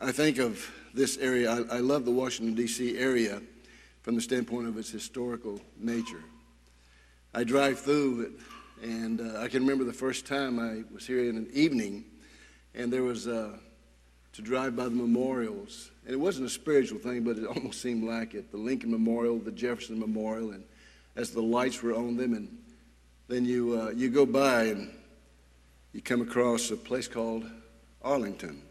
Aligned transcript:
I 0.00 0.12
think 0.12 0.38
of 0.38 0.64
this 0.94 1.16
area, 1.16 1.50
I, 1.50 1.76
I 1.76 1.78
love 1.80 2.04
the 2.04 2.12
Washington, 2.12 2.54
D.C. 2.54 2.96
area 2.96 3.42
from 4.02 4.14
the 4.14 4.20
standpoint 4.20 4.68
of 4.68 4.78
its 4.78 4.88
historical 4.90 5.60
nature. 5.76 6.22
I 7.34 7.42
drive 7.42 7.80
through 7.80 8.20
it, 8.20 8.32
and 8.88 9.20
uh, 9.20 9.40
I 9.40 9.48
can 9.48 9.62
remember 9.62 9.82
the 9.82 9.92
first 9.92 10.24
time 10.24 10.60
I 10.60 10.84
was 10.94 11.04
here 11.04 11.28
in 11.28 11.36
an 11.36 11.48
evening, 11.52 12.04
and 12.76 12.92
there 12.92 13.02
was 13.02 13.26
uh, 13.26 13.56
to 14.34 14.42
drive 14.42 14.76
by 14.76 14.84
the 14.84 14.90
memorials. 14.90 15.90
And 16.04 16.14
it 16.14 16.18
wasn't 16.20 16.46
a 16.46 16.50
spiritual 16.50 17.00
thing, 17.00 17.24
but 17.24 17.36
it 17.36 17.44
almost 17.44 17.82
seemed 17.82 18.04
like 18.04 18.34
it. 18.34 18.52
The 18.52 18.56
Lincoln 18.56 18.92
Memorial, 18.92 19.40
the 19.40 19.50
Jefferson 19.50 19.98
Memorial, 19.98 20.52
and 20.52 20.62
as 21.16 21.32
the 21.32 21.42
lights 21.42 21.82
were 21.82 21.96
on 21.96 22.16
them, 22.16 22.34
and 22.34 22.56
then 23.26 23.44
you, 23.44 23.80
uh, 23.80 23.90
you 23.90 24.10
go 24.10 24.24
by 24.24 24.66
and 24.66 24.92
you 25.92 26.00
come 26.00 26.20
across 26.20 26.70
a 26.70 26.76
place 26.76 27.08
called 27.08 27.50
Arlington. 28.00 28.62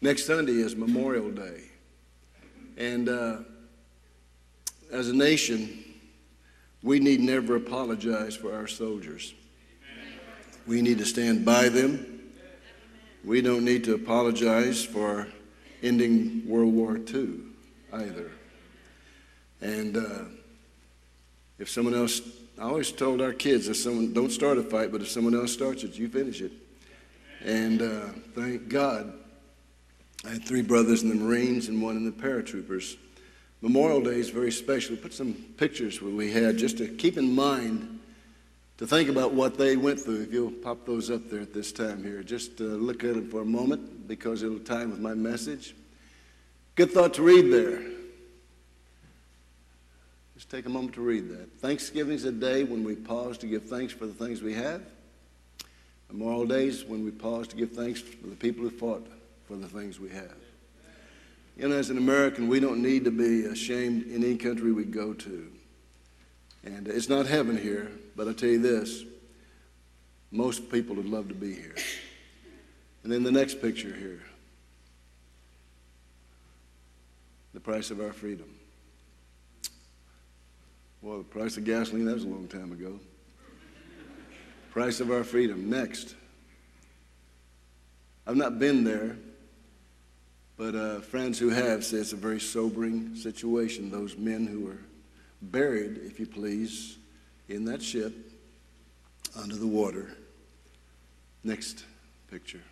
Next 0.00 0.26
Sunday 0.26 0.52
is 0.52 0.76
Memorial 0.76 1.30
Day. 1.30 1.62
And 2.76 3.08
uh, 3.08 3.38
as 4.92 5.08
a 5.08 5.16
nation, 5.16 5.84
we 6.82 7.00
need 7.00 7.20
never 7.20 7.56
apologize 7.56 8.36
for 8.36 8.54
our 8.54 8.66
soldiers. 8.66 9.32
We 10.66 10.82
need 10.82 10.98
to 10.98 11.06
stand 11.06 11.46
by 11.46 11.70
them. 11.70 12.20
We 13.24 13.40
don't 13.40 13.64
need 13.64 13.84
to 13.84 13.94
apologize 13.94 14.84
for 14.84 15.28
ending 15.82 16.42
World 16.46 16.74
War 16.74 16.98
II 16.98 17.40
either. 17.94 18.30
And 19.62 19.96
uh, 19.96 20.24
if 21.58 21.70
someone 21.70 21.94
else, 21.94 22.20
I 22.58 22.64
always 22.64 22.92
told 22.92 23.22
our 23.22 23.32
kids, 23.32 23.66
if 23.68 23.78
someone 23.78 24.12
don't 24.12 24.30
start 24.30 24.58
a 24.58 24.62
fight, 24.62 24.92
but 24.92 25.00
if 25.00 25.08
someone 25.08 25.34
else 25.34 25.54
starts 25.54 25.84
it, 25.84 25.96
you 25.96 26.08
finish 26.08 26.42
it. 26.42 26.52
And 27.42 27.80
uh, 27.80 28.08
thank 28.34 28.68
God 28.68 29.14
I 30.24 30.30
had 30.30 30.44
three 30.44 30.62
brothers 30.62 31.02
in 31.02 31.08
the 31.08 31.14
Marines 31.14 31.68
and 31.68 31.80
one 31.80 31.96
in 31.96 32.04
the 32.04 32.10
paratroopers. 32.10 32.96
Memorial 33.60 34.00
Day 34.00 34.18
is 34.18 34.30
very 34.30 34.52
special. 34.52 34.94
We 34.94 35.02
put 35.02 35.14
some 35.14 35.34
pictures 35.56 36.00
where 36.02 36.12
we 36.12 36.30
had 36.30 36.56
just 36.56 36.78
to 36.78 36.88
keep 36.88 37.16
in 37.16 37.34
mind 37.34 38.00
to 38.78 38.86
think 38.86 39.08
about 39.08 39.32
what 39.32 39.56
they 39.56 39.76
went 39.76 40.00
through. 40.00 40.22
If 40.22 40.32
you'll 40.32 40.50
pop 40.50 40.84
those 40.84 41.10
up 41.10 41.30
there 41.30 41.40
at 41.40 41.54
this 41.54 41.72
time 41.72 42.02
here, 42.02 42.22
just 42.22 42.60
uh, 42.60 42.64
look 42.64 43.04
at 43.04 43.14
them 43.14 43.30
for 43.30 43.42
a 43.42 43.46
moment 43.46 44.06
because 44.06 44.42
it'll 44.42 44.58
tie 44.58 44.82
in 44.82 44.90
with 44.90 45.00
my 45.00 45.14
message. 45.14 45.74
Good 46.74 46.90
thought 46.90 47.14
to 47.14 47.22
read 47.22 47.50
there. 47.50 47.82
Just 50.34 50.50
take 50.50 50.66
a 50.66 50.68
moment 50.68 50.94
to 50.94 51.00
read 51.00 51.30
that. 51.30 51.58
Thanksgiving 51.60 52.12
is 52.12 52.24
a 52.24 52.32
day 52.32 52.64
when 52.64 52.84
we 52.84 52.94
pause 52.94 53.38
to 53.38 53.46
give 53.46 53.64
thanks 53.64 53.94
for 53.94 54.06
the 54.06 54.12
things 54.12 54.42
we 54.42 54.52
have. 54.52 54.82
Memorial 56.12 56.46
Days 56.46 56.84
when 56.84 57.04
we 57.04 57.10
pause 57.10 57.48
to 57.48 57.56
give 57.56 57.72
thanks 57.72 58.00
for 58.00 58.26
the 58.26 58.36
people 58.36 58.62
who 58.62 58.70
fought 58.70 59.06
for 59.46 59.56
the 59.56 59.68
things 59.68 60.00
we 60.00 60.10
have. 60.10 60.36
You 61.56 61.68
know, 61.68 61.76
as 61.76 61.90
an 61.90 61.98
American, 61.98 62.48
we 62.48 62.60
don't 62.60 62.82
need 62.82 63.04
to 63.04 63.10
be 63.10 63.46
ashamed 63.46 64.06
in 64.08 64.22
any 64.22 64.36
country 64.36 64.72
we 64.72 64.84
go 64.84 65.14
to. 65.14 65.50
And 66.64 66.88
it's 66.88 67.08
not 67.08 67.26
heaven 67.26 67.56
here, 67.56 67.90
but 68.14 68.28
I 68.28 68.32
tell 68.32 68.48
you 68.48 68.58
this 68.58 69.04
most 70.32 70.70
people 70.70 70.96
would 70.96 71.06
love 71.06 71.28
to 71.28 71.34
be 71.34 71.54
here. 71.54 71.74
And 73.04 73.12
then 73.12 73.22
the 73.22 73.30
next 73.30 73.62
picture 73.62 73.94
here 73.94 74.20
the 77.54 77.60
price 77.60 77.90
of 77.90 78.00
our 78.00 78.12
freedom. 78.12 78.52
Well, 81.00 81.18
the 81.18 81.24
price 81.24 81.56
of 81.56 81.64
gasoline, 81.64 82.04
that 82.04 82.12
was 82.12 82.24
a 82.24 82.28
long 82.28 82.48
time 82.48 82.70
ago. 82.70 83.00
Price 84.72 85.00
of 85.00 85.10
our 85.10 85.24
freedom. 85.24 85.70
Next. 85.70 86.16
I've 88.26 88.36
not 88.36 88.58
been 88.58 88.84
there, 88.84 89.16
but 90.56 90.74
uh, 90.74 91.00
friends 91.00 91.38
who 91.38 91.50
have 91.50 91.84
say 91.84 91.98
it's 91.98 92.12
a 92.12 92.16
very 92.16 92.40
sobering 92.40 93.14
situation. 93.14 93.90
Those 93.90 94.16
men 94.16 94.46
who 94.46 94.60
were 94.60 94.78
buried, 95.42 96.00
if 96.04 96.18
you 96.18 96.26
please, 96.26 96.96
in 97.48 97.64
that 97.66 97.82
ship 97.82 98.14
under 99.36 99.56
the 99.56 99.66
water. 99.66 100.10
Next 101.44 101.84
picture. 102.30 102.62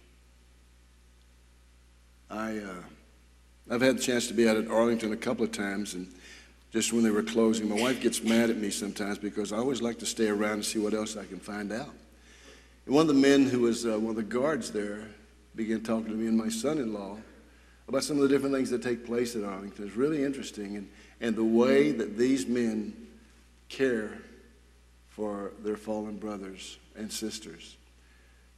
I, 2.30 2.58
uh, 2.58 2.82
I've 3.70 3.82
had 3.82 3.98
the 3.98 4.02
chance 4.02 4.26
to 4.28 4.34
be 4.34 4.48
out 4.48 4.56
at 4.56 4.68
Arlington 4.68 5.12
a 5.12 5.16
couple 5.16 5.44
of 5.44 5.52
times, 5.52 5.94
and 5.94 6.10
just 6.72 6.92
when 6.92 7.04
they 7.04 7.10
were 7.10 7.22
closing, 7.22 7.68
my 7.68 7.80
wife 7.80 8.00
gets 8.00 8.22
mad 8.22 8.50
at 8.50 8.56
me 8.56 8.70
sometimes 8.70 9.18
because 9.18 9.52
I 9.52 9.58
always 9.58 9.82
like 9.82 9.98
to 9.98 10.06
stay 10.06 10.28
around 10.28 10.54
and 10.54 10.64
see 10.64 10.78
what 10.78 10.94
else 10.94 11.16
I 11.16 11.24
can 11.24 11.38
find 11.38 11.70
out. 11.70 11.94
And 12.86 12.94
one 12.94 13.02
of 13.02 13.14
the 13.14 13.20
men 13.20 13.46
who 13.46 13.60
was 13.60 13.86
uh, 13.86 13.98
one 13.98 14.10
of 14.10 14.16
the 14.16 14.22
guards 14.22 14.70
there 14.70 15.04
began 15.54 15.82
talking 15.82 16.08
to 16.08 16.14
me 16.14 16.26
and 16.26 16.36
my 16.36 16.48
son-in-law 16.48 17.18
about 17.88 18.02
some 18.02 18.16
of 18.16 18.22
the 18.22 18.28
different 18.28 18.54
things 18.54 18.70
that 18.70 18.82
take 18.82 19.04
place 19.04 19.36
at 19.36 19.44
Arlington. 19.44 19.86
It's 19.86 19.96
really 19.96 20.24
interesting, 20.24 20.76
and, 20.76 20.88
and 21.20 21.36
the 21.36 21.44
way 21.44 21.92
that 21.92 22.16
these 22.16 22.46
men 22.46 22.94
care 23.68 24.18
for 25.08 25.52
their 25.62 25.76
fallen 25.76 26.16
brothers 26.16 26.78
and 26.96 27.12
sisters. 27.12 27.76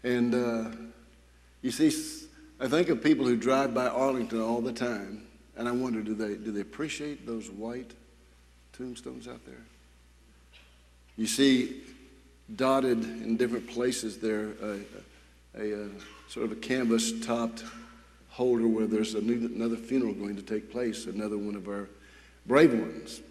And 0.03 0.35
uh, 0.35 0.71
you 1.63 1.71
see, 1.71 1.91
I 2.61 2.69
think 2.69 2.89
of 2.89 3.03
people 3.03 3.27
who 3.27 3.37
drive 3.37 3.75
by 3.75 3.89
Arlington 3.89 4.41
all 4.41 4.61
the 4.61 4.73
time, 4.73 5.27
and 5.57 5.69
I 5.69 5.73
wonder, 5.73 6.03
do 6.03 6.15
they, 6.15 6.35
do 6.35 6.53
they 6.53 6.61
appreciate 6.61 7.27
those 7.27 7.51
white 7.51 7.93
tombstones 8.73 9.27
out 9.27 9.45
there? 9.45 9.65
You 11.17 11.27
see, 11.27 11.83
dotted 12.55 13.03
in 13.03 13.37
different 13.37 13.69
places 13.69 14.19
there, 14.19 14.51
a, 14.63 14.79
a, 15.59 15.85
a 15.85 15.89
sort 16.29 16.47
of 16.47 16.53
a 16.53 16.57
canvas 16.57 17.21
topped 17.25 17.65
holder 18.37 18.69
where 18.69 18.87
there's 18.87 19.15
another 19.15 19.77
funeral 19.77 20.13
going 20.13 20.37
to 20.37 20.43
take 20.43 20.71
place, 20.71 21.07
another 21.07 21.39
one 21.39 21.57
of 21.57 21.69
our 21.69 21.89
brave 22.45 22.71
ones, 22.71 23.23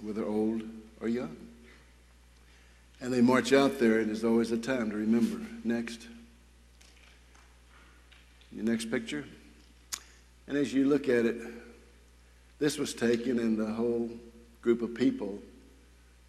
whether 0.00 0.24
old 0.24 0.62
or 1.02 1.08
young. 1.08 1.36
And 3.02 3.12
they 3.12 3.20
march 3.20 3.52
out 3.52 3.78
there, 3.78 3.98
and 3.98 4.08
there's 4.08 4.24
always 4.24 4.52
a 4.52 4.56
time 4.56 4.90
to 4.90 4.96
remember. 4.96 5.38
Next. 5.64 6.06
Your 8.52 8.64
next 8.64 8.90
picture. 8.90 9.26
And 10.48 10.56
as 10.56 10.72
you 10.72 10.88
look 10.88 11.10
at 11.10 11.26
it, 11.26 11.42
this 12.58 12.78
was 12.78 12.94
taken, 12.94 13.38
and 13.38 13.58
the 13.58 13.70
whole 13.70 14.08
group 14.62 14.80
of 14.80 14.94
people 14.94 15.38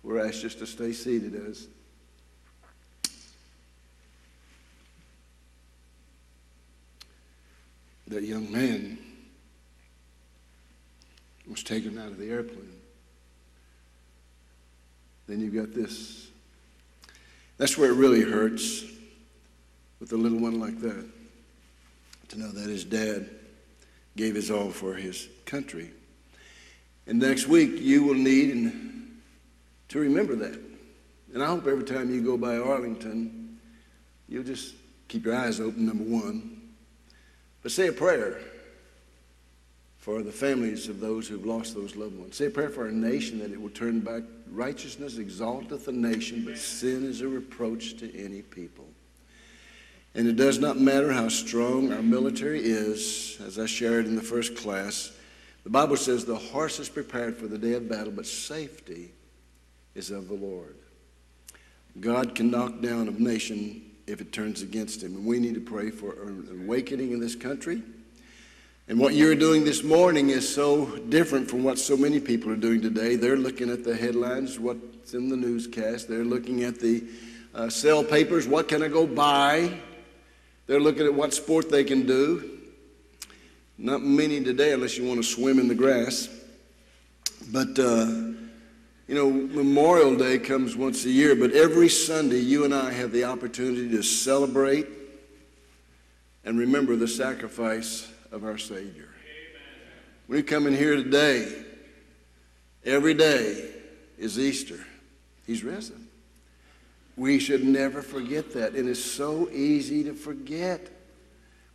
were 0.04 0.20
asked 0.20 0.42
just 0.42 0.60
to 0.60 0.68
stay 0.68 0.92
seated 0.92 1.36
as 1.48 1.68
that 8.08 8.24
young 8.24 8.52
man 8.52 8.98
was 11.48 11.64
taken 11.64 11.98
out 11.98 12.08
of 12.08 12.18
the 12.18 12.30
airplane. 12.30 12.72
Then 15.28 15.40
you've 15.40 15.56
got 15.56 15.74
this. 15.74 16.28
That's 17.58 17.78
where 17.78 17.92
it 17.92 17.96
really 17.96 18.22
hurts 18.22 18.84
with 20.00 20.12
a 20.12 20.18
little 20.18 20.40
one 20.40 20.60
like 20.60 20.80
that 20.82 21.06
to 22.30 22.40
know 22.40 22.50
that 22.50 22.70
his 22.70 22.84
dad 22.84 23.30
gave 24.16 24.36
his 24.36 24.52
all 24.52 24.70
for 24.70 24.94
his 24.94 25.28
country. 25.46 25.92
And 27.08 27.20
next 27.20 27.48
week, 27.48 27.80
you 27.80 28.04
will 28.04 28.16
need 28.16 28.72
to 29.90 30.00
remember 30.00 30.36
that. 30.36 30.60
And 31.34 31.44
I 31.44 31.48
hope 31.48 31.68
every 31.68 31.84
time 31.84 32.14
you 32.14 32.22
go 32.22 32.38
by 32.38 32.58
Arlington, 32.58 33.60
you'll 34.28 34.44
just 34.44 34.76
keep 35.08 35.26
your 35.26 35.36
eyes 35.36 35.60
open, 35.60 35.86
number 35.86 36.04
one. 36.04 36.55
But 37.66 37.72
say 37.72 37.88
a 37.88 37.92
prayer 37.92 38.42
for 39.98 40.22
the 40.22 40.32
families 40.32 40.88
of 40.88 41.00
those 41.00 41.28
who've 41.28 41.48
lost 41.48 41.74
those 41.74 41.96
loved 41.96 42.16
ones. 42.16 42.36
Say 42.36 42.46
a 42.46 42.50
prayer 42.52 42.70
for 42.70 42.86
our 42.86 42.92
nation 42.92 43.40
that 43.40 43.52
it 43.52 43.60
will 43.60 43.72
turn 43.72 44.02
back. 44.02 44.22
Righteousness 44.52 45.18
exalteth 45.18 45.88
a 45.88 45.92
nation, 45.92 46.46
but 46.46 46.60
sin 46.60 47.04
is 47.04 47.22
a 47.22 47.28
reproach 47.28 47.98
to 47.98 48.24
any 48.24 48.44
people. 48.44 48.86
And 50.14 50.28
it 50.28 50.36
does 50.36 50.60
not 50.60 50.78
matter 50.78 51.12
how 51.12 51.28
strong 51.28 51.92
our 51.92 52.04
military 52.04 52.60
is, 52.60 53.42
as 53.44 53.58
I 53.58 53.66
shared 53.66 54.06
in 54.06 54.16
the 54.16 54.22
first 54.22 54.56
class. 54.56 55.12
The 55.64 55.72
Bible 55.72 55.98
says 55.98 56.24
the 56.24 56.36
horse 56.36 56.80
is 56.80 56.88
prepared 56.88 57.36
for 57.36 57.48
the 57.48 57.58
day 57.58 57.74
of 57.74 57.90
battle, 57.90 58.14
but 58.16 58.28
safety 58.28 59.12
is 59.96 60.12
of 60.12 60.28
the 60.28 60.36
Lord. 60.36 60.76
God 62.00 62.36
can 62.36 62.52
knock 62.52 62.80
down 62.82 63.08
a 63.08 63.12
nation 63.12 63.82
if 64.08 64.22
it 64.22 64.32
turns 64.32 64.62
against 64.62 65.04
him. 65.04 65.16
And 65.16 65.26
we 65.26 65.40
need 65.40 65.56
to 65.56 65.62
pray 65.62 65.92
for 65.92 66.12
an 66.12 66.66
awakening 66.66 67.12
in 67.12 67.20
this 67.20 67.36
country. 67.36 67.82
And 68.88 69.00
what 69.00 69.16
you're 69.16 69.36
doing 69.36 69.64
this 69.64 69.84
morning 69.84 70.30
is 70.30 70.48
so 70.48 70.86
different 71.10 71.50
from 71.50 71.64
what 71.64 71.80
so 71.80 71.98
many 71.98 72.20
people 72.20 72.52
are 72.52 72.56
doing 72.56 72.82
today. 72.82 73.16
They're 73.16 73.38
looking 73.38 73.72
at 73.72 73.84
the 73.84 73.96
headlines, 73.96 74.60
what's 74.60 75.14
in 75.14 75.30
the 75.30 75.36
newscast. 75.36 76.08
They're 76.08 76.24
looking 76.24 76.64
at 76.64 76.80
the 76.80 77.04
uh, 77.56 77.70
sell 77.70 78.04
papers, 78.04 78.48
what 78.48 78.68
can 78.68 78.84
I 78.84 78.90
go 78.90 79.08
buy? 79.08 79.72
They're 80.68 80.80
looking 80.80 81.06
at 81.06 81.14
what 81.14 81.34
sport 81.34 81.72
they 81.72 81.84
can 81.84 82.06
do. 82.06 82.60
Not 83.78 84.02
many 84.02 84.44
today, 84.44 84.74
unless 84.74 84.98
you 84.98 85.06
want 85.06 85.24
to 85.24 85.24
swim 85.24 85.60
in 85.60 85.68
the 85.68 85.76
grass. 85.76 86.30
But 87.52 87.80
uh, 87.80 88.25
you 89.08 89.14
know, 89.14 89.30
Memorial 89.30 90.16
Day 90.16 90.40
comes 90.40 90.76
once 90.76 91.06
a 91.06 91.12
year, 91.12 91.36
but 91.36 91.52
every 91.52 91.90
Sunday 91.90 92.40
you 92.40 92.66
and 92.66 92.74
I 92.74 92.92
have 92.92 93.12
the 93.12 93.26
opportunity 93.26 93.90
to 93.90 94.02
celebrate 94.02 94.88
and 96.44 96.58
remember 96.58 96.96
the 96.96 97.08
sacrifice 97.08 98.12
of 98.32 98.44
our 98.44 98.58
Savior. 98.58 99.10
When 100.28 100.38
you 100.38 100.44
come 100.44 100.66
in 100.66 100.76
here 100.76 100.96
today, 100.96 101.66
every 102.84 103.14
day 103.14 103.70
is 104.18 104.40
Easter. 104.40 104.80
He's 105.46 105.64
risen. 105.64 106.08
We 107.16 107.38
should 107.38 107.64
never 107.64 108.02
forget 108.02 108.54
that. 108.54 108.74
And 108.74 108.90
it's 108.90 109.04
so 109.04 109.50
easy 109.52 110.04
to 110.06 110.14
forget. 110.14 110.90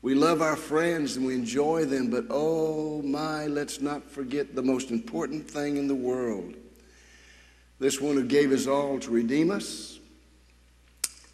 We 0.02 0.14
love 0.14 0.42
our 0.42 0.56
friends 0.56 1.16
and 1.16 1.24
we 1.24 1.34
enjoy 1.34 1.84
them, 1.84 2.10
but 2.10 2.24
oh 2.28 3.02
my, 3.02 3.46
let's 3.46 3.80
not 3.80 4.10
forget 4.10 4.56
the 4.56 4.62
most 4.62 4.90
important 4.90 5.48
thing 5.48 5.76
in 5.76 5.86
the 5.86 5.94
world. 5.94 6.54
This 7.80 7.98
one 7.98 8.14
who 8.14 8.24
gave 8.24 8.50
his 8.50 8.68
all 8.68 9.00
to 9.00 9.10
redeem 9.10 9.50
us, 9.50 9.98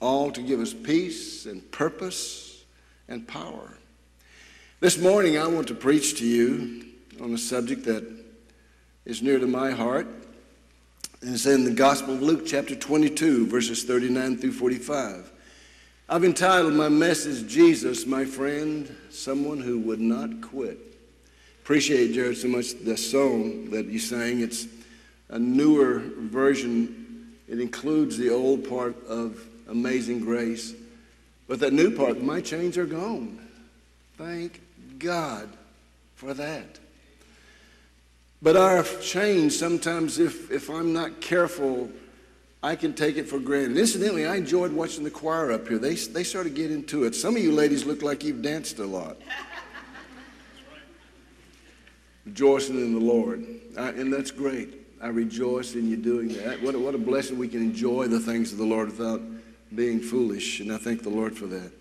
all 0.00 0.30
to 0.30 0.40
give 0.40 0.60
us 0.60 0.72
peace 0.72 1.44
and 1.44 1.68
purpose 1.72 2.64
and 3.08 3.26
power. 3.26 3.76
This 4.78 4.96
morning, 4.96 5.38
I 5.38 5.48
want 5.48 5.66
to 5.68 5.74
preach 5.74 6.18
to 6.20 6.26
you 6.26 6.84
on 7.20 7.34
a 7.34 7.38
subject 7.38 7.84
that 7.86 8.06
is 9.04 9.22
near 9.22 9.40
to 9.40 9.46
my 9.46 9.72
heart. 9.72 10.06
And 11.20 11.34
it's 11.34 11.46
in 11.46 11.64
the 11.64 11.72
Gospel 11.72 12.14
of 12.14 12.22
Luke, 12.22 12.46
chapter 12.46 12.76
22, 12.76 13.48
verses 13.48 13.82
39 13.82 14.36
through 14.36 14.52
45. 14.52 15.32
I've 16.08 16.24
entitled 16.24 16.74
my 16.74 16.88
message, 16.88 17.50
Jesus, 17.50 18.06
my 18.06 18.24
friend, 18.24 18.94
someone 19.10 19.58
who 19.58 19.80
would 19.80 20.00
not 20.00 20.40
quit. 20.42 20.78
Appreciate, 21.64 22.12
Jared, 22.12 22.36
so 22.36 22.46
much 22.46 22.74
the 22.84 22.96
song 22.96 23.70
that 23.70 23.86
you 23.86 23.98
sang. 23.98 24.40
It's 24.40 24.66
a 25.28 25.38
newer 25.38 26.02
version, 26.16 27.36
it 27.48 27.60
includes 27.60 28.16
the 28.16 28.30
old 28.30 28.68
part 28.68 28.96
of 29.06 29.44
Amazing 29.68 30.20
Grace. 30.20 30.74
But 31.48 31.60
that 31.60 31.72
new 31.72 31.94
part, 31.94 32.20
my 32.20 32.40
chains 32.40 32.76
are 32.76 32.86
gone. 32.86 33.38
Thank 34.16 34.60
God 34.98 35.48
for 36.14 36.34
that. 36.34 36.78
But 38.42 38.56
our 38.56 38.82
chains, 39.00 39.58
sometimes, 39.58 40.18
if, 40.18 40.50
if 40.50 40.68
I'm 40.68 40.92
not 40.92 41.20
careful, 41.20 41.90
I 42.62 42.76
can 42.76 42.94
take 42.94 43.16
it 43.16 43.28
for 43.28 43.38
granted. 43.38 43.78
Incidentally, 43.78 44.26
I 44.26 44.36
enjoyed 44.36 44.72
watching 44.72 45.04
the 45.04 45.10
choir 45.10 45.52
up 45.52 45.68
here. 45.68 45.78
They, 45.78 45.94
they 45.94 46.24
sort 46.24 46.46
of 46.46 46.54
get 46.54 46.70
into 46.70 47.04
it. 47.04 47.14
Some 47.14 47.36
of 47.36 47.42
you 47.42 47.52
ladies 47.52 47.84
look 47.84 48.02
like 48.02 48.24
you've 48.24 48.42
danced 48.42 48.78
a 48.78 48.86
lot. 48.86 49.16
Rejoicing 52.26 52.76
in 52.76 52.94
the 52.94 53.00
Lord. 53.00 53.46
I, 53.78 53.90
and 53.90 54.12
that's 54.12 54.30
great. 54.30 54.85
I 55.00 55.08
rejoice 55.08 55.74
in 55.74 55.88
you 55.88 55.96
doing 55.96 56.28
that. 56.28 56.62
What 56.62 56.74
a, 56.74 56.78
what 56.78 56.94
a 56.94 56.98
blessing 56.98 57.38
we 57.38 57.48
can 57.48 57.60
enjoy 57.60 58.06
the 58.06 58.20
things 58.20 58.52
of 58.52 58.58
the 58.58 58.64
Lord 58.64 58.88
without 58.88 59.20
being 59.74 60.00
foolish. 60.00 60.60
And 60.60 60.72
I 60.72 60.78
thank 60.78 61.02
the 61.02 61.10
Lord 61.10 61.36
for 61.36 61.46
that. 61.46 61.72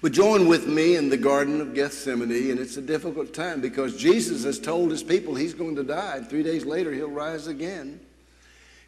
But 0.00 0.12
join 0.12 0.48
with 0.48 0.66
me 0.66 0.96
in 0.96 1.10
the 1.10 1.16
Garden 1.16 1.60
of 1.60 1.74
Gethsemane, 1.74 2.50
and 2.50 2.58
it's 2.58 2.76
a 2.76 2.82
difficult 2.82 3.32
time 3.32 3.60
because 3.60 3.96
Jesus 3.96 4.42
has 4.44 4.58
told 4.58 4.90
his 4.90 5.02
people 5.02 5.34
he's 5.34 5.54
going 5.54 5.76
to 5.76 5.84
die, 5.84 6.16
and 6.16 6.28
three 6.28 6.42
days 6.42 6.64
later 6.64 6.92
he'll 6.92 7.08
rise 7.08 7.46
again. 7.46 8.00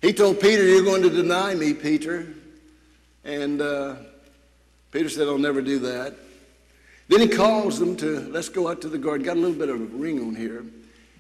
He 0.02 0.12
told 0.12 0.40
Peter, 0.40 0.64
You're 0.64 0.82
going 0.82 1.02
to 1.02 1.10
deny 1.10 1.54
me, 1.54 1.72
Peter. 1.72 2.26
And 3.22 3.62
uh, 3.62 3.96
Peter 4.90 5.08
said, 5.08 5.28
I'll 5.28 5.38
never 5.38 5.62
do 5.62 5.78
that. 5.78 6.14
Then 7.08 7.20
he 7.20 7.28
calls 7.28 7.78
them 7.78 7.96
to, 7.96 8.20
let's 8.30 8.48
go 8.48 8.68
out 8.68 8.80
to 8.82 8.88
the 8.88 8.98
garden. 8.98 9.24
Got 9.24 9.36
a 9.36 9.40
little 9.40 9.56
bit 9.56 9.68
of 9.68 9.80
a 9.80 9.84
ring 9.84 10.20
on 10.20 10.34
here. 10.34 10.64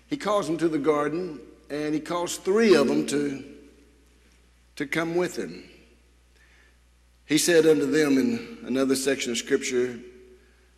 He 0.08 0.16
calls 0.16 0.46
them 0.46 0.56
to 0.58 0.68
the 0.68 0.78
garden, 0.78 1.40
and 1.70 1.94
he 1.94 2.00
calls 2.00 2.36
three 2.36 2.74
of 2.74 2.88
them 2.88 3.06
to, 3.06 3.44
to 4.76 4.86
come 4.86 5.14
with 5.14 5.36
him. 5.36 5.64
He 7.26 7.38
said 7.38 7.66
unto 7.66 7.86
them 7.86 8.18
in 8.18 8.58
another 8.66 8.94
section 8.94 9.32
of 9.32 9.38
Scripture, 9.38 9.98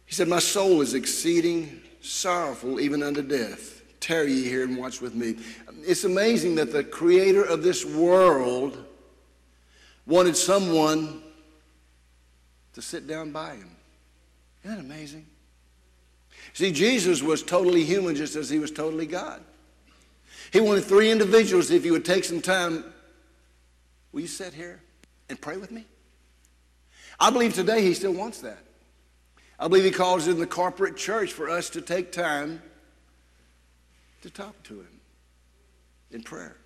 He 0.05 0.15
said, 0.15 0.29
My 0.29 0.39
soul 0.39 0.81
is 0.81 0.95
exceeding 0.95 1.83
sorrowful 2.01 2.81
even 2.81 3.03
unto 3.03 3.23
death. 3.23 3.83
Tarry 3.99 4.33
ye 4.33 4.45
here 4.45 4.63
and 4.63 4.77
watch 4.77 5.01
with 5.01 5.15
me. 5.15 5.37
It's 5.83 6.05
amazing 6.05 6.55
that 6.57 6.71
the 6.71 6.85
creator 6.85 7.43
of 7.43 7.63
this 7.63 7.85
world 7.85 8.85
wanted 10.07 10.37
someone 10.37 11.23
to 12.75 12.83
sit 12.83 13.09
down 13.09 13.33
by 13.33 13.57
him. 13.57 13.71
Isn't 14.63 14.77
that 14.77 14.85
amazing? 14.85 15.27
See, 16.53 16.71
Jesus 16.71 17.23
was 17.23 17.43
totally 17.43 17.85
human 17.85 18.15
just 18.15 18.37
as 18.37 18.49
he 18.49 18.59
was 18.59 18.71
totally 18.71 19.07
God. 19.07 19.43
He 20.53 20.61
wanted 20.61 20.85
three 20.85 21.11
individuals, 21.11 21.71
if 21.71 21.85
you 21.85 21.93
would 21.93 22.05
take 22.05 22.25
some 22.25 22.41
time, 22.41 22.85
will 24.13 24.21
you 24.21 24.27
sit 24.27 24.55
here 24.55 24.81
and 25.29 25.41
pray 25.41 25.57
with 25.57 25.71
me? 25.71 25.85
I 27.19 27.31
believe 27.31 27.55
today 27.55 27.83
he 27.83 27.95
still 27.95 28.13
wants 28.13 28.41
that. 28.41 28.59
I 29.59 29.69
believe 29.69 29.85
he 29.85 29.91
calls 29.91 30.29
in 30.29 30.39
the 30.39 30.47
corporate 30.47 30.97
church 30.97 31.33
for 31.33 31.49
us 31.49 31.71
to 31.71 31.81
take 31.81 32.13
time 32.13 32.63
to 34.23 34.31
talk 34.31 34.63
to 34.65 34.75
him 34.75 35.01
in 36.11 36.23
prayer. 36.23 36.57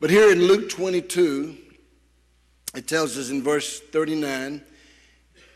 But 0.00 0.10
here 0.10 0.32
in 0.32 0.42
Luke 0.42 0.70
22, 0.70 1.56
it 2.74 2.86
tells 2.86 3.18
us 3.18 3.30
in 3.30 3.42
verse 3.42 3.80
39 3.80 4.62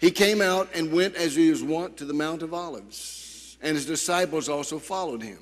he 0.00 0.11
came 0.11 0.43
out 0.43 0.69
and 0.75 0.93
went 0.93 1.14
as 1.14 1.35
he 1.35 1.50
was 1.50 1.62
wont 1.62 1.97
to 1.97 2.05
the 2.05 2.12
Mount 2.12 2.43
of 2.43 2.52
Olives, 2.52 3.56
and 3.62 3.75
his 3.75 3.87
disciples 3.87 4.50
also 4.50 4.79
followed 4.79 5.23
him. 5.23 5.38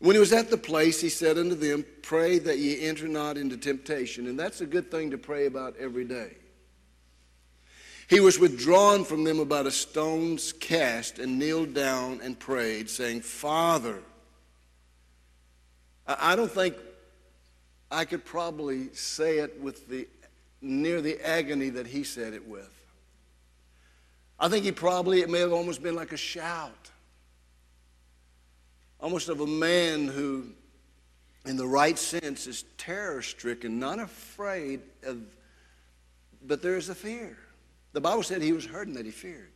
When 0.00 0.16
he 0.16 0.20
was 0.20 0.32
at 0.32 0.50
the 0.50 0.56
place, 0.56 1.00
he 1.00 1.10
said 1.10 1.38
unto 1.38 1.54
them, 1.54 1.84
Pray 2.02 2.38
that 2.40 2.58
ye 2.58 2.86
enter 2.86 3.06
not 3.06 3.36
into 3.36 3.56
temptation. 3.56 4.26
And 4.26 4.38
that's 4.38 4.62
a 4.62 4.66
good 4.66 4.90
thing 4.90 5.10
to 5.10 5.18
pray 5.18 5.46
about 5.46 5.76
every 5.78 6.04
day. 6.04 6.36
He 8.08 8.18
was 8.18 8.38
withdrawn 8.38 9.04
from 9.04 9.22
them 9.24 9.38
about 9.38 9.66
a 9.66 9.70
stone's 9.70 10.52
cast 10.52 11.18
and 11.18 11.38
kneeled 11.38 11.74
down 11.74 12.20
and 12.22 12.36
prayed, 12.36 12.90
saying, 12.90 13.20
Father, 13.20 14.02
I 16.06 16.34
don't 16.34 16.50
think 16.50 16.74
I 17.90 18.04
could 18.04 18.24
probably 18.24 18.92
say 18.94 19.38
it 19.38 19.60
with 19.60 19.86
the 19.88 20.08
near 20.62 21.00
the 21.00 21.20
agony 21.24 21.68
that 21.70 21.86
he 21.86 22.04
said 22.04 22.32
it 22.32 22.48
with. 22.48 22.74
I 24.38 24.48
think 24.48 24.64
he 24.64 24.72
probably, 24.72 25.20
it 25.20 25.30
may 25.30 25.40
have 25.40 25.52
almost 25.52 25.82
been 25.82 25.94
like 25.94 26.12
a 26.12 26.16
shout, 26.16 26.89
almost 29.00 29.28
of 29.28 29.40
a 29.40 29.46
man 29.46 30.08
who, 30.08 30.46
in 31.46 31.56
the 31.56 31.66
right 31.66 31.98
sense, 31.98 32.46
is 32.46 32.64
terror 32.76 33.22
stricken, 33.22 33.78
not 33.78 33.98
afraid 33.98 34.80
of, 35.04 35.20
but 36.46 36.62
there 36.62 36.76
is 36.76 36.88
a 36.88 36.94
fear. 36.94 37.36
The 37.92 38.00
Bible 38.00 38.22
said 38.22 38.42
he 38.42 38.52
was 38.52 38.66
hurting 38.66 38.94
that 38.94 39.04
he 39.04 39.10
feared. 39.10 39.50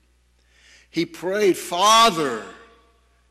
He 0.91 1.06
prayed, 1.06 1.56
Father, 1.56 2.44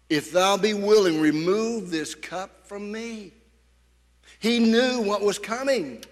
if 0.09 0.31
thou 0.31 0.57
be 0.57 0.73
willing, 0.73 1.19
remove 1.19 1.89
this 1.89 2.13
cup 2.13 2.67
from 2.67 2.91
me. 2.91 3.31
He 4.39 4.59
knew 4.59 5.01
what 5.01 5.21
was 5.21 5.39
coming. 5.39 6.03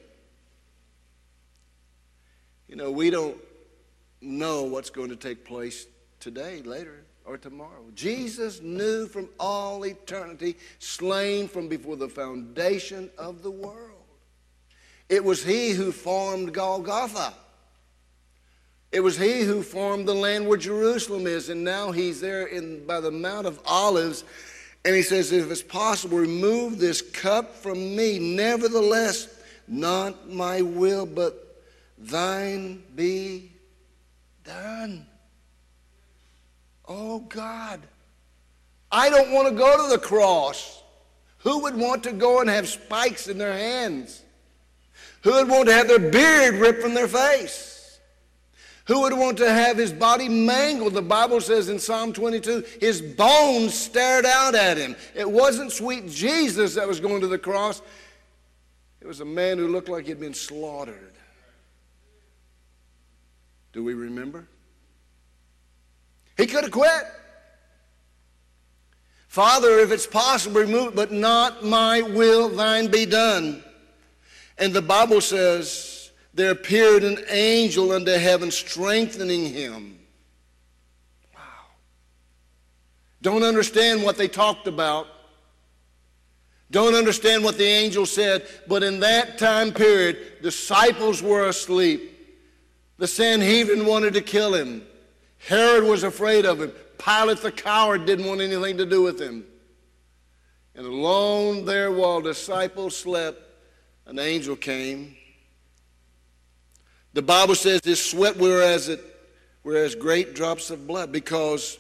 You 2.68 2.78
know, 2.78 2.90
we 2.90 3.10
don't 3.10 3.38
know 4.22 4.64
what's 4.64 4.90
going 4.90 5.10
to 5.10 5.16
take 5.16 5.44
place 5.44 5.86
today, 6.20 6.62
later, 6.62 7.04
or 7.32 7.38
tomorrow. 7.38 7.86
Jesus 7.96 8.62
knew 8.62 9.08
from 9.08 9.30
all 9.40 9.86
eternity, 9.86 10.58
slain 10.80 11.48
from 11.48 11.70
before 11.70 11.96
the 11.96 12.10
foundation 12.10 13.10
of 13.18 13.42
the 13.42 13.50
world. 13.50 14.04
It 15.08 15.24
was 15.24 15.42
He 15.42 15.72
who 15.72 15.94
formed 15.94 16.54
Golgotha. 16.54 17.34
It 18.92 19.00
was 19.00 19.18
he 19.18 19.44
who 19.44 19.64
formed 19.64 20.06
the 20.06 20.14
land 20.14 20.46
where 20.46 20.58
Jerusalem 20.58 21.26
is, 21.26 21.48
and 21.48 21.64
now 21.64 21.94
he's 21.94 22.20
there 22.20 22.48
in, 22.48 22.86
by 22.86 23.00
the 23.00 23.10
Mount 23.10 23.48
of 23.48 23.62
Olives. 23.66 24.26
And 24.84 24.94
he 24.94 25.02
says, 25.02 25.32
If 25.32 25.50
it's 25.50 25.64
possible, 25.64 26.18
remove 26.18 26.78
this 26.78 27.02
cup 27.02 27.56
from 27.56 27.96
me. 27.96 28.20
Nevertheless, 28.20 29.30
not 29.66 30.30
my 30.30 30.62
will, 30.62 31.06
but 31.06 31.64
thine 31.98 32.84
be 32.94 33.54
done. 34.44 35.08
Oh 36.94 37.20
God, 37.20 37.80
I 38.92 39.10
don't 39.10 39.32
want 39.32 39.48
to 39.48 39.56
go 39.56 39.82
to 39.82 39.90
the 39.90 39.98
cross. 39.98 40.84
Who 41.38 41.60
would 41.60 41.76
want 41.78 42.04
to 42.04 42.12
go 42.12 42.42
and 42.42 42.50
have 42.50 42.68
spikes 42.68 43.30
in 43.30 43.38
their 43.38 43.54
hands? 43.54 44.22
Who 45.24 45.32
would 45.32 45.48
want 45.48 45.70
to 45.70 45.74
have 45.74 45.88
their 45.88 46.12
beard 46.12 46.56
ripped 46.56 46.82
from 46.82 46.94
their 46.94 47.08
face? 47.08 47.98
Who 48.88 49.04
would 49.04 49.14
want 49.14 49.38
to 49.38 49.50
have 49.50 49.78
his 49.78 49.94
body 49.94 50.28
mangled? 50.28 50.94
The 50.94 51.02
Bible 51.02 51.40
says 51.40 51.70
in 51.70 51.80
Psalm 51.80 52.12
22, 52.12 52.66
his 52.82 53.02
bones 53.02 53.74
stared 53.74 54.26
out 54.26 54.54
at 54.54 54.78
him. 54.78 54.98
It 55.16 55.32
wasn't 55.32 55.72
sweet 55.72 56.10
Jesus 56.10 56.76
that 56.76 56.90
was 56.90 57.00
going 57.00 57.22
to 57.22 57.28
the 57.28 57.38
cross, 57.38 57.82
it 59.00 59.08
was 59.08 59.22
a 59.22 59.26
man 59.26 59.58
who 59.58 59.70
looked 59.70 59.88
like 59.88 60.08
he'd 60.08 60.20
been 60.20 60.34
slaughtered. 60.34 61.14
Do 63.72 63.82
we 63.82 63.94
remember? 63.94 64.46
He 66.42 66.48
could 66.48 66.64
have 66.64 66.72
quit. 66.72 67.04
Father, 69.28 69.78
if 69.78 69.92
it's 69.92 70.08
possible, 70.08 70.60
remove 70.60 70.88
it, 70.88 70.96
but 70.96 71.12
not 71.12 71.64
my 71.64 72.02
will, 72.02 72.50
thine 72.50 72.88
be 72.88 73.06
done. 73.06 73.64
And 74.58 74.74
the 74.74 74.82
Bible 74.82 75.22
says, 75.22 76.10
there 76.34 76.50
appeared 76.50 77.04
an 77.04 77.20
angel 77.30 77.92
unto 77.92 78.14
heaven 78.14 78.50
strengthening 78.50 79.54
him. 79.54 80.00
Wow. 81.36 81.42
don't 83.22 83.44
understand 83.44 84.02
what 84.02 84.18
they 84.18 84.28
talked 84.28 84.66
about, 84.66 85.06
don't 86.72 86.96
understand 86.96 87.44
what 87.44 87.60
the 87.60 87.68
angel 87.68 88.08
said, 88.08 88.48
but 88.68 88.82
in 88.82 89.00
that 89.02 89.38
time 89.38 89.72
period, 89.72 90.42
disciples 90.42 91.22
were 91.22 91.50
asleep. 91.50 92.18
The 92.98 93.08
Sanhedrin 93.08 93.86
wanted 93.86 94.16
to 94.16 94.22
kill 94.22 94.56
him. 94.56 94.88
Herod 95.48 95.84
was 95.84 96.04
afraid 96.04 96.46
of 96.46 96.62
him. 96.62 96.72
Pilate 96.98 97.40
the 97.40 97.52
coward 97.52 98.06
didn't 98.06 98.26
want 98.26 98.42
anything 98.42 98.78
to 98.78 98.86
do 98.86 99.02
with 99.02 99.20
him. 99.20 99.44
And 100.76 100.86
alone 100.86 101.66
there 101.66 101.92
while 101.92 102.22
disciples 102.22 102.96
slept, 102.96 103.42
an 104.06 104.20
angel 104.20 104.56
came. 104.56 105.16
The 107.14 107.22
Bible 107.22 107.56
says 107.56 107.82
his 107.84 108.04
sweat 108.04 108.38
were 108.38 108.62
as, 108.62 108.88
it, 108.88 109.02
were 109.64 109.76
as 109.76 109.96
great 109.96 110.34
drops 110.34 110.70
of 110.70 110.88
blood 110.88 111.12
because 111.12 111.78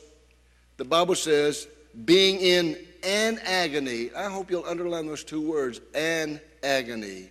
the 0.77 0.85
Bible 0.85 1.15
says, 1.15 1.67
being 2.05 2.39
in 2.39 2.77
an 3.03 3.39
agony. 3.45 4.09
I 4.15 4.25
hope 4.25 4.51
you'll 4.51 4.65
underline 4.65 5.07
those 5.07 5.23
two 5.23 5.41
words, 5.41 5.79
an 5.93 6.41
agony. 6.63 7.29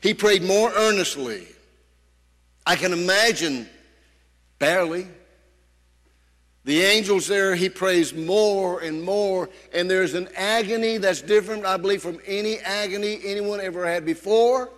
He 0.00 0.14
prayed 0.14 0.42
more 0.42 0.72
earnestly. 0.74 1.46
I 2.66 2.76
can 2.76 2.92
imagine, 2.92 3.68
barely. 4.58 5.06
The 6.64 6.82
angels 6.82 7.26
there, 7.26 7.54
he 7.54 7.70
prays 7.70 8.12
more 8.12 8.80
and 8.80 9.02
more, 9.02 9.48
and 9.72 9.90
there's 9.90 10.14
an 10.14 10.28
agony 10.36 10.98
that's 10.98 11.22
different, 11.22 11.64
I 11.64 11.78
believe, 11.78 12.02
from 12.02 12.18
any 12.26 12.58
agony 12.58 13.18
anyone 13.24 13.60
ever 13.60 13.86
had 13.86 14.04
before 14.04 14.70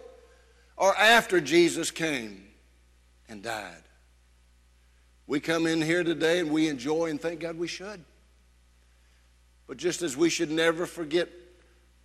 or 0.76 0.96
after 0.96 1.40
Jesus 1.40 1.90
came 1.90 2.44
and 3.28 3.42
died. 3.42 3.82
We 5.26 5.40
come 5.40 5.66
in 5.66 5.82
here 5.82 6.04
today 6.04 6.38
and 6.38 6.50
we 6.50 6.68
enjoy 6.68 7.10
and 7.10 7.20
thank 7.20 7.40
God 7.40 7.58
we 7.58 7.68
should. 7.68 8.04
But 9.66 9.76
just 9.76 10.02
as 10.02 10.16
we 10.16 10.30
should 10.30 10.50
never 10.50 10.86
forget 10.86 11.28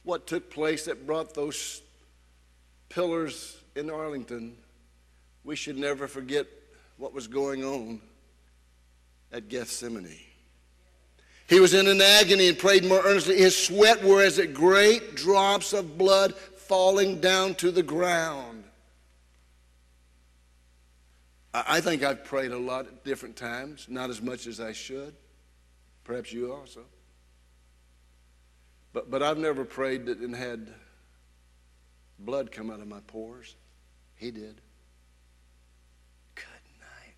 what 0.04 0.26
took 0.26 0.50
place 0.50 0.86
that 0.86 1.06
brought 1.06 1.34
those 1.34 1.82
pillars 2.90 3.58
in 3.76 3.90
Arlington, 3.90 4.56
we 5.44 5.56
should 5.56 5.78
never 5.78 6.08
forget 6.08 6.48
what 6.98 7.14
was 7.14 7.28
going 7.28 7.64
on 7.64 8.02
at 9.32 9.50
Gethsemane. 9.50 10.20
He 11.48 11.60
was 11.60 11.74
in 11.74 11.88
an 11.88 12.02
agony 12.02 12.50
and 12.50 12.58
prayed 12.58 12.84
more 12.84 13.02
earnestly. 13.04 13.38
His 13.38 13.56
sweat 13.56 14.04
were 14.04 14.22
as 14.22 14.38
great 14.48 15.16
drops 15.16 15.74
of 15.74 15.98
blood 15.98 16.36
falling 16.36 17.22
down 17.22 17.56
to 17.56 17.72
the 17.72 17.84
ground. 17.84 18.66
I 21.54 21.82
think 21.82 22.04
I've 22.04 22.24
prayed 22.24 22.52
a 22.52 22.58
lot 22.58 22.86
at 22.86 23.04
different 23.04 23.36
times, 23.36 23.88
not 23.90 24.10
as 24.10 24.22
much 24.22 24.46
as 24.46 24.60
I 24.60 24.74
should. 24.74 25.16
Perhaps 26.04 26.32
you 26.32 26.54
also. 26.54 26.82
But, 28.94 29.10
but 29.10 29.24
I've 29.24 29.38
never 29.38 29.66
prayed 29.66 30.08
and 30.08 30.36
had 30.36 30.74
blood 32.20 32.52
come 32.52 32.70
out 32.70 32.80
of 32.80 32.88
my 32.88 33.00
pores. 33.08 33.56
He 34.16 34.32
did. 34.32 34.62
Good 36.36 36.64
night. 36.80 37.16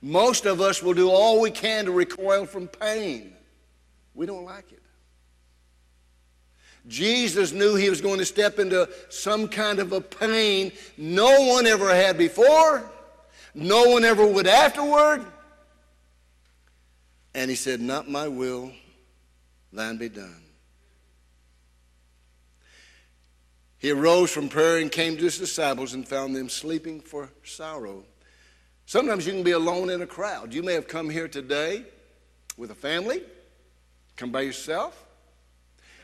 Most 0.00 0.46
of 0.46 0.60
us 0.60 0.82
will 0.82 0.94
do 0.94 1.10
all 1.10 1.40
we 1.40 1.50
can 1.50 1.86
to 1.86 1.92
recoil 1.92 2.46
from 2.46 2.68
pain. 2.68 3.34
We 4.14 4.26
don't 4.26 4.44
like 4.44 4.72
it. 4.72 4.82
Jesus 6.86 7.52
knew 7.52 7.74
he 7.74 7.90
was 7.90 8.00
going 8.00 8.18
to 8.18 8.24
step 8.24 8.58
into 8.58 8.88
some 9.10 9.48
kind 9.48 9.78
of 9.78 9.92
a 9.92 10.00
pain 10.00 10.72
no 10.96 11.42
one 11.42 11.66
ever 11.66 11.94
had 11.94 12.16
before, 12.16 12.90
no 13.54 13.90
one 13.90 14.04
ever 14.04 14.26
would 14.26 14.46
afterward. 14.46 15.24
And 17.34 17.50
he 17.50 17.56
said, 17.56 17.80
Not 17.80 18.08
my 18.08 18.26
will, 18.26 18.72
thine 19.72 19.98
be 19.98 20.08
done. 20.08 20.42
He 23.78 23.90
arose 23.90 24.30
from 24.30 24.48
prayer 24.48 24.78
and 24.78 24.90
came 24.90 25.16
to 25.16 25.22
his 25.22 25.38
disciples 25.38 25.94
and 25.94 26.08
found 26.08 26.34
them 26.34 26.48
sleeping 26.48 27.00
for 27.00 27.30
sorrow. 27.44 28.04
Sometimes 28.88 29.26
you 29.26 29.34
can 29.34 29.42
be 29.42 29.50
alone 29.50 29.90
in 29.90 30.00
a 30.00 30.06
crowd. 30.06 30.54
You 30.54 30.62
may 30.62 30.72
have 30.72 30.88
come 30.88 31.10
here 31.10 31.28
today 31.28 31.84
with 32.56 32.70
a 32.70 32.74
family, 32.74 33.22
come 34.16 34.32
by 34.32 34.40
yourself. 34.40 35.04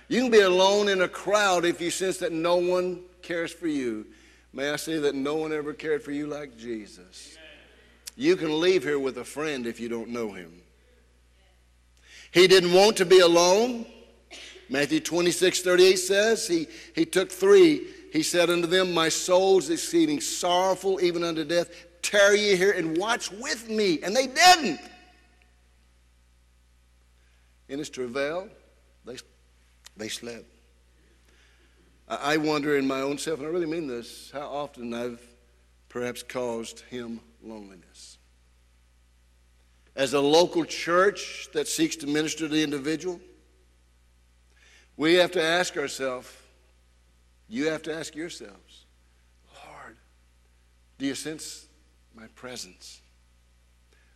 You 0.07 0.21
can 0.21 0.31
be 0.31 0.41
alone 0.41 0.89
in 0.89 1.01
a 1.01 1.09
crowd 1.09 1.65
if 1.65 1.81
you 1.81 1.91
sense 1.91 2.19
that 2.19 2.31
no 2.31 2.57
one 2.57 3.01
cares 3.23 3.51
for 3.51 3.69
you. 3.69 4.05
May 4.53 4.69
I 4.69 4.77
say 4.77 4.99
that 4.99 5.15
no 5.15 5.37
one 5.37 5.51
ever 5.51 5.73
cared 5.73 6.03
for 6.03 6.13
you 6.13 6.27
like 6.27 6.59
Jesus? 6.59 7.39
You 8.17 8.37
can 8.37 8.61
leave 8.61 8.83
here 8.83 8.99
with 8.99 9.17
a 9.17 9.25
friend 9.25 9.67
if 9.67 9.81
you 9.81 9.89
don't 9.89 10.11
know 10.11 10.33
him. 10.33 10.53
He 12.33 12.47
didn't 12.47 12.75
want 12.75 12.99
to 12.99 13.07
be 13.07 13.21
alone. 13.21 13.87
Matthew 14.69 15.01
26, 15.01 15.63
38 15.63 15.97
says, 15.97 16.47
he, 16.47 16.67
he 16.95 17.07
took 17.07 17.33
three. 17.33 17.87
He 18.13 18.23
said 18.23 18.51
unto 18.51 18.67
them, 18.67 18.93
My 18.93 19.09
soul 19.09 19.57
is 19.57 19.71
exceeding 19.71 20.21
sorrowful, 20.21 21.01
even 21.01 21.25
unto 21.25 21.45
death. 21.45 21.71
Tarry 22.05 22.57
here 22.57 22.71
and 22.71 22.97
watch 22.97 23.31
with 23.33 23.69
me. 23.69 24.01
And 24.03 24.15
they 24.15 24.29
didn't. 24.29 24.81
In 27.69 27.79
his 27.79 27.91
travail, 27.91 28.49
they, 29.05 29.17
they 29.97 30.09
slept. 30.09 30.45
I 32.07 32.37
wonder 32.37 32.77
in 32.77 32.87
my 32.87 33.01
own 33.01 33.17
self, 33.17 33.39
and 33.39 33.49
I 33.49 33.51
really 33.51 33.67
mean 33.67 33.87
this, 33.87 34.31
how 34.31 34.47
often 34.47 34.93
I've 34.93 35.23
perhaps 35.89 36.23
caused 36.23 36.81
him 36.81 37.21
loneliness 37.43 38.19
as 39.97 40.13
a 40.13 40.21
local 40.21 40.65
church 40.65 41.49
that 41.53 41.69
seeks 41.69 41.97
to 41.97 42.07
minister 42.07 42.49
to 42.49 42.49
the 42.49 42.63
individual, 42.63 43.21
we 44.97 45.15
have 45.15 45.33
to 45.33 45.43
ask 45.43 45.77
ourselves, 45.77 46.31
you 47.49 47.69
have 47.69 47.83
to 47.83 47.95
ask 47.95 48.15
yourselves, 48.15 48.87
Lord, 49.55 49.97
do 50.99 51.07
you 51.07 51.15
sense 51.15 51.67
my 52.15 52.27
presence? 52.35 53.01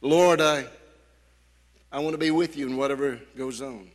Lord, 0.00 0.40
I, 0.40 0.66
I 1.90 1.98
want 2.00 2.14
to 2.14 2.18
be 2.18 2.30
with 2.30 2.56
you 2.56 2.66
in 2.66 2.76
whatever 2.76 3.18
goes 3.36 3.60
on. 3.60 3.90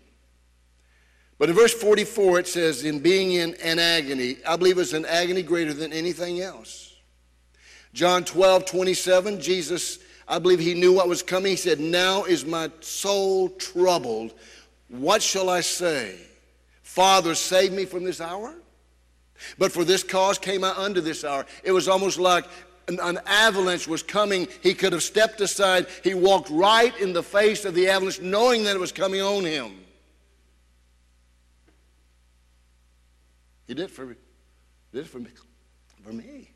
But 1.38 1.50
in 1.50 1.55
verse 1.55 1.74
44, 1.74 2.39
it 2.39 2.48
says, 2.48 2.83
in 2.86 3.00
being 3.00 3.33
in 3.33 3.55
an 3.63 3.79
agony, 3.79 4.38
I 4.48 4.55
believe 4.55 4.77
it's 4.77 4.93
an 4.93 5.05
agony 5.05 5.41
greater 5.41 5.74
than 5.74 5.91
anything 5.91 6.41
else. 6.41 6.95
John 7.93 8.24
12, 8.24 8.65
27, 8.65 9.41
Jesus 9.41 10.00
I 10.27 10.39
believe 10.39 10.60
he 10.60 10.74
knew 10.74 10.93
what 10.93 11.07
was 11.07 11.22
coming. 11.22 11.51
He 11.51 11.55
said, 11.55 11.79
Now 11.79 12.24
is 12.24 12.45
my 12.45 12.72
soul 12.79 13.50
troubled. 13.50 14.33
What 14.89 15.22
shall 15.22 15.50
I 15.50 15.62
say? 15.62 16.17
Father, 16.81 17.36
save 17.36 17.72
me 17.74 17.86
from 17.86 18.03
this 18.03 18.22
hour? 18.22 18.55
But 19.57 19.72
for 19.72 19.83
this 19.83 20.03
cause 20.03 20.38
came 20.38 20.63
I 20.63 20.72
unto 20.72 21.01
this 21.01 21.24
hour. 21.24 21.45
It 21.63 21.72
was 21.72 21.88
almost 21.88 22.19
like 22.19 22.45
an, 22.88 23.00
an, 23.02 23.20
avalanche 23.25 23.88
was 23.88 24.04
coming. 24.04 24.48
He 24.62 24.74
could 24.74 24.94
have 24.94 25.04
stepped 25.04 25.42
aside. 25.42 25.88
He 26.04 26.13
walked 26.13 26.50
right 26.50 26.98
in 27.00 27.13
the 27.13 27.24
face 27.24 27.66
of 27.66 27.75
the 27.75 27.88
avalanche, 27.88 28.22
knowing 28.22 28.63
that 28.63 28.75
it 28.75 28.80
was 28.80 28.92
coming 28.92 29.22
on 29.22 29.46
him. 29.46 29.80
He 33.68 33.74
did 33.74 33.86
it 33.86 33.92
for, 33.92 34.06
did 34.06 34.18
it 34.94 35.08
for 35.08 35.20
me. 35.20 35.30
For 36.04 36.13
me. 36.13 36.50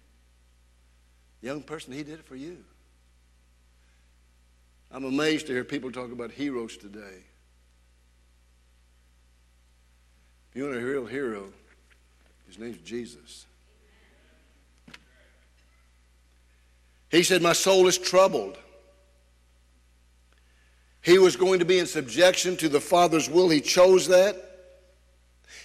Young 1.42 1.62
person, 1.62 1.94
he 1.94 2.04
did 2.04 2.20
it 2.20 2.26
for 2.26 2.36
you. 2.36 2.58
I'm 4.92 5.06
amazed 5.06 5.48
to 5.48 5.54
hear 5.54 5.64
people 5.64 5.92
talk 5.92 6.12
about 6.12 6.32
heroes 6.32 6.78
today. 6.78 7.24
If 10.50 10.56
you 10.56 10.64
want 10.64 10.76
a 10.76 10.80
real 10.80 11.06
hero, 11.06 11.52
his 12.48 12.58
name's 12.58 12.78
Jesus. 12.78 13.46
He 17.10 17.24
said, 17.24 17.42
My 17.42 17.54
soul 17.54 17.88
is 17.88 17.98
troubled. 17.98 18.58
He 21.02 21.18
was 21.18 21.36
going 21.36 21.60
to 21.60 21.66
be 21.66 21.80
in 21.80 21.86
subjection 21.86 22.58
to 22.58 22.68
the 22.68 22.82
Father's 22.82 23.30
will. 23.30 23.50
He 23.50 23.62
chose 23.62 24.08
that. 24.10 24.36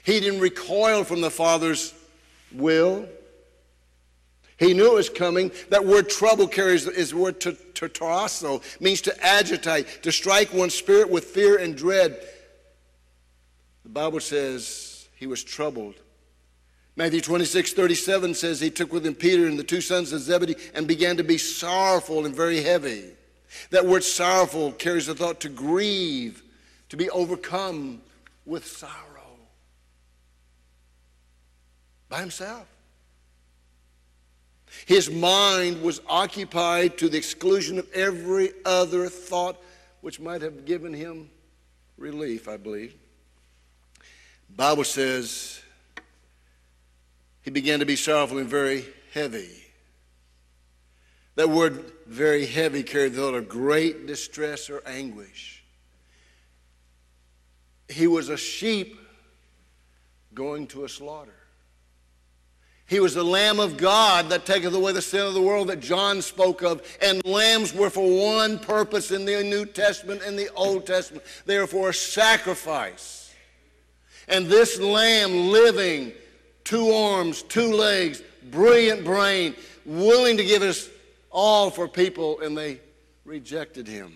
He 0.04 0.20
didn't 0.20 0.40
recoil 0.40 1.04
from 1.04 1.20
the 1.20 1.30
Father's 1.30 1.94
will. 2.52 3.08
He 4.56 4.74
knew 4.74 4.92
it 4.92 4.94
was 4.94 5.10
coming. 5.10 5.50
That 5.70 5.84
word 5.84 6.08
trouble 6.08 6.46
carries 6.46 6.86
is 6.86 7.10
the 7.10 7.16
word 7.16 7.40
tertarasso, 7.40 8.62
means 8.80 9.00
to 9.02 9.24
agitate, 9.24 10.04
to 10.04 10.12
strike 10.12 10.52
one's 10.52 10.74
spirit 10.74 11.10
with 11.10 11.24
fear 11.24 11.58
and 11.58 11.76
dread. 11.76 12.20
The 13.82 13.88
Bible 13.88 14.20
says 14.20 15.08
he 15.16 15.26
was 15.26 15.42
troubled. 15.42 15.96
Matthew 16.94 17.22
26, 17.22 17.72
37 17.72 18.34
says 18.34 18.60
he 18.60 18.70
took 18.70 18.92
with 18.92 19.06
him 19.06 19.14
Peter 19.14 19.46
and 19.46 19.58
the 19.58 19.64
two 19.64 19.80
sons 19.80 20.12
of 20.12 20.20
Zebedee 20.20 20.56
and 20.74 20.86
began 20.86 21.16
to 21.16 21.24
be 21.24 21.38
sorrowful 21.38 22.26
and 22.26 22.36
very 22.36 22.62
heavy. 22.62 23.04
That 23.70 23.86
word 23.86 24.04
sorrowful 24.04 24.72
carries 24.72 25.06
the 25.06 25.14
thought 25.14 25.40
to 25.40 25.48
grieve, 25.48 26.42
to 26.90 26.96
be 26.96 27.08
overcome 27.10 28.02
with 28.44 28.66
sorrow. 28.66 28.92
By 32.08 32.20
himself. 32.20 32.66
His 34.86 35.10
mind 35.10 35.82
was 35.82 36.00
occupied 36.06 36.98
to 36.98 37.08
the 37.08 37.16
exclusion 37.16 37.78
of 37.78 37.90
every 37.92 38.52
other 38.64 39.08
thought 39.08 39.56
which 40.02 40.20
might 40.20 40.42
have 40.42 40.66
given 40.66 40.92
him 40.92 41.30
relief, 41.96 42.48
I 42.48 42.56
believe. 42.56 42.94
Bible 44.54 44.84
says 44.84 45.61
he 47.42 47.50
began 47.50 47.80
to 47.80 47.86
be 47.86 47.96
sorrowful 47.96 48.38
and 48.38 48.48
very 48.48 48.84
heavy. 49.12 49.50
That 51.34 51.48
word 51.48 51.92
very 52.06 52.46
heavy 52.46 52.82
carried 52.82 53.14
the 53.14 53.22
thought 53.22 53.34
of 53.34 53.48
great 53.48 54.06
distress 54.06 54.68
or 54.68 54.82
anguish. 54.86 55.64
He 57.88 58.06
was 58.06 58.28
a 58.28 58.36
sheep 58.36 58.98
going 60.34 60.66
to 60.68 60.84
a 60.84 60.88
slaughter. 60.88 61.34
He 62.86 63.00
was 63.00 63.14
the 63.14 63.24
Lamb 63.24 63.58
of 63.58 63.78
God 63.78 64.28
that 64.28 64.44
taketh 64.44 64.74
away 64.74 64.92
the 64.92 65.00
sin 65.00 65.26
of 65.26 65.32
the 65.32 65.40
world 65.40 65.68
that 65.68 65.80
John 65.80 66.20
spoke 66.20 66.62
of. 66.62 66.82
And 67.00 67.24
lambs 67.24 67.72
were 67.72 67.88
for 67.88 68.36
one 68.36 68.58
purpose 68.58 69.10
in 69.10 69.24
the 69.24 69.42
New 69.42 69.64
Testament 69.64 70.20
and 70.22 70.38
the 70.38 70.52
Old 70.52 70.86
Testament. 70.86 71.24
They 71.46 71.56
are 71.56 71.66
for 71.66 71.88
a 71.88 71.94
sacrifice. 71.94 73.32
And 74.28 74.46
this 74.46 74.78
lamb 74.78 75.48
living, 75.50 76.12
two 76.64 76.90
arms, 76.92 77.42
two 77.42 77.72
legs, 77.72 78.22
brilliant 78.50 79.04
brain, 79.04 79.54
willing 79.84 80.36
to 80.36 80.44
give 80.44 80.62
us 80.62 80.88
all 81.30 81.70
for 81.70 81.88
people, 81.88 82.40
and 82.40 82.56
they 82.56 82.80
rejected 83.24 83.88
him. 83.88 84.14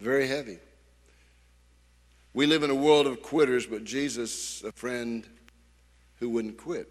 Very 0.00 0.26
heavy. 0.26 0.58
We 2.34 2.46
live 2.46 2.62
in 2.62 2.70
a 2.70 2.74
world 2.74 3.06
of 3.06 3.22
quitters, 3.22 3.66
but 3.66 3.84
Jesus, 3.84 4.62
a 4.62 4.70
friend, 4.70 5.26
who 6.20 6.28
wouldn't 6.28 6.56
quit. 6.56 6.88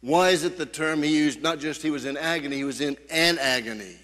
Why 0.00 0.30
is 0.30 0.44
it 0.44 0.56
the 0.56 0.66
term 0.66 1.02
he 1.02 1.16
used? 1.16 1.42
Not 1.42 1.58
just 1.58 1.82
he 1.82 1.90
was 1.90 2.04
in 2.04 2.16
agony, 2.16 2.56
he 2.56 2.64
was 2.64 2.80
in 2.80 2.96
an 3.10 3.38
agony. 3.38 3.96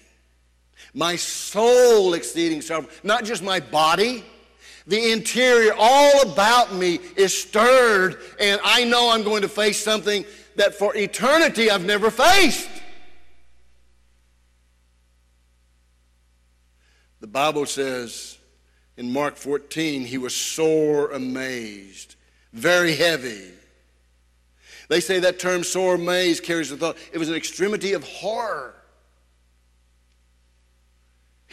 My 0.93 1.15
soul 1.15 2.13
exceeding 2.13 2.61
sorrow, 2.61 2.87
not 3.03 3.23
just 3.23 3.41
my 3.41 3.59
body. 3.59 4.23
The 4.85 5.11
interior, 5.11 5.73
all 5.77 6.21
about 6.21 6.73
me, 6.73 6.99
is 7.15 7.37
stirred, 7.37 8.17
and 8.39 8.59
I 8.63 8.83
know 8.83 9.11
I'm 9.11 9.23
going 9.23 9.43
to 9.43 9.49
face 9.49 9.81
something 9.81 10.25
that 10.55 10.75
for 10.75 10.95
eternity 10.95 11.71
I've 11.71 11.85
never 11.85 12.11
faced. 12.11 12.69
The 17.21 17.27
Bible 17.27 17.65
says 17.65 18.37
in 18.97 19.13
Mark 19.13 19.37
14, 19.37 20.05
he 20.05 20.17
was 20.17 20.35
sore 20.35 21.11
amazed 21.11 22.15
very 22.53 22.95
heavy. 22.95 23.49
They 24.87 24.99
say 24.99 25.19
that 25.19 25.39
term 25.39 25.63
sore 25.63 25.95
amazed 25.95 26.43
carries 26.43 26.69
the 26.69 26.77
thought 26.77 26.97
it 27.11 27.17
was 27.17 27.29
an 27.29 27.35
extremity 27.35 27.93
of 27.93 28.03
horror. 28.03 28.75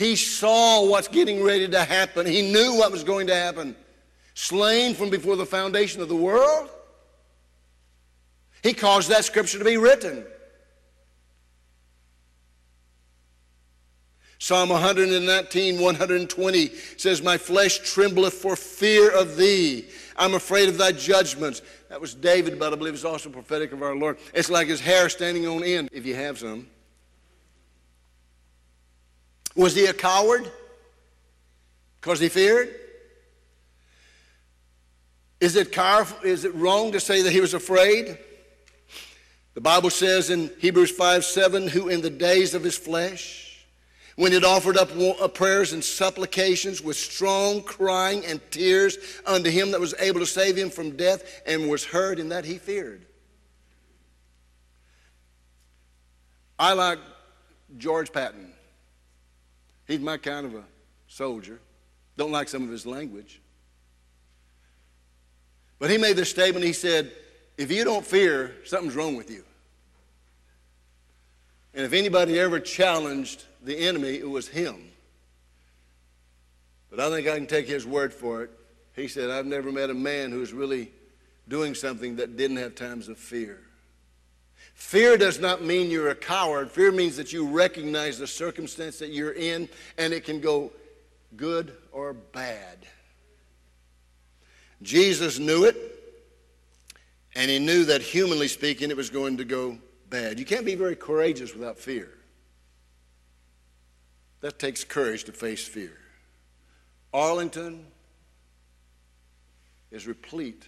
He 0.01 0.17
saw 0.17 0.87
what's 0.87 1.09
getting 1.09 1.43
ready 1.43 1.69
to 1.69 1.85
happen. 1.85 2.25
He 2.25 2.51
knew 2.51 2.75
what 2.75 2.91
was 2.91 3.05
going 3.05 3.27
to 3.27 3.35
happen. 3.35 3.77
Slain 4.33 4.95
from 4.95 5.11
before 5.11 5.37
the 5.37 5.45
foundation 5.45 6.01
of 6.01 6.09
the 6.09 6.17
world. 6.17 6.71
He 8.63 8.73
caused 8.73 9.11
that 9.11 9.27
scripture 9.27 9.59
to 9.59 9.65
be 9.67 9.77
written. 9.77 10.25
Psalm 14.39 14.71
119, 14.71 15.79
120 15.79 16.69
says, 16.97 17.21
My 17.21 17.37
flesh 17.37 17.81
trembleth 17.81 18.33
for 18.33 18.57
fear 18.57 19.11
of 19.11 19.37
thee. 19.37 19.85
I'm 20.17 20.33
afraid 20.33 20.71
of 20.71 20.79
thy 20.79 20.93
judgments. 20.93 21.61
That 21.91 22.01
was 22.01 22.15
David, 22.15 22.59
but 22.59 22.73
I 22.73 22.77
believe 22.77 22.95
it's 22.95 23.05
also 23.05 23.29
prophetic 23.29 23.73
of 23.73 23.83
our 23.83 23.95
Lord. 23.95 24.17
It's 24.33 24.49
like 24.49 24.69
his 24.69 24.81
hair 24.81 25.11
standing 25.11 25.47
on 25.47 25.63
end, 25.63 25.91
if 25.93 26.07
you 26.07 26.15
have 26.15 26.39
some. 26.39 26.69
Was 29.55 29.75
he 29.75 29.87
a 29.87 29.93
coward? 29.93 30.51
Because 32.01 32.21
he 32.21 32.29
feared? 32.29 32.75
Is 35.41 35.57
it, 35.57 35.73
car- 35.73 36.07
is 36.23 36.45
it 36.45 36.55
wrong 36.55 36.93
to 36.93 37.01
say 37.01 37.23
that 37.23 37.33
he 37.33 37.41
was 37.41 37.55
afraid? 37.55 38.19
The 39.55 39.61
Bible 39.61 39.91
says 39.91 40.31
in 40.31 40.51
Hebrews 40.59 40.91
5 40.91 41.25
7, 41.25 41.69
who 41.69 41.89
in 41.89 42.03
the 42.03 42.11
days 42.11 42.55
of 42.55 42.63
his 42.63 42.77
flesh, 42.77 43.67
when 44.17 44.33
it 44.33 44.45
offered 44.45 44.77
up 44.77 44.91
uh, 44.95 45.29
prayers 45.29 45.73
and 45.73 45.83
supplications 45.83 46.83
with 46.83 46.97
strong 46.97 47.63
crying 47.63 48.25
and 48.27 48.41
tears 48.51 48.99
unto 49.27 49.51
him 49.51 49.71
that 49.71 49.81
was 49.81 49.95
able 49.99 50.21
to 50.21 50.27
save 50.27 50.57
him 50.57 50.69
from 50.69 50.97
death 50.97 51.43
and 51.47 51.71
was 51.71 51.85
heard 51.85 52.19
in 52.19 52.29
that 52.29 52.45
he 52.45 52.59
feared. 52.59 53.07
I 56.59 56.75
like 56.75 56.99
George 57.79 58.13
Patton. 58.13 58.53
He's 59.91 59.99
my 59.99 60.19
kind 60.19 60.47
of 60.47 60.55
a 60.55 60.63
soldier. 61.09 61.59
Don't 62.17 62.31
like 62.31 62.49
some 62.49 62.63
of 62.63 62.69
his 62.69 62.87
language. 62.87 63.41
But 65.81 65.91
he 65.91 65.99
made 65.99 66.15
this 66.15 66.31
statement. 66.31 66.65
He 66.65 66.73
said, 66.73 67.11
If 67.59 67.73
you 67.73 67.83
don't 67.83 68.07
fear, 68.07 68.55
something's 68.65 68.95
wrong 68.95 69.17
with 69.17 69.33
you. 69.33 69.43
And 71.75 71.85
if 71.85 71.93
anybody 71.93 72.39
ever 72.39 72.61
challenged 72.61 73.45
the 73.65 73.77
enemy, 73.77 74.15
it 74.15 74.31
was 74.31 74.47
him. 74.47 74.77
But 76.89 77.01
I 77.01 77.11
think 77.11 77.27
I 77.27 77.35
can 77.35 77.49
take 77.49 77.67
his 77.67 77.85
word 77.85 78.15
for 78.15 78.45
it. 78.45 78.51
He 78.95 79.09
said, 79.09 79.29
I've 79.29 79.47
never 79.47 79.73
met 79.73 79.91
a 79.91 79.95
man 79.95 80.31
who's 80.31 80.53
really 80.53 80.93
doing 81.49 81.75
something 81.75 82.15
that 82.17 82.37
didn't 82.37 82.59
have 82.59 82.77
times 82.77 83.09
of 83.09 83.19
fear. 83.19 83.59
Fear 84.81 85.19
does 85.19 85.39
not 85.39 85.63
mean 85.63 85.91
you're 85.91 86.09
a 86.09 86.15
coward. 86.15 86.71
Fear 86.71 86.93
means 86.93 87.15
that 87.19 87.35
you 87.35 87.47
recognize 87.47 88.19
the 88.19 88.27
circumstance 88.27 88.99
that 88.99 89.11
you're 89.11 89.35
in, 89.35 89.69
and 89.99 90.15
it 90.15 90.25
can 90.25 90.41
go 90.41 90.73
good 91.37 91.77
or 91.93 92.15
bad. 92.15 92.79
Jesus 94.81 95.39
knew 95.39 95.65
it, 95.65 95.77
and 97.35 97.51
he 97.51 97.59
knew 97.59 97.85
that 97.85 98.01
humanly 98.01 98.49
speaking, 98.49 98.91
it 98.91 98.97
was 98.97 99.11
going 99.11 99.37
to 99.37 99.45
go 99.45 99.77
bad. 100.09 100.39
You 100.39 100.47
can't 100.47 100.65
be 100.65 100.75
very 100.75 100.97
courageous 100.97 101.55
without 101.55 101.79
fear. 101.79 102.09
That 104.41 104.59
takes 104.59 104.83
courage 104.83 105.25
to 105.25 105.33
face 105.33 105.69
fear. 105.69 105.97
Arlington 107.13 107.87
is 109.91 110.07
replete 110.07 110.67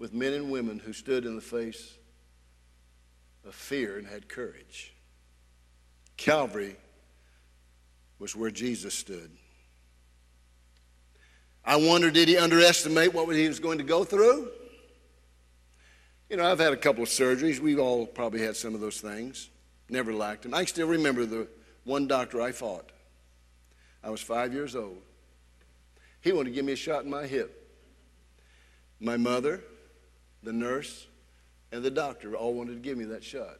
with 0.00 0.12
men 0.12 0.32
and 0.32 0.50
women 0.50 0.80
who 0.80 0.92
stood 0.92 1.24
in 1.24 1.36
the 1.36 1.40
face 1.40 1.98
of 3.46 3.54
fear 3.54 3.98
and 3.98 4.06
had 4.06 4.28
courage. 4.28 4.92
Calvary 6.16 6.76
was 8.18 8.36
where 8.36 8.50
Jesus 8.50 8.94
stood. 8.94 9.30
I 11.64 11.76
wonder, 11.76 12.10
did 12.10 12.28
he 12.28 12.36
underestimate 12.36 13.14
what 13.14 13.34
he 13.34 13.46
was 13.46 13.60
going 13.60 13.78
to 13.78 13.84
go 13.84 14.04
through? 14.04 14.50
You 16.28 16.36
know, 16.36 16.50
I've 16.50 16.58
had 16.58 16.72
a 16.72 16.76
couple 16.76 17.02
of 17.02 17.08
surgeries. 17.08 17.58
We've 17.58 17.78
all 17.78 18.06
probably 18.06 18.40
had 18.40 18.56
some 18.56 18.74
of 18.74 18.80
those 18.80 19.00
things. 19.00 19.50
Never 19.88 20.12
lacked 20.12 20.42
them. 20.42 20.54
I 20.54 20.64
still 20.64 20.88
remember 20.88 21.26
the 21.26 21.46
one 21.84 22.06
doctor 22.06 22.40
I 22.40 22.52
fought. 22.52 22.90
I 24.02 24.10
was 24.10 24.20
five 24.20 24.52
years 24.52 24.74
old. 24.74 25.02
He 26.20 26.32
wanted 26.32 26.50
to 26.50 26.54
give 26.54 26.64
me 26.64 26.72
a 26.72 26.76
shot 26.76 27.04
in 27.04 27.10
my 27.10 27.26
hip. 27.26 27.58
My 28.98 29.16
mother, 29.16 29.62
the 30.42 30.52
nurse, 30.52 31.06
and 31.72 31.82
the 31.82 31.90
doctor 31.90 32.36
all 32.36 32.52
wanted 32.54 32.74
to 32.74 32.80
give 32.80 32.98
me 32.98 33.06
that 33.06 33.24
shot. 33.24 33.58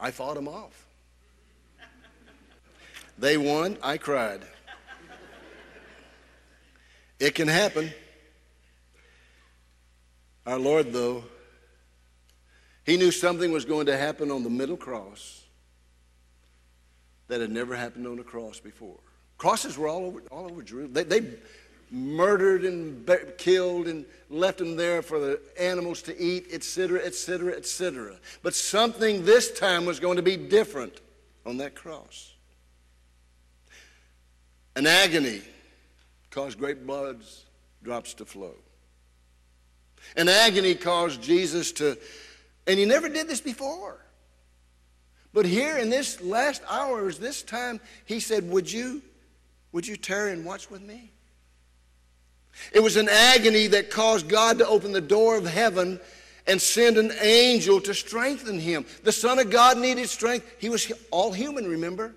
I 0.00 0.10
fought 0.10 0.34
them 0.34 0.48
off. 0.48 0.86
They 3.18 3.36
won, 3.36 3.76
I 3.82 3.98
cried. 3.98 4.40
It 7.20 7.34
can 7.34 7.46
happen. 7.46 7.92
Our 10.46 10.58
Lord, 10.58 10.92
though, 10.92 11.22
He 12.84 12.96
knew 12.96 13.12
something 13.12 13.52
was 13.52 13.64
going 13.64 13.86
to 13.86 13.96
happen 13.96 14.30
on 14.30 14.42
the 14.42 14.50
middle 14.50 14.76
cross 14.76 15.44
that 17.28 17.40
had 17.40 17.50
never 17.50 17.76
happened 17.76 18.08
on 18.08 18.18
a 18.18 18.24
cross 18.24 18.58
before. 18.58 18.98
Crosses 19.38 19.78
were 19.78 19.88
all 19.88 20.06
over, 20.06 20.20
all 20.32 20.46
over 20.50 20.62
Jerusalem. 20.62 20.92
They, 20.92 21.04
they 21.04 21.34
murdered 21.92 22.64
and 22.64 23.04
be- 23.04 23.16
killed 23.36 23.86
and 23.86 24.06
left 24.30 24.58
them 24.58 24.76
there 24.76 25.02
for 25.02 25.20
the 25.20 25.40
animals 25.60 26.00
to 26.02 26.18
eat, 26.20 26.46
etc., 26.50 27.00
etc., 27.04 27.54
etc. 27.54 28.16
But 28.42 28.54
something 28.54 29.24
this 29.24 29.52
time 29.52 29.84
was 29.84 30.00
going 30.00 30.16
to 30.16 30.22
be 30.22 30.36
different 30.36 31.00
on 31.44 31.58
that 31.58 31.74
cross. 31.74 32.32
An 34.74 34.86
agony 34.86 35.42
caused 36.30 36.58
great 36.58 36.86
blood 36.86 37.20
drops 37.82 38.14
to 38.14 38.24
flow. 38.24 38.54
An 40.16 40.28
agony 40.28 40.74
caused 40.74 41.22
Jesus 41.22 41.72
to, 41.72 41.98
and 42.66 42.78
he 42.78 42.86
never 42.86 43.10
did 43.10 43.28
this 43.28 43.40
before. 43.40 43.98
But 45.34 45.46
here 45.46 45.76
in 45.76 45.90
this 45.90 46.20
last 46.22 46.62
hours, 46.68 47.18
this 47.18 47.42
time, 47.42 47.80
he 48.06 48.18
said, 48.18 48.48
Would 48.50 48.70
you, 48.70 49.02
would 49.72 49.86
you 49.86 49.96
tarry 49.96 50.32
and 50.32 50.44
watch 50.44 50.70
with 50.70 50.82
me? 50.82 51.12
It 52.72 52.80
was 52.80 52.96
an 52.96 53.08
agony 53.08 53.66
that 53.68 53.90
caused 53.90 54.28
God 54.28 54.58
to 54.58 54.66
open 54.66 54.92
the 54.92 55.00
door 55.00 55.36
of 55.36 55.46
heaven 55.46 56.00
and 56.46 56.60
send 56.60 56.98
an 56.98 57.12
angel 57.20 57.80
to 57.80 57.94
strengthen 57.94 58.58
him. 58.58 58.84
The 59.04 59.12
Son 59.12 59.38
of 59.38 59.50
God 59.50 59.78
needed 59.78 60.08
strength. 60.08 60.46
He 60.58 60.68
was 60.68 60.92
all 61.10 61.32
human, 61.32 61.68
remember? 61.68 62.14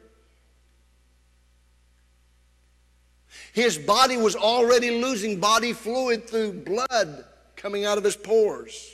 His 3.54 3.78
body 3.78 4.18
was 4.18 4.36
already 4.36 5.02
losing 5.02 5.40
body 5.40 5.72
fluid 5.72 6.28
through 6.28 6.54
blood 6.64 7.24
coming 7.56 7.86
out 7.86 7.98
of 7.98 8.04
his 8.04 8.18
pores. 8.18 8.94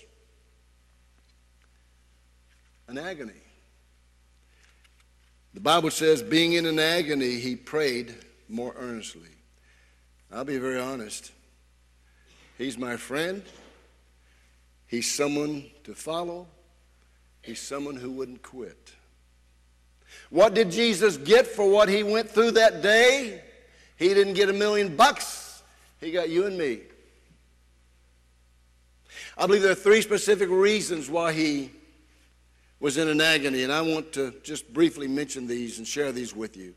An 2.87 2.97
agony. 2.97 3.33
The 5.53 5.61
Bible 5.61 5.91
says, 5.91 6.21
being 6.21 6.53
in 6.53 6.65
an 6.65 6.77
agony, 6.77 7.39
he 7.39 7.55
prayed 7.55 8.13
more 8.47 8.75
earnestly. 8.77 9.30
I'll 10.33 10.45
be 10.45 10.57
very 10.57 10.79
honest. 10.79 11.31
He's 12.57 12.77
my 12.77 12.95
friend. 12.95 13.43
He's 14.87 15.11
someone 15.11 15.65
to 15.83 15.93
follow. 15.93 16.47
He's 17.41 17.59
someone 17.59 17.95
who 17.95 18.11
wouldn't 18.11 18.41
quit. 18.41 18.93
What 20.29 20.53
did 20.53 20.71
Jesus 20.71 21.17
get 21.17 21.47
for 21.47 21.69
what 21.69 21.89
he 21.89 22.03
went 22.03 22.29
through 22.29 22.51
that 22.51 22.81
day? 22.81 23.41
He 23.97 24.13
didn't 24.13 24.33
get 24.33 24.49
a 24.49 24.53
million 24.53 24.95
bucks. 24.95 25.63
He 25.99 26.11
got 26.11 26.29
you 26.29 26.45
and 26.45 26.57
me. 26.57 26.81
I 29.37 29.45
believe 29.45 29.61
there 29.61 29.71
are 29.71 29.75
three 29.75 30.01
specific 30.01 30.49
reasons 30.49 31.09
why 31.09 31.33
he 31.33 31.71
was 32.79 32.97
in 32.97 33.07
an 33.07 33.21
agony, 33.21 33.63
and 33.63 33.71
I 33.71 33.81
want 33.81 34.13
to 34.13 34.33
just 34.43 34.71
briefly 34.73 35.07
mention 35.07 35.47
these 35.47 35.77
and 35.77 35.87
share 35.87 36.11
these 36.11 36.35
with 36.35 36.57
you. 36.57 36.73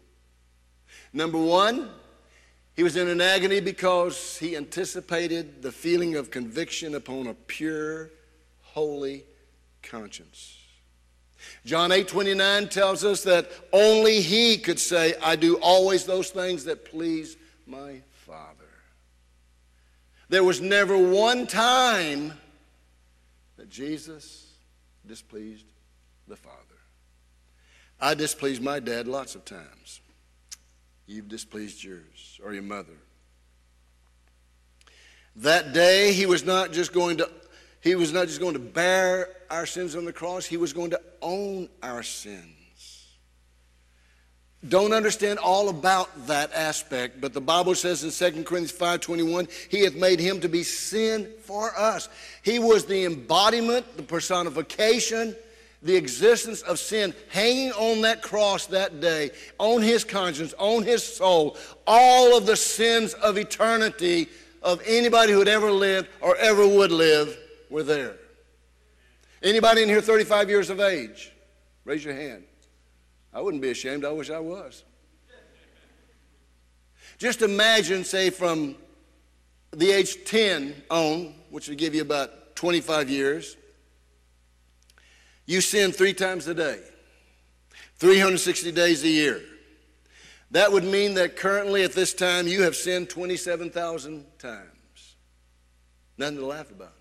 Number 1.13 1.39
one, 1.39 1.91
he 2.75 2.83
was 2.83 2.97
in 2.97 3.09
an 3.09 3.21
agony 3.21 3.61
because 3.61 4.37
he 4.39 4.57
anticipated 4.57 5.63
the 5.63 5.71
feeling 5.71 6.17
of 6.17 6.31
conviction 6.31 6.95
upon 6.95 7.29
a 7.29 7.35
pure, 7.35 8.11
holy 8.63 9.25
conscience. 9.83 10.59
John 11.65 11.93
8 11.93 12.09
29 12.09 12.69
tells 12.69 13.05
us 13.05 13.23
that 13.25 13.51
only 13.73 14.21
he 14.21 14.59
could 14.59 14.81
say, 14.81 15.15
I 15.23 15.37
do 15.37 15.57
always 15.57 16.05
those 16.05 16.31
things 16.31 16.65
that 16.65 16.85
please 16.85 17.37
my 17.67 18.01
Father. 18.27 18.51
There 20.29 20.45
was 20.45 20.61
never 20.61 20.97
one 20.99 21.47
time 21.47 22.33
that 23.57 23.71
Jesus 23.71 24.53
displeased 25.07 25.67
the 26.27 26.37
Father. 26.37 26.59
I 28.01 28.15
displeased 28.15 28.63
my 28.63 28.81
dad 28.81 29.07
lots 29.07 29.35
of 29.35 29.45
times. 29.45 30.01
You've 31.07 31.29
displeased 31.29 31.85
yours 31.85 32.41
or 32.45 32.53
your 32.53 32.63
mother. 32.63 32.97
That 35.37 35.73
day, 35.73 36.13
he 36.13 36.27
was 36.27 36.45
not 36.45 36.73
just 36.73 36.93
going 36.93 37.19
to 37.19 37.31
he 37.81 37.95
was 37.95 38.15
not 38.15 38.29
just 38.29 38.41
going 38.41 38.55
to 38.55 38.59
bear 38.59 39.29
our 39.51 39.67
sins 39.67 39.95
on 39.95 40.07
the 40.07 40.13
cross, 40.13 40.47
he 40.47 40.57
was 40.57 40.73
going 40.73 40.91
to 40.91 41.01
own 41.21 41.69
our 41.83 42.03
sins. 42.03 42.49
Don't 44.67 44.95
understand 44.95 45.39
all 45.39 45.69
about 45.69 46.29
that 46.29 46.51
aspect, 46.55 47.21
but 47.21 47.35
the 47.35 47.43
Bible 47.43 47.75
says 47.75 48.03
in 48.03 48.11
2 48.11 48.45
Corinthians 48.45 48.73
5:21, 48.73 49.51
he 49.71 49.81
hath 49.81 49.95
made 49.95 50.19
him 50.19 50.41
to 50.41 50.49
be 50.49 50.63
sin 50.63 51.31
for 51.43 51.79
us. 51.79 52.09
He 52.43 52.59
was 52.59 52.87
the 52.87 53.05
embodiment, 53.05 53.99
the 53.99 54.03
personification 54.03 55.37
the 55.85 55.95
existence 55.95 56.63
of 56.63 56.79
sin 56.79 57.15
hanging 57.29 57.71
on 57.73 58.01
that 58.01 58.23
cross 58.23 58.67
that 58.67 59.01
day, 59.01 59.31
on 59.59 59.83
his 59.83 60.03
conscience, 60.03 60.55
on 60.59 60.83
his 60.83 61.05
soul, 61.05 61.57
all 61.87 62.37
of 62.37 62.47
the 62.47 62.57
sins 62.57 63.13
of 63.15 63.37
eternity 63.37 64.29
of 64.63 64.83
anybody 64.87 65.33
who 65.33 65.39
had 65.39 65.49
ever 65.49 65.71
lived 65.71 66.09
or 66.23 66.37
ever 66.39 66.67
would 66.67 66.91
live 66.91 67.37
were 67.69 67.83
there. 67.83 68.17
Anybody 69.43 69.83
in 69.83 69.91
here 69.91 70.01
35 70.01 70.49
years 70.49 70.71
of 70.71 70.81
age? 70.81 71.31
Raise 71.85 72.03
your 72.03 72.15
hand. 72.15 72.45
I 73.33 73.43
wouldn't 73.43 73.63
be 73.63 73.71
ashamed. 73.71 74.07
I 74.07 74.11
wish 74.11 74.31
I 74.31 74.39
was. 74.39 74.85
Just 77.19 77.43
imagine, 77.43 78.05
say, 78.05 78.31
from 78.31 78.75
the 79.71 79.91
age 79.91 80.25
10 80.25 80.75
on, 80.91 81.35
which 81.51 81.69
would 81.69 81.77
give 81.77 81.95
you 81.95 82.01
about 82.01 82.57
25 82.57 83.11
years, 83.11 83.59
you 85.47 85.61
sin 85.61 85.93
three 85.93 86.15
times 86.15 86.47
a 86.47 86.55
day, 86.55 86.81
360 87.99 88.73
days 88.73 89.05
a 89.05 89.09
year. 89.09 89.41
That 90.51 90.73
would 90.73 90.85
mean 90.85 91.15
that 91.15 91.37
currently 91.37 91.83
at 91.83 91.93
this 91.93 92.15
time 92.15 92.47
you 92.47 92.63
have 92.63 92.77
sinned 92.77 93.11
27,000 93.11 94.25
times. 94.39 95.17
Nothing 96.17 96.37
to 96.39 96.47
laugh 96.47 96.71
about. 96.71 96.95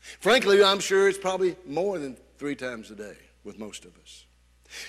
Frankly, 0.00 0.62
I'm 0.62 0.80
sure 0.80 1.08
it's 1.08 1.18
probably 1.18 1.56
more 1.66 1.98
than 1.98 2.16
three 2.38 2.56
times 2.56 2.90
a 2.90 2.94
day 2.94 3.16
with 3.44 3.58
most 3.58 3.84
of 3.84 3.96
us. 3.98 4.24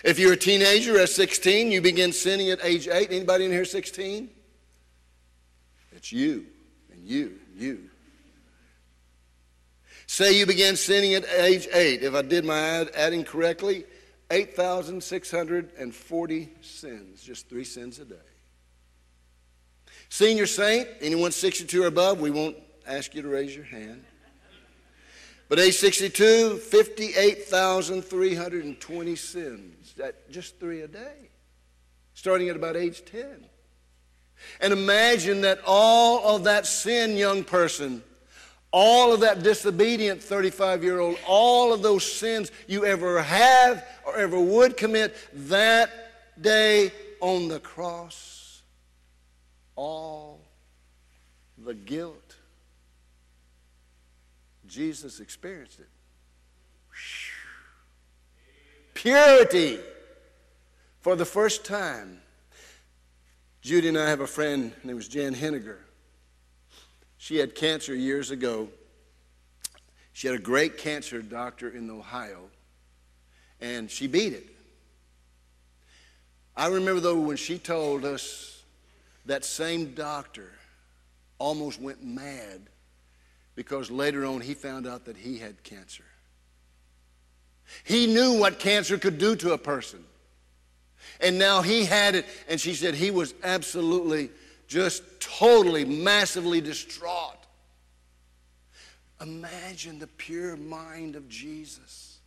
If 0.03 0.17
you're 0.17 0.33
a 0.33 0.37
teenager 0.37 0.99
at 0.99 1.09
16, 1.09 1.71
you 1.71 1.81
begin 1.81 2.11
sinning 2.11 2.49
at 2.49 2.63
age 2.63 2.87
8. 2.87 3.11
Anybody 3.11 3.45
in 3.45 3.51
here 3.51 3.65
16? 3.65 4.29
It's 5.91 6.11
you 6.11 6.45
and 6.91 7.03
you 7.03 7.39
you. 7.57 7.89
Say 10.07 10.39
you 10.39 10.45
began 10.45 10.77
sinning 10.77 11.13
at 11.13 11.25
age 11.29 11.67
eight. 11.73 12.01
If 12.01 12.15
I 12.15 12.21
did 12.21 12.45
my 12.45 12.57
ad, 12.57 12.91
adding 12.95 13.25
correctly, 13.25 13.83
8,640 14.31 16.49
sins, 16.61 17.21
just 17.21 17.49
three 17.49 17.63
sins 17.63 17.99
a 17.99 18.05
day. 18.05 18.15
Senior 20.09 20.47
saint, 20.47 20.87
anyone 21.01 21.31
62 21.31 21.83
or 21.83 21.87
above, 21.87 22.21
we 22.21 22.31
won't 22.31 22.55
ask 22.87 23.13
you 23.13 23.21
to 23.21 23.27
raise 23.27 23.53
your 23.55 23.65
hand. 23.65 24.03
But 25.49 25.59
age 25.59 25.75
62, 25.75 26.57
58,320 26.57 29.15
sins. 29.15 29.93
That 29.97 30.31
just 30.31 30.59
three 30.59 30.81
a 30.81 30.87
day, 30.87 31.29
starting 32.13 32.49
at 32.49 32.55
about 32.55 32.75
age 32.75 33.05
10. 33.05 33.45
And 34.61 34.73
imagine 34.73 35.41
that 35.41 35.59
all 35.65 36.35
of 36.35 36.43
that 36.45 36.67
sin, 36.67 37.17
young 37.17 37.43
person, 37.43 38.03
all 38.71 39.13
of 39.13 39.21
that 39.21 39.43
disobedient 39.43 40.21
35 40.21 40.83
year 40.83 40.99
old, 40.99 41.17
all 41.27 41.73
of 41.73 41.81
those 41.81 42.03
sins 42.03 42.51
you 42.67 42.85
ever 42.85 43.21
have 43.21 43.85
or 44.05 44.17
ever 44.17 44.39
would 44.39 44.77
commit 44.77 45.15
that 45.33 45.89
day 46.41 46.91
on 47.21 47.47
the 47.47 47.59
cross, 47.59 48.61
all 49.75 50.41
the 51.57 51.73
guilt, 51.73 52.35
Jesus 54.67 55.19
experienced 55.19 55.79
it. 55.79 55.87
Purity 58.93 59.79
for 61.01 61.15
the 61.15 61.25
first 61.25 61.63
time. 61.65 62.21
Judy 63.61 63.89
and 63.89 63.97
I 63.97 64.09
have 64.09 64.21
a 64.21 64.27
friend 64.27 64.73
named 64.83 65.09
Jan 65.09 65.35
Henniger. 65.35 65.77
She 67.27 67.35
had 67.35 67.55
cancer 67.55 67.93
years 67.93 68.31
ago. 68.31 68.69
She 70.13 70.27
had 70.27 70.37
a 70.37 70.41
great 70.41 70.77
cancer 70.77 71.21
doctor 71.21 71.69
in 71.69 71.89
Ohio, 71.89 72.43
and 73.59 73.91
she 73.91 74.07
beat 74.07 74.31
it. 74.31 74.47
I 76.55 76.67
remember, 76.67 77.01
though, 77.01 77.19
when 77.19 77.35
she 77.35 77.57
told 77.57 78.05
us 78.05 78.63
that 79.25 79.43
same 79.43 79.93
doctor 79.93 80.53
almost 81.37 81.81
went 81.81 82.01
mad 82.01 82.61
because 83.55 83.91
later 83.91 84.23
on 84.25 84.39
he 84.39 84.53
found 84.53 84.87
out 84.87 85.03
that 85.03 85.17
he 85.17 85.37
had 85.37 85.61
cancer. 85.63 86.05
He 87.83 88.07
knew 88.07 88.39
what 88.39 88.57
cancer 88.57 88.97
could 88.97 89.17
do 89.17 89.35
to 89.35 89.51
a 89.51 89.57
person. 89.57 90.01
And 91.19 91.37
now 91.37 91.61
he 91.61 91.83
had 91.83 92.15
it, 92.15 92.25
and 92.47 92.57
she 92.57 92.73
said 92.73 92.95
he 92.95 93.11
was 93.11 93.33
absolutely 93.43 94.29
just 94.67 95.03
totally, 95.19 95.85
massively 95.85 96.61
distraught. 96.61 97.37
Imagine 99.21 99.97
the 99.97 100.07
pure 100.07 100.55
mind 100.57 101.15
of 101.15 101.27
Jesus. 101.27 102.19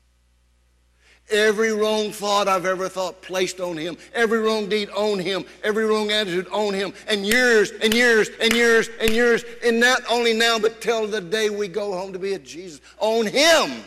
Every 1.31 1.73
wrong 1.73 2.11
thought 2.11 2.49
I've 2.49 2.67
ever 2.67 2.89
thought 2.89 3.23
placed 3.23 3.61
on 3.61 3.77
him, 3.77 3.97
every 4.13 4.41
wrong 4.41 4.69
deed 4.69 4.91
on 4.91 5.21
him, 5.21 5.45
every 5.63 5.85
wrong 5.85 6.11
attitude 6.11 6.49
on 6.49 6.75
him, 6.75 6.93
and 7.07 7.25
years 7.25 7.71
and 7.71 7.95
years 7.95 8.31
and 8.41 8.53
years 8.53 8.91
and 9.01 9.11
years, 9.11 9.45
and 9.65 9.79
not 9.79 10.03
only 10.11 10.33
now, 10.33 10.59
but 10.59 10.81
till 10.81 11.07
the 11.07 11.21
day 11.21 11.49
we 11.49 11.69
go 11.69 11.93
home 11.93 12.13
to 12.13 12.19
be 12.19 12.35
at 12.35 12.43
Jesus, 12.43 12.81
on 12.99 13.27
him. 13.27 13.85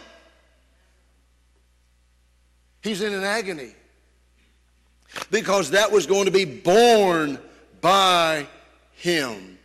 He's 2.82 3.02
in 3.02 3.13
an 3.13 3.24
agony 3.24 3.74
because 5.30 5.72
that 5.72 5.92
was 5.92 6.06
going 6.06 6.26
to 6.26 6.32
be 6.32 6.46
borne 6.46 7.39
by 7.84 8.48
him. 8.93 9.60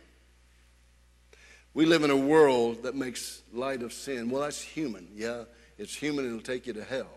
We 1.73 1.85
live 1.85 2.03
in 2.03 2.11
a 2.11 2.17
world 2.17 2.83
that 2.83 2.93
makes 2.93 3.41
light 3.53 3.81
of 3.81 3.93
sin. 3.93 4.29
Well, 4.29 4.41
that's 4.41 4.61
human. 4.61 5.07
Yeah, 5.15 5.43
it's 5.77 5.95
human 5.95 6.25
it'll 6.25 6.41
take 6.41 6.67
you 6.67 6.73
to 6.73 6.83
hell 6.83 7.07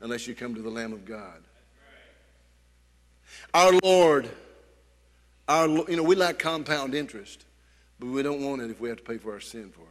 unless 0.00 0.28
you 0.28 0.36
come 0.36 0.54
to 0.54 0.62
the 0.62 0.70
Lamb 0.70 0.92
of 0.92 1.04
God. 1.04 1.42
Our 3.52 3.72
Lord, 3.82 4.30
our, 5.48 5.66
you 5.66 5.96
know, 5.96 6.04
we 6.04 6.14
like 6.14 6.38
compound 6.38 6.94
interest, 6.94 7.44
but 7.98 8.06
we 8.06 8.22
don't 8.22 8.42
want 8.42 8.62
it 8.62 8.70
if 8.70 8.80
we 8.80 8.88
have 8.88 8.98
to 8.98 9.04
pay 9.04 9.18
for 9.18 9.32
our 9.32 9.40
sin 9.40 9.72
for 9.74 9.80
it. 9.80 9.86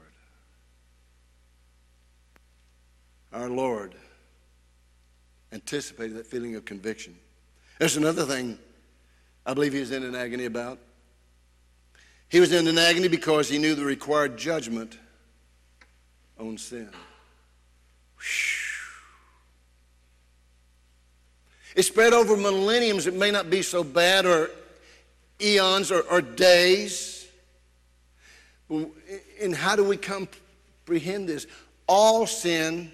Our 3.33 3.49
Lord 3.49 3.93
anticipated 5.51 6.15
that 6.15 6.27
feeling 6.27 6.55
of 6.55 6.63
conviction. 6.63 7.17
There's 7.77 7.97
another 7.97 8.23
thing 8.23 8.57
I 9.45 9.53
believe 9.53 9.73
he 9.73 9.79
was 9.79 9.91
in 9.91 10.03
an 10.03 10.15
agony 10.15 10.45
about. 10.45 10.79
He 12.29 12.39
was 12.39 12.51
in 12.51 12.67
an 12.67 12.77
agony 12.77 13.07
because 13.07 13.47
he 13.47 13.59
knew 13.59 13.75
the 13.75 13.85
required 13.85 14.37
judgment 14.37 14.97
on 16.39 16.57
sin. 16.57 16.89
It 21.75 21.83
spread 21.83 22.13
over 22.13 22.35
millenniums. 22.35 23.05
It 23.05 23.13
may 23.13 23.31
not 23.31 23.49
be 23.49 23.61
so 23.61 23.83
bad, 23.83 24.25
or 24.25 24.49
eons, 25.41 25.91
or, 25.91 26.01
or 26.09 26.21
days. 26.21 27.27
And 28.69 29.53
how 29.53 29.75
do 29.75 29.83
we 29.83 29.97
comprehend 29.97 31.29
this? 31.29 31.45
All 31.87 32.25
sin 32.25 32.91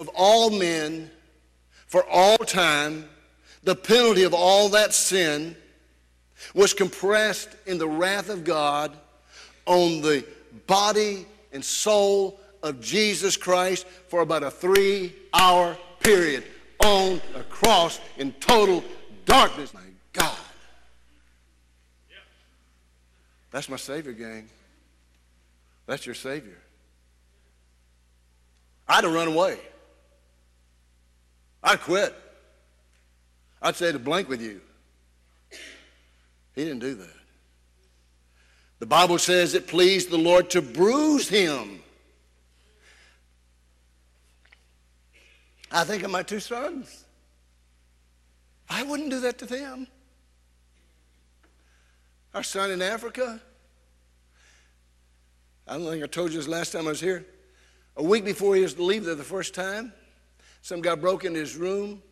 of 0.00 0.08
all 0.14 0.50
men 0.50 1.10
for 1.86 2.04
all 2.08 2.38
time, 2.38 3.08
the 3.62 3.76
penalty 3.76 4.24
of 4.24 4.34
all 4.34 4.70
that 4.70 4.92
sin 4.92 5.56
was 6.54 6.74
compressed 6.74 7.50
in 7.66 7.78
the 7.78 7.88
wrath 7.88 8.28
of 8.28 8.44
God 8.44 8.96
on 9.66 10.00
the 10.00 10.24
body 10.66 11.26
and 11.52 11.64
soul 11.64 12.38
of 12.62 12.80
Jesus 12.80 13.36
Christ 13.36 13.86
for 14.08 14.20
about 14.20 14.42
a 14.42 14.50
three 14.50 15.14
hour 15.32 15.76
period 16.00 16.44
on 16.84 17.20
a 17.34 17.42
cross 17.44 18.00
in 18.16 18.32
total 18.32 18.82
darkness. 19.24 19.74
My 19.74 19.80
God. 20.12 20.36
That's 23.50 23.68
my 23.68 23.76
Savior, 23.76 24.12
gang. 24.12 24.48
That's 25.86 26.04
your 26.04 26.14
Savior. 26.14 26.58
I'd 28.86 29.04
have 29.04 29.12
run 29.12 29.28
away. 29.28 29.58
I'd 31.62 31.80
quit. 31.80 32.14
I'd 33.60 33.76
say 33.76 33.92
to 33.92 33.98
blank 33.98 34.28
with 34.28 34.40
you. 34.40 34.60
He 36.58 36.64
didn't 36.64 36.80
do 36.80 36.96
that. 36.96 37.14
The 38.80 38.86
Bible 38.86 39.18
says 39.18 39.54
it 39.54 39.68
pleased 39.68 40.10
the 40.10 40.18
Lord 40.18 40.50
to 40.50 40.60
bruise 40.60 41.28
him. 41.28 41.84
I 45.70 45.84
think 45.84 46.02
of 46.02 46.10
my 46.10 46.24
two 46.24 46.40
sons. 46.40 47.04
I 48.68 48.82
wouldn't 48.82 49.10
do 49.10 49.20
that 49.20 49.38
to 49.38 49.46
them. 49.46 49.86
Our 52.34 52.42
son 52.42 52.72
in 52.72 52.82
Africa. 52.82 53.40
I 55.68 55.78
don't 55.78 55.86
think 55.86 56.02
I 56.02 56.08
told 56.08 56.32
you 56.32 56.38
this 56.38 56.48
last 56.48 56.72
time 56.72 56.86
I 56.86 56.90
was 56.90 57.00
here. 57.00 57.24
A 57.96 58.02
week 58.02 58.24
before 58.24 58.56
he 58.56 58.62
was 58.62 58.74
to 58.74 58.82
leave 58.82 59.04
there 59.04 59.14
the 59.14 59.22
first 59.22 59.54
time, 59.54 59.92
some 60.62 60.82
guy 60.82 60.96
broke 60.96 61.24
into 61.24 61.38
his 61.38 61.54
room, 61.54 62.02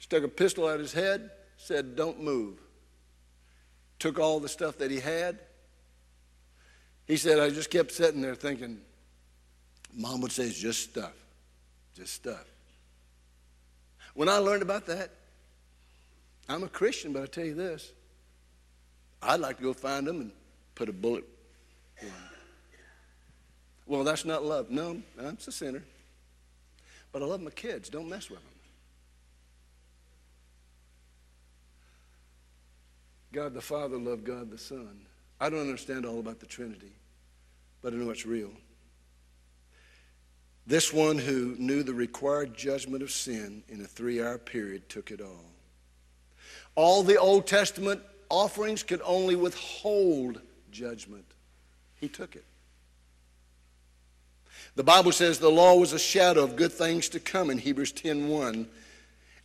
stuck 0.00 0.22
a 0.22 0.28
pistol 0.28 0.68
out 0.68 0.80
his 0.80 0.92
head, 0.92 1.30
said, 1.56 1.96
Don't 1.96 2.22
move 2.22 2.58
took 3.98 4.18
all 4.18 4.40
the 4.40 4.48
stuff 4.48 4.78
that 4.78 4.90
he 4.90 5.00
had. 5.00 5.38
He 7.06 7.16
said, 7.16 7.38
I 7.38 7.50
just 7.50 7.70
kept 7.70 7.92
sitting 7.92 8.20
there 8.20 8.34
thinking, 8.34 8.80
Mom 9.94 10.20
would 10.20 10.32
say, 10.32 10.44
it's 10.44 10.58
just 10.58 10.82
stuff, 10.90 11.14
just 11.94 12.12
stuff. 12.12 12.44
When 14.14 14.28
I 14.28 14.38
learned 14.38 14.62
about 14.62 14.86
that, 14.86 15.10
I'm 16.48 16.62
a 16.62 16.68
Christian, 16.68 17.12
but 17.12 17.22
I 17.22 17.26
tell 17.26 17.44
you 17.44 17.54
this, 17.54 17.92
I'd 19.22 19.40
like 19.40 19.56
to 19.58 19.62
go 19.62 19.72
find 19.72 20.06
them 20.06 20.20
and 20.20 20.32
put 20.74 20.88
a 20.88 20.92
bullet 20.92 21.24
in. 22.00 22.12
Well, 23.86 24.04
that's 24.04 24.24
not 24.24 24.44
love. 24.44 24.70
No, 24.70 25.00
I'm 25.18 25.38
a 25.46 25.52
sinner. 25.52 25.82
But 27.12 27.22
I 27.22 27.24
love 27.26 27.40
my 27.40 27.50
kids. 27.50 27.88
Don't 27.88 28.08
mess 28.08 28.28
with 28.28 28.40
them. 28.40 28.55
God 33.36 33.52
the 33.52 33.60
Father 33.60 33.98
loved 33.98 34.24
God 34.24 34.50
the 34.50 34.56
Son. 34.56 34.98
I 35.38 35.50
don't 35.50 35.60
understand 35.60 36.06
all 36.06 36.20
about 36.20 36.40
the 36.40 36.46
Trinity, 36.46 36.92
but 37.82 37.92
I 37.92 37.96
know 37.96 38.08
it's 38.08 38.24
real. 38.24 38.50
This 40.66 40.90
one 40.90 41.18
who 41.18 41.54
knew 41.58 41.82
the 41.82 41.92
required 41.92 42.56
judgment 42.56 43.02
of 43.02 43.10
sin 43.10 43.62
in 43.68 43.82
a 43.82 43.84
three 43.84 44.22
hour 44.22 44.38
period 44.38 44.88
took 44.88 45.10
it 45.10 45.20
all. 45.20 45.52
All 46.76 47.02
the 47.02 47.18
Old 47.18 47.46
Testament 47.46 48.00
offerings 48.30 48.82
could 48.82 49.02
only 49.04 49.36
withhold 49.36 50.40
judgment. 50.72 51.26
He 51.96 52.08
took 52.08 52.36
it. 52.36 52.44
The 54.76 54.82
Bible 54.82 55.12
says 55.12 55.38
the 55.38 55.50
law 55.50 55.74
was 55.76 55.92
a 55.92 55.98
shadow 55.98 56.42
of 56.42 56.56
good 56.56 56.72
things 56.72 57.10
to 57.10 57.20
come 57.20 57.50
in 57.50 57.58
Hebrews 57.58 57.92
10:1 57.92 58.66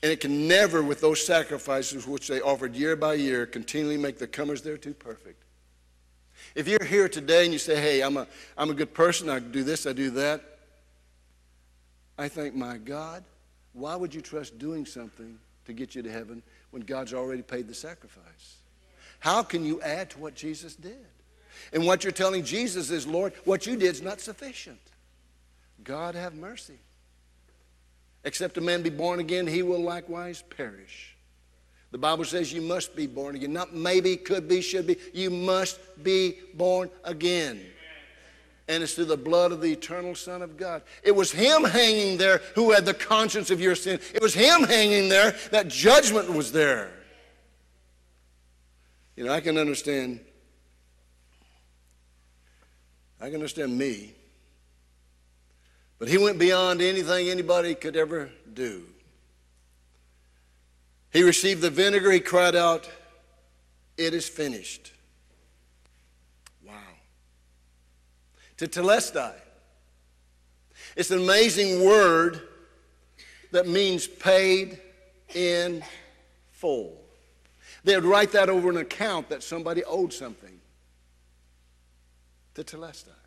and 0.03 0.11
it 0.11 0.19
can 0.19 0.47
never, 0.47 0.81
with 0.81 0.99
those 1.01 1.25
sacrifices 1.25 2.07
which 2.07 2.27
they 2.27 2.41
offered 2.41 2.75
year 2.75 2.95
by 2.95 3.13
year, 3.13 3.45
continually 3.45 3.97
make 3.97 4.17
the 4.17 4.27
comers 4.27 4.61
there 4.61 4.77
too 4.77 4.93
perfect. 4.93 5.43
If 6.55 6.67
you're 6.67 6.83
here 6.83 7.07
today 7.07 7.43
and 7.43 7.53
you 7.53 7.59
say, 7.59 7.79
hey, 7.79 8.01
I'm 8.01 8.17
a, 8.17 8.27
I'm 8.57 8.71
a 8.71 8.73
good 8.73 8.93
person, 8.93 9.29
I 9.29 9.39
do 9.39 9.63
this, 9.63 9.85
I 9.85 9.93
do 9.93 10.09
that, 10.11 10.41
I 12.17 12.27
think, 12.27 12.55
my 12.55 12.77
God, 12.77 13.23
why 13.73 13.95
would 13.95 14.13
you 14.13 14.21
trust 14.21 14.59
doing 14.59 14.85
something 14.85 15.37
to 15.65 15.73
get 15.73 15.95
you 15.95 16.01
to 16.01 16.11
heaven 16.11 16.41
when 16.71 16.81
God's 16.81 17.13
already 17.13 17.41
paid 17.41 17.67
the 17.67 17.73
sacrifice? 17.73 18.57
How 19.19 19.43
can 19.43 19.63
you 19.63 19.81
add 19.81 20.09
to 20.11 20.19
what 20.19 20.35
Jesus 20.35 20.75
did? 20.75 21.05
And 21.73 21.85
what 21.85 22.03
you're 22.03 22.11
telling 22.11 22.43
Jesus 22.43 22.89
is, 22.89 23.05
Lord, 23.05 23.33
what 23.45 23.67
you 23.67 23.75
did 23.75 23.93
is 23.93 24.01
not 24.01 24.19
sufficient. 24.19 24.79
God 25.83 26.15
have 26.15 26.33
mercy. 26.33 26.79
Except 28.23 28.57
a 28.57 28.61
man 28.61 28.81
be 28.81 28.89
born 28.89 29.19
again, 29.19 29.47
he 29.47 29.63
will 29.63 29.81
likewise 29.81 30.43
perish. 30.55 31.15
The 31.91 31.97
Bible 31.97 32.23
says 32.23 32.53
you 32.53 32.61
must 32.61 32.95
be 32.95 33.07
born 33.07 33.35
again. 33.35 33.51
Not 33.51 33.75
maybe, 33.75 34.15
could 34.15 34.47
be, 34.47 34.61
should 34.61 34.87
be. 34.87 34.97
You 35.13 35.29
must 35.29 35.79
be 36.03 36.39
born 36.53 36.89
again. 37.03 37.59
And 38.67 38.81
it's 38.81 38.93
through 38.93 39.05
the 39.05 39.17
blood 39.17 39.51
of 39.51 39.59
the 39.59 39.71
eternal 39.71 40.15
Son 40.15 40.41
of 40.41 40.55
God. 40.55 40.83
It 41.03 41.11
was 41.13 41.31
Him 41.31 41.63
hanging 41.63 42.17
there 42.17 42.41
who 42.55 42.71
had 42.71 42.85
the 42.85 42.93
conscience 42.93 43.49
of 43.49 43.59
your 43.59 43.75
sin. 43.75 43.99
It 44.13 44.21
was 44.21 44.33
Him 44.33 44.63
hanging 44.63 45.09
there 45.09 45.35
that 45.51 45.67
judgment 45.67 46.31
was 46.33 46.51
there. 46.53 46.91
You 49.17 49.25
know, 49.25 49.33
I 49.33 49.41
can 49.41 49.57
understand. 49.57 50.21
I 53.19 53.25
can 53.25 53.35
understand 53.35 53.77
me. 53.77 54.15
But 56.01 56.09
he 56.09 56.17
went 56.17 56.39
beyond 56.39 56.81
anything 56.81 57.29
anybody 57.29 57.75
could 57.75 57.95
ever 57.95 58.31
do. 58.51 58.87
He 61.13 61.21
received 61.21 61.61
the 61.61 61.69
vinegar, 61.69 62.09
he 62.09 62.19
cried 62.19 62.55
out, 62.55 62.89
It 63.97 64.15
is 64.15 64.27
finished. 64.27 64.93
Wow. 66.65 66.73
Tetelestai. 68.57 69.35
It's 70.95 71.11
an 71.11 71.19
amazing 71.19 71.85
word 71.85 72.49
that 73.51 73.67
means 73.67 74.07
paid 74.07 74.81
in 75.35 75.83
full. 76.49 76.99
They 77.83 77.93
would 77.93 78.05
write 78.05 78.31
that 78.31 78.49
over 78.49 78.71
an 78.71 78.77
account 78.77 79.29
that 79.29 79.43
somebody 79.43 79.83
owed 79.83 80.13
something. 80.13 80.61
Tetelestai. 82.55 83.20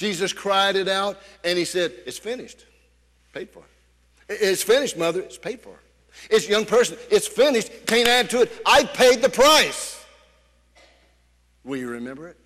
Jesus 0.00 0.32
cried 0.32 0.76
it 0.76 0.88
out 0.88 1.20
and 1.44 1.58
he 1.58 1.66
said, 1.66 1.92
It's 2.06 2.16
finished. 2.16 2.64
Paid 3.34 3.50
for. 3.50 3.62
It's 4.30 4.62
finished, 4.62 4.96
mother. 4.96 5.20
It's 5.20 5.36
paid 5.36 5.60
for. 5.60 5.78
It's 6.30 6.48
young 6.48 6.64
person. 6.64 6.96
It's 7.10 7.28
finished. 7.28 7.70
Can't 7.86 8.08
add 8.08 8.30
to 8.30 8.40
it. 8.40 8.62
I 8.64 8.84
paid 8.84 9.20
the 9.20 9.28
price. 9.28 10.02
Will 11.64 11.76
you 11.76 11.90
remember 11.90 12.28
it? 12.28 12.38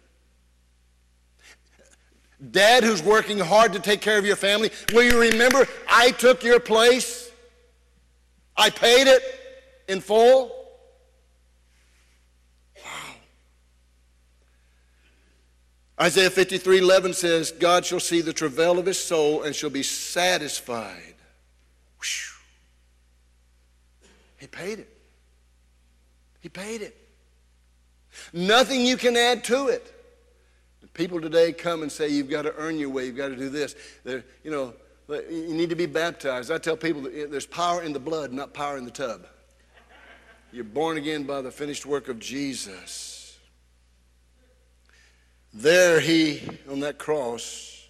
Dad, 2.51 2.83
who's 2.83 3.05
working 3.05 3.39
hard 3.39 3.73
to 3.75 3.79
take 3.79 4.01
care 4.01 4.19
of 4.19 4.27
your 4.27 4.35
family, 4.35 4.73
will 4.93 5.05
you 5.05 5.21
remember 5.21 5.69
I 5.89 6.11
took 6.11 6.43
your 6.43 6.59
place? 6.59 7.31
I 8.57 8.71
paid 8.71 9.07
it 9.07 9.23
in 9.87 10.01
full. 10.01 10.64
Isaiah 16.01 16.31
53 16.31 16.79
11 16.79 17.15
says, 17.15 17.53
God 17.53 17.87
shall 17.87 18.01
see 18.01 18.21
the 18.21 18.33
travail 18.33 18.79
of 18.79 18.87
his 18.87 18.99
soul 18.99 19.43
and 19.43 19.55
shall 19.55 19.71
be 19.71 19.83
satisfied. 19.83 21.15
Whew. 22.01 22.35
He 24.39 24.47
paid 24.47 24.81
it. 24.81 24.89
He 26.41 26.49
paid 26.49 26.83
it. 26.83 26.97
Nothing 28.33 28.85
you 28.85 28.97
can 28.97 29.17
add 29.17 29.45
to 29.45 29.69
it. 29.69 29.91
People 30.93 31.21
today 31.21 31.53
come 31.53 31.83
and 31.83 31.91
say, 31.91 32.09
You've 32.09 32.31
got 32.31 32.43
to 32.43 32.55
earn 32.57 32.79
your 32.79 32.89
way, 32.89 33.07
you've 33.07 33.17
got 33.17 33.29
to 33.29 33.37
do 33.37 33.49
this. 33.49 33.75
They're, 34.05 34.25
you 34.45 34.51
know, 34.51 34.75
you 35.09 35.53
need 35.53 35.71
to 35.71 35.77
be 35.77 35.87
baptized. 35.87 36.51
I 36.51 36.59
tell 36.59 36.77
people 36.77 37.07
eh, 37.07 37.27
there's 37.29 37.47
power 37.47 37.83
in 37.83 37.93
the 37.93 37.99
blood, 37.99 38.33
not 38.33 38.55
power 38.55 38.77
in 38.77 38.85
the 38.85 38.91
tub. 38.91 39.27
You're 40.53 40.65
born 40.65 40.97
again 40.97 41.25
by 41.25 41.43
the 41.43 41.51
finished 41.51 41.85
work 41.85 42.09
of 42.09 42.21
Jesus. 42.21 43.14
There, 45.57 46.01
he, 46.01 46.43
on 46.69 46.81
that 46.81 46.99
cross, 46.99 47.87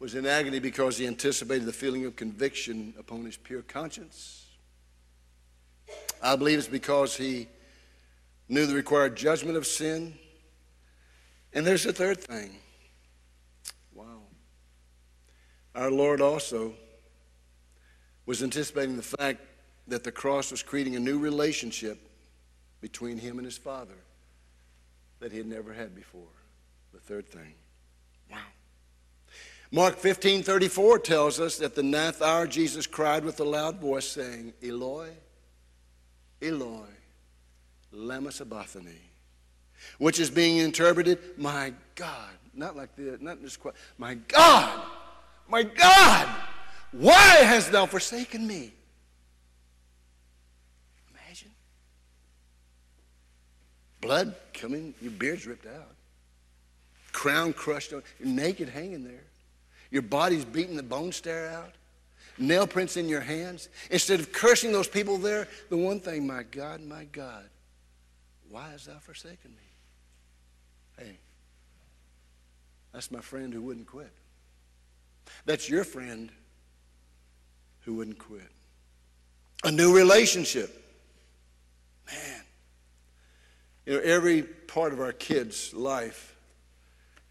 was 0.00 0.16
in 0.16 0.26
agony 0.26 0.58
because 0.58 0.98
he 0.98 1.06
anticipated 1.06 1.64
the 1.64 1.72
feeling 1.72 2.04
of 2.04 2.16
conviction 2.16 2.94
upon 2.98 3.24
his 3.24 3.36
pure 3.36 3.62
conscience. 3.62 4.46
I 6.20 6.34
believe 6.34 6.58
it's 6.58 6.66
because 6.66 7.16
he 7.16 7.46
knew 8.48 8.66
the 8.66 8.74
required 8.74 9.16
judgment 9.16 9.56
of 9.56 9.68
sin. 9.68 10.14
And 11.52 11.64
there's 11.64 11.84
the 11.84 11.92
third 11.92 12.18
thing. 12.18 12.56
Wow. 13.94 14.22
Our 15.76 15.92
Lord 15.92 16.20
also 16.20 16.74
was 18.26 18.42
anticipating 18.42 18.96
the 18.96 19.02
fact 19.02 19.40
that 19.86 20.02
the 20.02 20.12
cross 20.12 20.50
was 20.50 20.64
creating 20.64 20.96
a 20.96 21.00
new 21.00 21.20
relationship 21.20 21.98
between 22.80 23.16
him 23.16 23.38
and 23.38 23.44
his 23.44 23.58
Father 23.58 23.94
that 25.20 25.30
he 25.30 25.38
had 25.38 25.46
never 25.46 25.72
had 25.72 25.94
before. 25.94 26.39
Third 27.10 27.28
thing. 27.28 27.54
Wow. 28.30 28.38
Mark 29.72 29.96
15 29.96 30.44
34 30.44 31.00
tells 31.00 31.40
us 31.40 31.58
that 31.58 31.74
the 31.74 31.82
ninth 31.82 32.22
hour 32.22 32.46
Jesus 32.46 32.86
cried 32.86 33.24
with 33.24 33.40
a 33.40 33.44
loud 33.44 33.80
voice, 33.80 34.06
saying, 34.06 34.52
Eloi, 34.62 35.08
Eloi, 36.40 36.86
lama 37.90 38.30
sabachthani, 38.30 39.00
which 39.98 40.20
is 40.20 40.30
being 40.30 40.58
interpreted, 40.58 41.18
My 41.36 41.72
God. 41.96 42.30
Not 42.54 42.76
like 42.76 42.94
the, 42.94 43.18
not 43.20 43.40
just 43.40 43.58
quite, 43.58 43.74
My 43.98 44.14
God, 44.14 44.80
my 45.48 45.64
God, 45.64 46.28
why 46.92 47.38
hast 47.42 47.72
thou 47.72 47.86
forsaken 47.86 48.46
me? 48.46 48.72
Imagine. 51.10 51.50
Blood 54.00 54.32
coming, 54.54 54.94
your 55.02 55.10
beard's 55.10 55.44
ripped 55.44 55.66
out, 55.66 55.96
crown 57.20 57.52
crushed 57.52 57.92
on, 57.92 58.02
you're 58.18 58.28
naked 58.28 58.66
hanging 58.66 59.04
there. 59.04 59.26
Your 59.90 60.00
body's 60.00 60.46
beating 60.46 60.74
the 60.74 60.82
bone 60.82 61.12
stare 61.12 61.50
out. 61.50 61.74
Nail 62.38 62.66
prints 62.66 62.96
in 62.96 63.10
your 63.10 63.20
hands. 63.20 63.68
Instead 63.90 64.20
of 64.20 64.32
cursing 64.32 64.72
those 64.72 64.88
people 64.88 65.18
there, 65.18 65.46
the 65.68 65.76
one 65.76 66.00
thing, 66.00 66.26
my 66.26 66.44
God, 66.44 66.80
my 66.80 67.04
God, 67.12 67.44
why 68.48 68.70
hast 68.70 68.86
thou 68.86 68.98
forsaken 69.00 69.50
me? 69.50 71.04
Hey, 71.04 71.18
that's 72.90 73.10
my 73.10 73.20
friend 73.20 73.52
who 73.52 73.60
wouldn't 73.60 73.86
quit. 73.86 74.12
That's 75.44 75.68
your 75.68 75.84
friend 75.84 76.32
who 77.80 77.96
wouldn't 77.96 78.18
quit. 78.18 78.50
A 79.62 79.70
new 79.70 79.94
relationship. 79.94 80.74
Man. 82.06 82.40
You 83.84 83.92
know, 83.92 84.00
every 84.00 84.42
part 84.42 84.94
of 84.94 85.00
our 85.00 85.12
kids' 85.12 85.74
life 85.74 86.30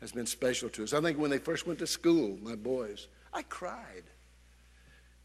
has 0.01 0.11
been 0.11 0.25
special 0.25 0.69
to 0.69 0.83
us. 0.83 0.93
I 0.93 1.01
think 1.01 1.17
when 1.17 1.29
they 1.29 1.37
first 1.37 1.67
went 1.67 1.79
to 1.79 1.87
school, 1.87 2.37
my 2.41 2.55
boys, 2.55 3.07
I 3.33 3.43
cried. 3.43 4.03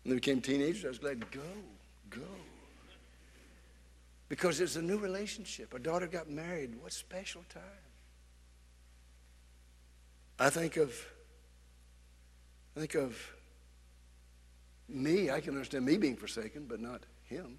When 0.02 0.10
they 0.10 0.16
became 0.16 0.40
teenagers, 0.40 0.84
I 0.84 0.88
was 0.88 0.98
glad, 0.98 1.30
go, 1.30 1.40
go. 2.10 2.20
Because 4.28 4.60
it's 4.60 4.76
a 4.76 4.82
new 4.82 4.98
relationship. 4.98 5.72
Our 5.72 5.78
daughter 5.78 6.06
got 6.06 6.28
married. 6.28 6.74
What 6.80 6.92
special 6.92 7.42
time. 7.48 7.62
I 10.38 10.50
think 10.50 10.76
of, 10.76 10.92
I 12.76 12.80
think 12.80 12.94
of 12.94 13.16
me. 14.88 15.30
I 15.30 15.40
can 15.40 15.54
understand 15.54 15.86
me 15.86 15.96
being 15.96 16.16
forsaken, 16.16 16.66
but 16.68 16.80
not 16.80 17.04
him. 17.22 17.58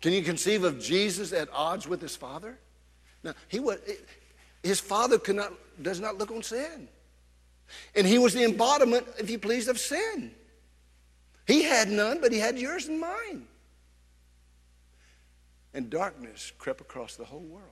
Can 0.00 0.14
you 0.14 0.22
conceive 0.22 0.64
of 0.64 0.80
Jesus 0.80 1.32
at 1.34 1.48
odds 1.52 1.86
with 1.86 2.00
his 2.00 2.16
father? 2.16 2.58
Now, 3.22 3.34
he 3.48 3.60
was, 3.60 3.78
his 4.62 4.80
father 4.80 5.18
could 5.18 5.36
not, 5.36 5.52
does 5.80 6.00
not 6.00 6.18
look 6.18 6.30
on 6.30 6.42
sin. 6.42 6.88
And 7.94 8.06
he 8.06 8.18
was 8.18 8.34
the 8.34 8.44
embodiment, 8.44 9.06
if 9.18 9.30
you 9.30 9.38
please, 9.38 9.68
of 9.68 9.78
sin. 9.78 10.32
He 11.46 11.62
had 11.62 11.88
none, 11.88 12.20
but 12.20 12.32
he 12.32 12.38
had 12.38 12.58
yours 12.58 12.86
and 12.86 13.00
mine. 13.00 13.46
And 15.74 15.88
darkness 15.88 16.52
crept 16.58 16.80
across 16.80 17.16
the 17.16 17.24
whole 17.24 17.40
world. 17.40 17.64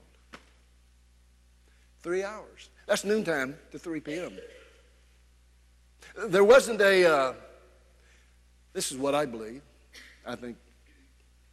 Three 2.00 2.22
hours. 2.22 2.70
That's 2.86 3.04
noontime 3.04 3.56
to 3.72 3.78
3 3.78 4.00
p.m. 4.00 4.38
There 6.26 6.44
wasn't 6.44 6.80
a, 6.80 7.04
uh, 7.04 7.32
this 8.72 8.92
is 8.92 8.98
what 8.98 9.14
I 9.14 9.26
believe. 9.26 9.62
I 10.24 10.36
think, 10.36 10.56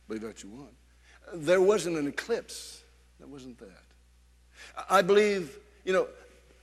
believe 0.08 0.24
what 0.24 0.44
you 0.44 0.50
want. 0.50 0.74
There 1.34 1.62
wasn't 1.62 1.98
an 1.98 2.08
eclipse. 2.08 2.84
that 3.20 3.28
wasn't 3.28 3.58
that. 3.60 3.85
I 4.90 5.02
believe, 5.02 5.58
you 5.84 5.94
know, 5.94 6.08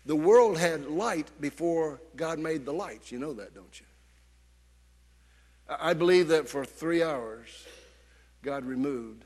the 0.04 0.16
world 0.16 0.58
had 0.58 0.86
light 0.86 1.28
before 1.40 2.00
God 2.16 2.38
made 2.38 2.64
the 2.64 2.72
lights. 2.72 3.12
You 3.12 3.18
know 3.18 3.32
that, 3.34 3.54
don't 3.54 3.80
you? 3.80 3.86
I 5.68 5.94
believe 5.94 6.28
that 6.28 6.48
for 6.48 6.64
three 6.64 7.02
hours, 7.02 7.48
God 8.42 8.64
removed 8.64 9.24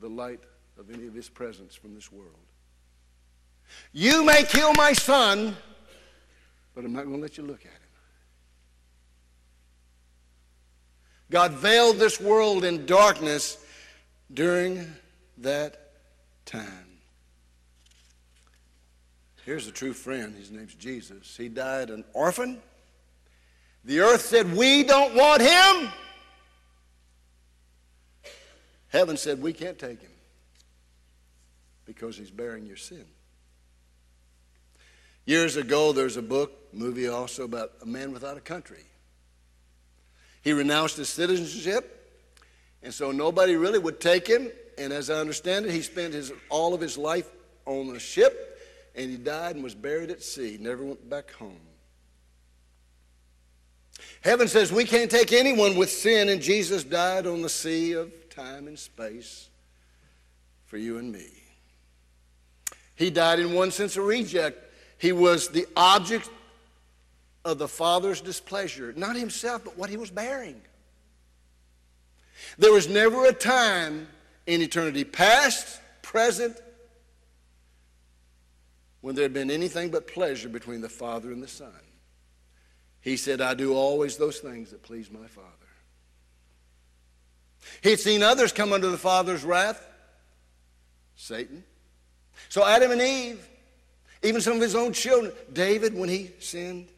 the 0.00 0.08
light 0.08 0.40
of 0.78 0.90
any 0.90 1.06
of 1.06 1.14
his 1.14 1.28
presence 1.28 1.74
from 1.74 1.94
this 1.94 2.10
world. 2.10 2.32
You 3.92 4.24
may 4.24 4.42
kill 4.42 4.72
my 4.74 4.92
son, 4.92 5.56
but 6.74 6.84
I'm 6.84 6.92
not 6.92 7.04
going 7.04 7.16
to 7.16 7.22
let 7.22 7.36
you 7.36 7.44
look 7.44 7.60
at 7.60 7.66
him. 7.66 7.72
God 11.30 11.52
veiled 11.52 11.96
this 11.96 12.20
world 12.20 12.64
in 12.64 12.86
darkness 12.86 13.58
during 14.32 14.86
that 15.38 15.92
time. 16.44 16.93
Here's 19.44 19.66
a 19.66 19.72
true 19.72 19.92
friend. 19.92 20.34
His 20.34 20.50
name's 20.50 20.74
Jesus. 20.74 21.36
He 21.36 21.48
died 21.48 21.90
an 21.90 22.04
orphan. 22.14 22.62
The 23.84 24.00
earth 24.00 24.22
said, 24.22 24.56
We 24.56 24.84
don't 24.84 25.14
want 25.14 25.42
him. 25.42 25.92
Heaven 28.88 29.16
said, 29.16 29.42
We 29.42 29.52
can't 29.52 29.78
take 29.78 30.00
him 30.00 30.10
because 31.84 32.16
he's 32.16 32.30
bearing 32.30 32.64
your 32.64 32.76
sin. 32.76 33.04
Years 35.26 35.56
ago, 35.56 35.92
there's 35.92 36.16
a 36.16 36.22
book, 36.22 36.52
movie 36.72 37.08
also, 37.08 37.44
about 37.44 37.72
a 37.82 37.86
man 37.86 38.12
without 38.12 38.38
a 38.38 38.40
country. 38.40 38.84
He 40.42 40.52
renounced 40.52 40.96
his 40.96 41.08
citizenship, 41.08 42.12
and 42.82 42.92
so 42.92 43.10
nobody 43.10 43.56
really 43.56 43.78
would 43.78 44.00
take 44.00 44.26
him. 44.26 44.50
And 44.76 44.92
as 44.92 45.10
I 45.10 45.16
understand 45.16 45.66
it, 45.66 45.72
he 45.72 45.82
spent 45.82 46.14
his, 46.14 46.32
all 46.48 46.74
of 46.74 46.80
his 46.80 46.96
life 46.96 47.30
on 47.66 47.94
a 47.94 47.98
ship 47.98 48.53
and 48.94 49.10
he 49.10 49.16
died 49.16 49.56
and 49.56 49.64
was 49.64 49.74
buried 49.74 50.10
at 50.10 50.22
sea, 50.22 50.56
never 50.60 50.84
went 50.84 51.08
back 51.08 51.32
home. 51.32 51.60
Heaven 54.22 54.48
says 54.48 54.72
we 54.72 54.84
can't 54.84 55.10
take 55.10 55.32
anyone 55.32 55.76
with 55.76 55.90
sin, 55.90 56.28
and 56.28 56.40
Jesus 56.40 56.84
died 56.84 57.26
on 57.26 57.42
the 57.42 57.48
sea 57.48 57.92
of 57.92 58.12
time 58.30 58.66
and 58.66 58.78
space 58.78 59.48
for 60.66 60.78
you 60.78 60.98
and 60.98 61.12
me. 61.12 61.28
He 62.94 63.10
died 63.10 63.40
in 63.40 63.52
one 63.52 63.70
sense 63.70 63.96
a 63.96 64.02
reject. 64.02 64.58
He 64.98 65.12
was 65.12 65.48
the 65.48 65.66
object 65.76 66.30
of 67.44 67.58
the 67.58 67.68
Father's 67.68 68.20
displeasure, 68.20 68.92
not 68.96 69.16
himself, 69.16 69.64
but 69.64 69.76
what 69.76 69.90
he 69.90 69.96
was 69.96 70.10
bearing. 70.10 70.60
There 72.58 72.72
was 72.72 72.88
never 72.88 73.26
a 73.26 73.32
time 73.32 74.08
in 74.46 74.62
eternity, 74.62 75.04
past, 75.04 75.80
present, 76.02 76.56
when 79.04 79.14
there 79.14 79.24
had 79.24 79.34
been 79.34 79.50
anything 79.50 79.90
but 79.90 80.06
pleasure 80.06 80.48
between 80.48 80.80
the 80.80 80.88
Father 80.88 81.30
and 81.30 81.42
the 81.42 81.46
Son. 81.46 81.68
He 83.02 83.18
said, 83.18 83.42
I 83.42 83.52
do 83.52 83.74
always 83.74 84.16
those 84.16 84.38
things 84.38 84.70
that 84.70 84.82
please 84.82 85.10
my 85.10 85.26
Father. 85.26 85.50
He'd 87.82 88.00
seen 88.00 88.22
others 88.22 88.50
come 88.50 88.72
under 88.72 88.88
the 88.88 88.96
Father's 88.96 89.44
wrath 89.44 89.86
Satan. 91.16 91.64
So 92.48 92.66
Adam 92.66 92.92
and 92.92 93.02
Eve, 93.02 93.46
even 94.22 94.40
some 94.40 94.54
of 94.54 94.62
his 94.62 94.74
own 94.74 94.94
children, 94.94 95.34
David 95.52 95.94
when 95.94 96.08
he 96.08 96.30
sinned. 96.40 96.88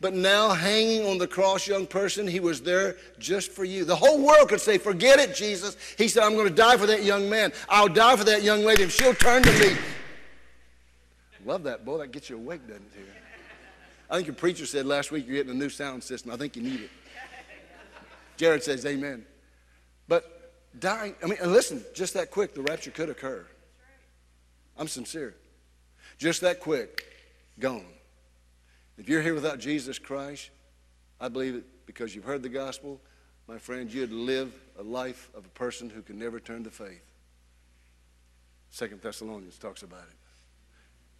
But 0.00 0.14
now, 0.14 0.50
hanging 0.50 1.06
on 1.06 1.16
the 1.16 1.28
cross, 1.28 1.68
young 1.68 1.86
person, 1.86 2.26
he 2.26 2.40
was 2.40 2.60
there 2.60 2.96
just 3.20 3.52
for 3.52 3.62
you. 3.62 3.84
The 3.84 3.94
whole 3.94 4.20
world 4.20 4.48
could 4.48 4.60
say, 4.60 4.78
Forget 4.78 5.20
it, 5.20 5.36
Jesus. 5.36 5.76
He 5.96 6.08
said, 6.08 6.24
I'm 6.24 6.34
going 6.34 6.48
to 6.48 6.54
die 6.54 6.76
for 6.76 6.86
that 6.86 7.04
young 7.04 7.30
man. 7.30 7.52
I'll 7.68 7.88
die 7.88 8.16
for 8.16 8.24
that 8.24 8.42
young 8.42 8.64
lady 8.64 8.82
if 8.82 8.92
she'll 8.92 9.14
turn 9.14 9.44
to 9.44 9.58
me. 9.60 9.76
Love 11.44 11.64
that, 11.64 11.84
boy. 11.84 11.98
That 11.98 12.12
gets 12.12 12.30
you 12.30 12.36
awake, 12.36 12.66
doesn't 12.66 12.82
it? 12.82 12.92
Here? 12.96 13.06
I 14.10 14.16
think 14.16 14.26
your 14.26 14.36
preacher 14.36 14.66
said 14.66 14.86
last 14.86 15.10
week 15.10 15.26
you're 15.26 15.36
getting 15.36 15.52
a 15.52 15.58
new 15.58 15.70
sound 15.70 16.04
system. 16.04 16.30
I 16.30 16.36
think 16.36 16.56
you 16.56 16.62
need 16.62 16.80
it. 16.80 16.90
Jared 18.36 18.62
says, 18.62 18.84
Amen. 18.86 19.24
But 20.08 20.52
dying, 20.78 21.14
I 21.22 21.26
mean, 21.26 21.38
listen, 21.44 21.82
just 21.94 22.14
that 22.14 22.30
quick, 22.30 22.54
the 22.54 22.62
rapture 22.62 22.90
could 22.90 23.08
occur. 23.08 23.44
I'm 24.76 24.88
sincere. 24.88 25.34
Just 26.18 26.40
that 26.42 26.60
quick, 26.60 27.04
gone. 27.58 27.86
If 28.98 29.08
you're 29.08 29.22
here 29.22 29.34
without 29.34 29.58
Jesus 29.58 29.98
Christ, 29.98 30.50
I 31.20 31.28
believe 31.28 31.54
it 31.54 31.64
because 31.86 32.14
you've 32.14 32.24
heard 32.24 32.42
the 32.42 32.48
gospel, 32.48 33.00
my 33.48 33.58
friend, 33.58 33.92
you'd 33.92 34.12
live 34.12 34.52
a 34.78 34.82
life 34.82 35.30
of 35.34 35.44
a 35.44 35.48
person 35.50 35.90
who 35.90 36.02
can 36.02 36.18
never 36.18 36.38
turn 36.38 36.64
to 36.64 36.70
faith. 36.70 37.04
Second 38.70 39.02
Thessalonians 39.02 39.58
talks 39.58 39.82
about 39.82 40.04
it 40.10 40.16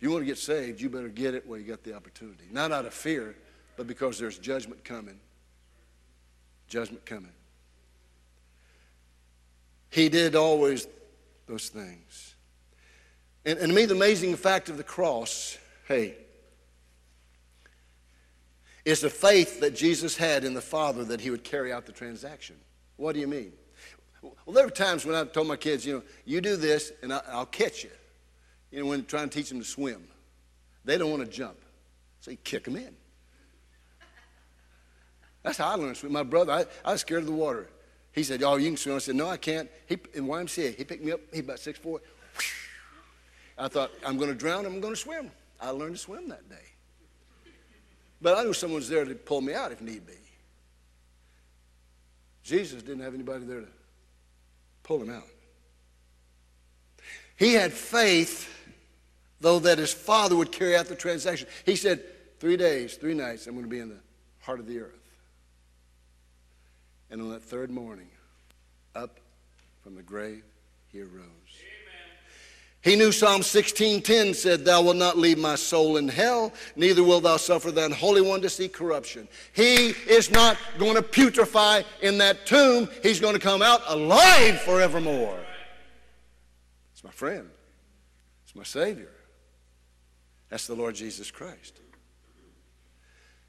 you 0.02 0.10
want 0.10 0.22
to 0.22 0.26
get 0.26 0.38
saved, 0.38 0.80
you 0.80 0.90
better 0.90 1.08
get 1.08 1.34
it 1.34 1.46
while 1.46 1.58
you 1.58 1.64
got 1.64 1.84
the 1.84 1.94
opportunity. 1.94 2.44
Not 2.50 2.72
out 2.72 2.86
of 2.86 2.92
fear, 2.92 3.36
but 3.76 3.86
because 3.86 4.18
there's 4.18 4.36
judgment 4.36 4.84
coming. 4.84 5.20
Judgment 6.66 7.06
coming. 7.06 7.32
He 9.90 10.08
did 10.08 10.34
always 10.34 10.88
those 11.46 11.68
things. 11.68 12.34
And, 13.44 13.60
and 13.60 13.68
to 13.68 13.74
me, 13.74 13.84
the 13.84 13.94
amazing 13.94 14.34
fact 14.34 14.68
of 14.68 14.76
the 14.76 14.82
cross, 14.82 15.56
hey, 15.86 16.16
is 18.84 19.02
the 19.02 19.10
faith 19.10 19.60
that 19.60 19.76
Jesus 19.76 20.16
had 20.16 20.42
in 20.42 20.52
the 20.52 20.60
Father 20.60 21.04
that 21.04 21.20
he 21.20 21.30
would 21.30 21.44
carry 21.44 21.72
out 21.72 21.86
the 21.86 21.92
transaction. 21.92 22.56
What 22.96 23.12
do 23.12 23.20
you 23.20 23.28
mean? 23.28 23.52
Well, 24.20 24.54
there 24.54 24.64
were 24.64 24.70
times 24.70 25.06
when 25.06 25.14
I 25.14 25.24
told 25.24 25.46
my 25.46 25.56
kids, 25.56 25.86
you 25.86 25.94
know, 25.94 26.02
you 26.24 26.40
do 26.40 26.56
this 26.56 26.92
and 27.02 27.12
I, 27.12 27.20
will 27.36 27.46
catch 27.46 27.84
you. 27.84 27.90
You 28.72 28.80
know, 28.80 28.86
when 28.86 29.04
trying 29.04 29.28
to 29.28 29.38
teach 29.38 29.50
them 29.50 29.60
to 29.60 29.64
swim, 29.64 30.08
they 30.84 30.98
don't 30.98 31.10
want 31.10 31.24
to 31.24 31.30
jump. 31.30 31.58
So 32.20 32.30
you 32.30 32.38
kick 32.38 32.64
them 32.64 32.76
in. 32.76 32.94
That's 35.42 35.58
how 35.58 35.70
I 35.70 35.74
learned 35.74 35.94
to 35.94 36.00
swim. 36.00 36.12
My 36.12 36.22
brother, 36.22 36.52
I, 36.52 36.64
I 36.84 36.92
was 36.92 37.02
scared 37.02 37.20
of 37.20 37.26
the 37.26 37.32
water. 37.32 37.68
He 38.12 38.22
said, 38.22 38.42
Oh, 38.42 38.56
you 38.56 38.68
can 38.68 38.76
swim. 38.76 38.96
I 38.96 38.98
said, 38.98 39.16
No, 39.16 39.28
I 39.28 39.36
can't. 39.36 39.68
He, 39.86 39.98
in 40.14 40.26
YMCA, 40.26 40.76
he 40.76 40.84
picked 40.84 41.04
me 41.04 41.12
up. 41.12 41.20
He 41.32 41.40
about 41.40 41.58
six 41.58 41.78
6'4. 41.78 42.00
I 43.58 43.68
thought, 43.68 43.90
I'm 44.06 44.16
going 44.16 44.30
to 44.30 44.34
drown. 44.34 44.64
I'm 44.64 44.80
going 44.80 44.94
to 44.94 45.00
swim. 45.00 45.30
I 45.60 45.70
learned 45.70 45.96
to 45.96 46.00
swim 46.00 46.28
that 46.28 46.48
day. 46.48 46.56
But 48.20 48.38
I 48.38 48.44
knew 48.44 48.52
someone 48.52 48.76
was 48.76 48.88
there 48.88 49.04
to 49.04 49.14
pull 49.14 49.40
me 49.40 49.52
out 49.52 49.72
if 49.72 49.80
need 49.80 50.06
be. 50.06 50.14
Jesus 52.42 52.82
didn't 52.82 53.02
have 53.02 53.14
anybody 53.14 53.44
there 53.44 53.60
to 53.60 53.68
pull 54.82 55.02
him 55.02 55.10
out. 55.10 55.26
He 57.36 57.54
had 57.54 57.72
faith, 57.72 58.48
though, 59.42 59.58
that 59.58 59.78
his 59.78 59.92
father 59.92 60.36
would 60.36 60.52
carry 60.52 60.76
out 60.76 60.86
the 60.86 60.94
transaction. 60.94 61.46
He 61.66 61.76
said, 61.76 62.02
Three 62.38 62.56
days, 62.56 62.96
three 62.96 63.14
nights, 63.14 63.46
I'm 63.46 63.52
going 63.52 63.64
to 63.64 63.70
be 63.70 63.78
in 63.78 63.88
the 63.88 64.00
heart 64.40 64.58
of 64.58 64.66
the 64.66 64.80
earth. 64.80 64.98
And 67.08 67.20
on 67.20 67.30
that 67.30 67.42
third 67.42 67.70
morning, 67.70 68.08
up 68.96 69.20
from 69.84 69.94
the 69.94 70.02
grave, 70.02 70.42
he 70.90 71.02
arose. 71.02 71.12
He 72.82 72.96
knew 72.96 73.12
Psalm 73.12 73.42
16:10 73.42 74.34
said, 74.34 74.64
Thou 74.64 74.82
wilt 74.82 74.96
not 74.96 75.16
leave 75.16 75.38
my 75.38 75.54
soul 75.54 75.98
in 75.98 76.08
hell, 76.08 76.52
neither 76.74 77.04
wilt 77.04 77.22
thou 77.22 77.36
suffer 77.36 77.70
thine 77.70 77.92
holy 77.92 78.20
one 78.20 78.42
to 78.42 78.50
see 78.50 78.68
corruption. 78.68 79.28
He 79.52 79.90
is 80.08 80.32
not 80.32 80.56
going 80.78 80.96
to 80.96 81.02
putrefy 81.02 81.84
in 82.00 82.18
that 82.18 82.44
tomb. 82.44 82.88
He's 83.04 83.20
going 83.20 83.34
to 83.34 83.40
come 83.40 83.62
out 83.62 83.82
alive 83.86 84.60
forevermore. 84.62 85.38
It's 86.92 87.04
my 87.04 87.10
friend. 87.10 87.48
It's 88.44 88.56
my 88.56 88.64
Savior. 88.64 89.12
That's 90.52 90.66
the 90.66 90.74
Lord 90.74 90.94
Jesus 90.94 91.30
Christ. 91.30 91.80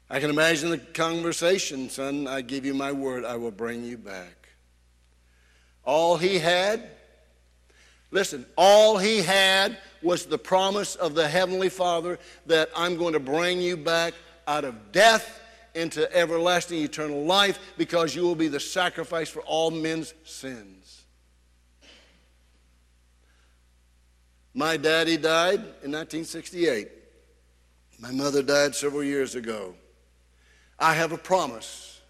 I 0.08 0.20
can 0.20 0.30
imagine 0.30 0.70
the 0.70 0.78
conversation, 0.78 1.90
son, 1.90 2.26
I 2.26 2.40
give 2.40 2.64
you 2.64 2.72
my 2.72 2.92
word, 2.92 3.26
I 3.26 3.36
will 3.36 3.50
bring 3.50 3.84
you 3.84 3.98
back. 3.98 4.48
All 5.84 6.16
he 6.16 6.38
had, 6.38 6.88
listen, 8.10 8.46
all 8.56 8.96
he 8.96 9.20
had 9.20 9.76
was 10.00 10.24
the 10.24 10.38
promise 10.38 10.94
of 10.94 11.14
the 11.14 11.28
Heavenly 11.28 11.68
Father 11.68 12.18
that 12.46 12.70
I'm 12.74 12.96
going 12.96 13.12
to 13.12 13.20
bring 13.20 13.60
you 13.60 13.76
back 13.76 14.14
out 14.48 14.64
of 14.64 14.90
death 14.90 15.42
into 15.74 16.10
everlasting 16.16 16.82
eternal 16.82 17.22
life 17.26 17.58
because 17.76 18.16
you 18.16 18.22
will 18.22 18.34
be 18.34 18.48
the 18.48 18.60
sacrifice 18.60 19.28
for 19.28 19.42
all 19.42 19.70
men's 19.70 20.14
sins. 20.24 20.83
My 24.54 24.76
daddy 24.76 25.16
died 25.16 25.58
in 25.58 25.90
1968. 25.90 26.88
My 27.98 28.12
mother 28.12 28.42
died 28.42 28.74
several 28.74 29.02
years 29.02 29.34
ago. 29.34 29.74
I 30.78 30.94
have 30.94 31.10
a 31.10 31.18
promise. 31.18 32.00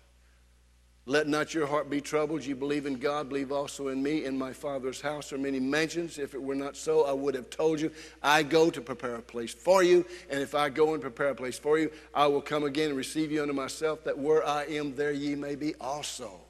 Let 1.06 1.26
not 1.26 1.54
your 1.54 1.66
heart 1.66 1.88
be 1.88 2.00
troubled. 2.00 2.44
You 2.44 2.54
believe 2.54 2.84
in 2.84 2.96
God, 2.98 3.28
believe 3.28 3.52
also 3.52 3.88
in 3.88 4.02
me. 4.02 4.24
In 4.24 4.38
my 4.38 4.52
Father's 4.52 5.00
house 5.00 5.32
are 5.32 5.38
many 5.38 5.60
mansions. 5.60 6.18
If 6.18 6.34
it 6.34 6.42
were 6.42 6.54
not 6.54 6.76
so, 6.76 7.04
I 7.04 7.12
would 7.12 7.34
have 7.34 7.48
told 7.50 7.80
you. 7.80 7.90
I 8.22 8.42
go 8.42 8.70
to 8.70 8.80
prepare 8.80 9.16
a 9.16 9.22
place 9.22 9.52
for 9.52 9.82
you. 9.82 10.04
And 10.30 10.40
if 10.40 10.54
I 10.54 10.68
go 10.68 10.92
and 10.92 11.02
prepare 11.02 11.28
a 11.28 11.34
place 11.34 11.58
for 11.58 11.78
you, 11.78 11.90
I 12.14 12.26
will 12.26 12.40
come 12.42 12.64
again 12.64 12.88
and 12.88 12.96
receive 12.96 13.32
you 13.32 13.42
unto 13.42 13.54
myself, 13.54 14.04
that 14.04 14.18
where 14.18 14.46
I 14.46 14.64
am, 14.64 14.94
there 14.96 15.12
ye 15.12 15.34
may 15.34 15.54
be 15.54 15.74
also. 15.80 16.40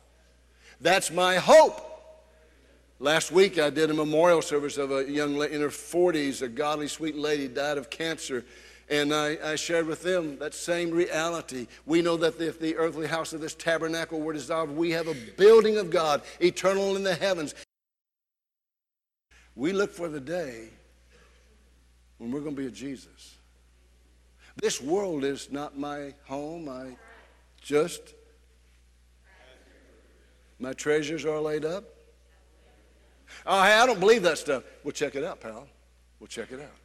That's 0.81 1.11
my 1.11 1.37
hope. 1.37 1.94
Last 3.01 3.33
week, 3.33 3.59
I 3.59 3.71
did 3.71 3.91
a 3.91 3.95
memorial 3.95 4.41
service 4.41 4.79
of 4.79 4.93
a 4.93 5.11
young 5.11 5.35
lady 5.37 5.55
in 5.55 5.61
her 5.61 5.69
40s, 5.69 6.43
a 6.43 6.49
godly, 6.49 6.87
sweet 6.87 7.17
lady, 7.17 7.49
died 7.49 7.77
of 7.77 7.91
cancer. 7.91 8.45
And 8.89 9.13
I, 9.13 9.37
I, 9.43 9.57
shared 9.57 9.87
with 9.87 10.03
them 10.03 10.39
that 10.39 10.55
same 10.55 10.91
reality. 10.91 11.67
We 11.87 12.03
know 12.03 12.17
that 12.19 12.41
if 12.41 12.61
the 12.61 12.77
earthly 12.77 13.07
house 13.07 13.33
of 13.33 13.41
this 13.41 13.55
tabernacle 13.55 14.21
were 14.21 14.35
dissolved, 14.35 14.77
we 14.77 14.91
have 14.91 15.09
a 15.09 15.15
building 15.37 15.79
of 15.79 15.91
God, 15.91 16.23
eternal 16.39 16.95
in 16.95 17.03
the 17.03 17.15
heavens. 17.15 17.55
We 19.57 19.73
look 19.73 19.91
for 19.91 20.09
the 20.09 20.21
day 20.21 20.69
when 22.19 22.31
we're 22.31 22.41
going 22.41 22.55
to 22.55 22.61
be 22.61 22.67
with 22.67 22.75
Jesus. 22.75 23.37
This 24.57 24.81
world 24.81 25.25
is 25.25 25.51
not 25.51 25.79
my 25.79 26.13
home. 26.27 26.69
I 26.69 26.97
just, 27.61 28.15
my 30.59 30.75
treasures 30.75 31.25
are 31.25 31.41
laid 31.41 31.65
up. 31.65 31.94
Oh, 33.47 33.62
hey, 33.62 33.74
I 33.74 33.87
don't 33.87 34.01
believe 34.01 34.22
that 34.22 34.39
stuff. 34.39 34.62
We'll 34.82 34.93
check 34.93 35.14
it 35.14 35.24
out, 35.24 35.41
pal. 35.41 35.66
We'll 36.20 36.28
check 36.28 36.53
it 36.53 36.61
out. 36.61 36.76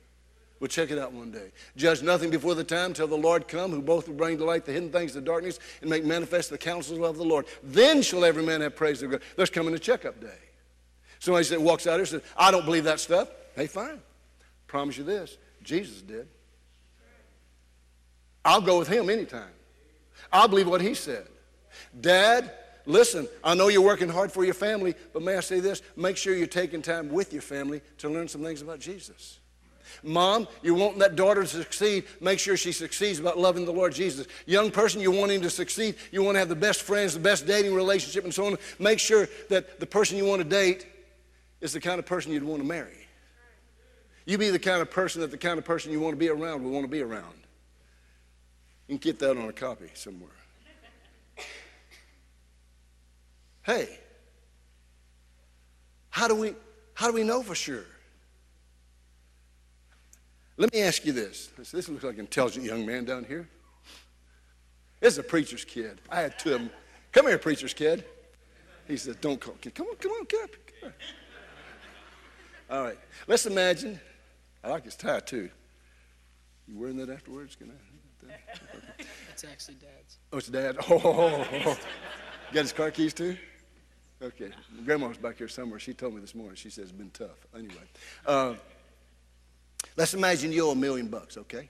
We'll 0.59 0.67
check 0.67 0.91
it 0.91 0.99
out 0.99 1.13
one 1.13 1.31
day. 1.31 1.51
Judge 1.77 2.01
nothing 2.03 2.29
before 2.29 2.53
the 2.53 2.65
time 2.65 2.93
till 2.93 3.07
the 3.07 3.15
Lord 3.17 3.47
come, 3.47 3.71
who 3.71 3.81
both 3.81 4.07
will 4.07 4.15
bring 4.15 4.37
to 4.37 4.43
light 4.43 4.65
the 4.65 4.73
hidden 4.73 4.91
things 4.91 5.15
of 5.15 5.23
darkness 5.23 5.57
and 5.81 5.89
make 5.89 6.03
manifest 6.03 6.49
the 6.49 6.57
counsels 6.57 6.99
of 6.99 7.17
the 7.17 7.23
Lord. 7.23 7.45
Then 7.63 8.01
shall 8.01 8.25
every 8.25 8.43
man 8.43 8.59
have 8.61 8.75
praise 8.75 9.01
of 9.01 9.11
God. 9.11 9.21
There's 9.37 9.49
coming 9.49 9.73
a 9.73 9.79
checkup 9.79 10.19
day. 10.19 10.37
Somebody 11.19 11.45
said, 11.45 11.59
walks 11.59 11.87
out 11.87 11.93
here 11.93 11.99
and 11.99 12.07
says, 12.07 12.21
I 12.35 12.51
don't 12.51 12.65
believe 12.65 12.83
that 12.85 12.99
stuff. 12.99 13.29
Hey, 13.55 13.67
fine. 13.67 14.01
Promise 14.67 14.97
you 14.97 15.03
this 15.05 15.37
Jesus 15.63 16.01
did. 16.01 16.27
I'll 18.43 18.61
go 18.61 18.79
with 18.79 18.87
him 18.87 19.09
anytime. 19.09 19.51
I'll 20.31 20.47
believe 20.47 20.67
what 20.67 20.81
he 20.81 20.93
said. 20.93 21.27
Dad, 21.99 22.51
listen, 22.85 23.27
I 23.43 23.53
know 23.55 23.67
you're 23.67 23.81
working 23.81 24.09
hard 24.09 24.31
for 24.31 24.43
your 24.43 24.53
family, 24.53 24.95
but 25.13 25.21
may 25.21 25.35
I 25.35 25.41
say 25.41 25.59
this? 25.59 25.81
Make 25.95 26.17
sure 26.17 26.35
you're 26.35 26.47
taking 26.47 26.81
time 26.81 27.09
with 27.09 27.33
your 27.33 27.41
family 27.41 27.81
to 27.99 28.09
learn 28.09 28.27
some 28.27 28.43
things 28.43 28.61
about 28.61 28.79
Jesus. 28.79 29.39
Mom, 30.03 30.47
you 30.61 30.75
want 30.75 30.99
that 30.99 31.15
daughter 31.15 31.41
to 31.41 31.47
succeed, 31.47 32.05
make 32.21 32.39
sure 32.39 32.55
she 32.55 32.71
succeeds 32.71 33.19
about 33.19 33.37
loving 33.37 33.65
the 33.65 33.73
Lord 33.73 33.93
Jesus. 33.93 34.27
Young 34.45 34.71
person, 34.71 35.01
you 35.01 35.11
want 35.11 35.31
him 35.31 35.41
to 35.41 35.49
succeed, 35.49 35.95
you 36.11 36.23
want 36.23 36.35
to 36.35 36.39
have 36.39 36.49
the 36.49 36.55
best 36.55 36.83
friends, 36.83 37.13
the 37.13 37.19
best 37.19 37.45
dating 37.45 37.73
relationship, 37.73 38.23
and 38.23 38.33
so 38.33 38.45
on. 38.45 38.57
Make 38.77 38.99
sure 38.99 39.27
that 39.49 39.79
the 39.79 39.85
person 39.85 40.17
you 40.17 40.25
want 40.25 40.41
to 40.41 40.47
date 40.47 40.87
is 41.61 41.73
the 41.73 41.81
kind 41.81 41.99
of 41.99 42.05
person 42.05 42.31
you'd 42.31 42.43
want 42.43 42.61
to 42.61 42.67
marry. 42.67 43.07
You 44.25 44.37
be 44.37 44.49
the 44.51 44.59
kind 44.59 44.81
of 44.81 44.91
person 44.91 45.21
that 45.21 45.31
the 45.31 45.37
kind 45.37 45.57
of 45.57 45.65
person 45.65 45.91
you 45.91 45.99
want 45.99 46.13
to 46.13 46.19
be 46.19 46.29
around 46.29 46.63
will 46.63 46.71
want 46.71 46.85
to 46.85 46.91
be 46.91 47.01
around. 47.01 47.33
You 48.87 48.97
can 48.97 49.11
get 49.11 49.19
that 49.19 49.37
on 49.37 49.49
a 49.49 49.53
copy 49.53 49.89
somewhere. 49.95 50.29
Hey, 53.69 53.99
how 56.09 56.27
do 56.27 56.33
we 56.33 56.55
how 56.95 57.05
do 57.05 57.13
we 57.13 57.21
know 57.23 57.43
for 57.43 57.53
sure? 57.53 57.85
Let 60.57 60.73
me 60.73 60.81
ask 60.81 61.05
you 61.05 61.13
this. 61.13 61.51
This 61.55 61.87
looks 61.87 62.03
like 62.03 62.15
an 62.15 62.21
intelligent 62.21 62.65
young 62.65 62.83
man 62.83 63.05
down 63.05 63.25
here. 63.25 63.47
This 64.99 65.13
is 65.13 65.19
a 65.19 65.23
preacher's 65.23 65.65
kid. 65.65 66.01
I 66.09 66.21
had 66.21 66.39
two 66.39 66.55
of 66.55 66.61
them. 66.61 66.71
Come 67.11 67.27
here, 67.27 67.37
preacher's 67.37 67.75
kid. 67.75 68.05
He 68.87 68.97
says, 68.97 69.17
Don't 69.17 69.39
call. 69.39 69.53
Come 69.75 69.85
on, 69.85 69.95
come 69.97 70.11
on, 70.13 70.23
get 70.23 70.43
up. 70.45 70.49
Come 70.81 70.93
All 72.71 72.83
right. 72.85 72.97
Let's 73.27 73.45
imagine. 73.45 73.99
I 74.63 74.69
like 74.69 74.85
his 74.85 74.95
tie 74.95 75.19
too. 75.19 75.47
You 76.67 76.75
wearing 76.75 76.97
that 76.97 77.11
afterwards? 77.11 77.55
Can 77.55 77.69
I? 77.69 78.33
It's 79.31 79.43
actually 79.45 79.75
dad's. 79.75 80.17
Oh, 80.33 80.39
it's 80.39 80.47
dad. 80.47 80.75
Oh, 80.89 80.99
oh, 81.03 81.47
oh, 81.51 81.63
oh. 81.67 81.79
got 82.51 82.61
his 82.61 82.73
car 82.73 82.89
keys 82.89 83.13
too? 83.13 83.37
Okay. 84.21 84.49
Grandma's 84.85 85.17
back 85.17 85.37
here 85.37 85.47
somewhere. 85.47 85.79
She 85.79 85.93
told 85.93 86.13
me 86.13 86.21
this 86.21 86.35
morning. 86.35 86.55
She 86.55 86.69
says 86.69 86.85
it's 86.85 86.91
been 86.91 87.11
tough. 87.11 87.47
Anyway. 87.55 87.73
Uh, 88.25 88.55
Let's 89.95 90.13
imagine 90.13 90.51
you 90.51 90.67
owe 90.67 90.71
a 90.71 90.75
million 90.75 91.07
bucks, 91.07 91.37
okay? 91.37 91.69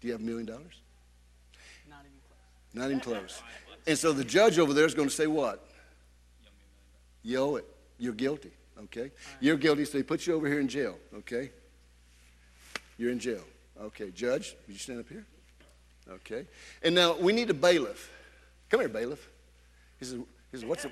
Do 0.00 0.06
you 0.06 0.12
have 0.12 0.20
a 0.20 0.24
million 0.24 0.46
dollars? 0.46 0.80
Not 1.88 2.00
even 2.00 2.20
close. 2.28 2.74
Not 2.74 2.90
even 2.90 3.00
close. 3.00 3.42
And 3.86 3.98
so 3.98 4.12
the 4.12 4.24
judge 4.24 4.58
over 4.58 4.72
there 4.72 4.86
is 4.86 4.94
going 4.94 5.08
to 5.08 5.14
say 5.14 5.26
what? 5.26 5.66
You 7.22 7.38
owe 7.38 7.56
it. 7.56 7.66
You're 7.98 8.12
guilty, 8.12 8.50
okay? 8.84 9.10
You're 9.40 9.56
guilty, 9.56 9.84
so 9.84 9.96
he 9.96 10.04
puts 10.04 10.26
you 10.26 10.34
over 10.34 10.46
here 10.46 10.60
in 10.60 10.68
jail, 10.68 10.98
okay? 11.14 11.50
You're 12.98 13.10
in 13.10 13.18
jail. 13.18 13.44
Okay, 13.80 14.10
judge, 14.10 14.54
would 14.66 14.74
you 14.74 14.78
stand 14.78 15.00
up 15.00 15.08
here? 15.08 15.24
Okay. 16.08 16.46
And 16.82 16.94
now 16.94 17.16
we 17.16 17.32
need 17.32 17.48
a 17.48 17.54
bailiff. 17.54 18.10
Come 18.68 18.80
here, 18.80 18.88
bailiff. 18.88 19.26
He 19.98 20.04
says, 20.04 20.18
he 20.54 20.60
says 20.60 20.68
what's 20.68 20.84
the... 20.84 20.90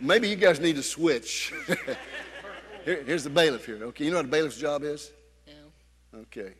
Maybe 0.00 0.28
you 0.28 0.34
guys 0.34 0.58
need 0.58 0.74
to 0.76 0.82
switch. 0.82 1.52
Here, 2.84 3.04
here's 3.06 3.22
the 3.22 3.30
bailiff 3.30 3.64
here. 3.64 3.78
Okay, 3.80 4.04
you 4.04 4.10
know 4.10 4.16
what 4.16 4.24
a 4.24 4.28
bailiff's 4.28 4.56
job 4.56 4.82
is? 4.82 5.12
No. 5.46 6.18
Okay, 6.22 6.52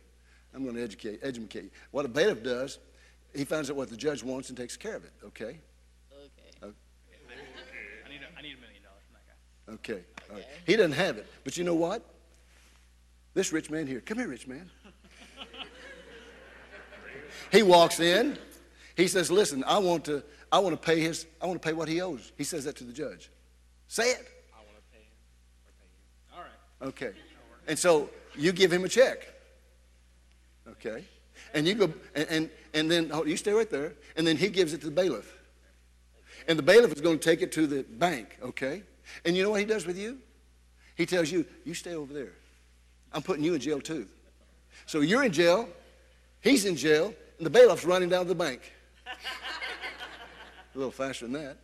I'm 0.54 0.62
going 0.62 0.76
to 0.76 0.82
educate, 0.84 1.18
educate 1.20 1.64
you. 1.64 1.70
What 1.90 2.04
a 2.04 2.08
bailiff 2.08 2.44
does, 2.44 2.78
he 3.34 3.44
finds 3.44 3.68
out 3.70 3.76
what 3.76 3.90
the 3.90 3.96
judge 3.96 4.22
wants 4.22 4.48
and 4.48 4.56
takes 4.56 4.76
care 4.76 4.94
of 4.94 5.02
it. 5.02 5.10
Okay. 5.24 5.58
Okay. 6.62 6.70
I 8.06 8.08
need 8.08 8.20
a 8.20 8.60
million 8.60 8.82
dollars 8.84 9.02
from 9.08 9.16
that 9.16 9.26
guy. 9.66 9.72
Okay. 9.72 10.04
all 10.30 10.36
right. 10.36 10.46
He 10.64 10.76
doesn't 10.76 10.92
have 10.92 11.16
it. 11.18 11.26
But 11.42 11.56
you 11.56 11.64
know 11.64 11.74
what? 11.74 12.04
This 13.34 13.52
rich 13.52 13.68
man 13.68 13.88
here. 13.88 14.00
Come 14.00 14.18
here, 14.18 14.28
rich 14.28 14.46
man. 14.46 14.70
He 17.50 17.62
walks 17.62 18.00
in. 18.00 18.38
He 18.96 19.08
says, 19.08 19.30
"Listen, 19.30 19.62
I 19.64 19.78
want 19.78 20.06
to. 20.06 20.22
I 20.52 20.60
want 20.60 20.80
to 20.80 20.86
pay 20.86 21.00
his. 21.00 21.26
I 21.40 21.46
want 21.46 21.60
to 21.60 21.66
pay 21.66 21.72
what 21.72 21.88
he 21.88 22.00
owes." 22.00 22.30
He 22.36 22.44
says 22.44 22.64
that 22.66 22.76
to 22.76 22.84
the 22.84 22.92
judge. 22.92 23.30
Say 23.88 24.10
it. 24.10 24.28
I 24.54 24.58
want 24.58 24.76
to 24.76 24.82
pay 24.92 25.02
him 25.02 25.12
or 25.66 25.72
pay. 25.80 26.36
All 26.36 26.42
right. 26.42 26.88
Okay. 26.88 27.18
And 27.66 27.78
so 27.78 28.10
you 28.36 28.52
give 28.52 28.72
him 28.72 28.84
a 28.84 28.88
check. 28.88 29.26
Okay. 30.68 31.04
And 31.54 31.66
you 31.66 31.74
go, 31.74 31.92
and, 32.14 32.28
and, 32.30 32.50
and 32.72 32.90
then 32.90 33.10
hold- 33.10 33.28
you 33.28 33.36
stay 33.36 33.52
right 33.52 33.68
there, 33.68 33.94
and 34.16 34.26
then 34.26 34.36
he 34.36 34.48
gives 34.48 34.72
it 34.72 34.80
to 34.80 34.86
the 34.86 34.92
bailiff. 34.92 35.38
And 36.48 36.58
the 36.58 36.62
bailiff 36.62 36.92
is 36.92 37.00
going 37.00 37.18
to 37.18 37.24
take 37.24 37.42
it 37.42 37.52
to 37.52 37.66
the 37.66 37.82
bank, 37.82 38.38
okay? 38.42 38.82
And 39.24 39.36
you 39.36 39.42
know 39.42 39.50
what 39.50 39.60
he 39.60 39.66
does 39.66 39.86
with 39.86 39.98
you? 39.98 40.18
He 40.94 41.06
tells 41.06 41.30
you, 41.30 41.44
you 41.64 41.74
stay 41.74 41.94
over 41.94 42.12
there. 42.12 42.32
I'm 43.12 43.22
putting 43.22 43.44
you 43.44 43.54
in 43.54 43.60
jail 43.60 43.80
too. 43.80 44.06
So 44.86 45.00
you're 45.00 45.24
in 45.24 45.32
jail, 45.32 45.68
he's 46.40 46.64
in 46.64 46.76
jail, 46.76 47.14
and 47.36 47.46
the 47.46 47.50
bailiff's 47.50 47.84
running 47.84 48.08
down 48.08 48.22
to 48.22 48.28
the 48.28 48.34
bank. 48.34 48.72
A 50.74 50.78
little 50.78 50.92
faster 50.92 51.26
than 51.26 51.34
that. 51.34 51.56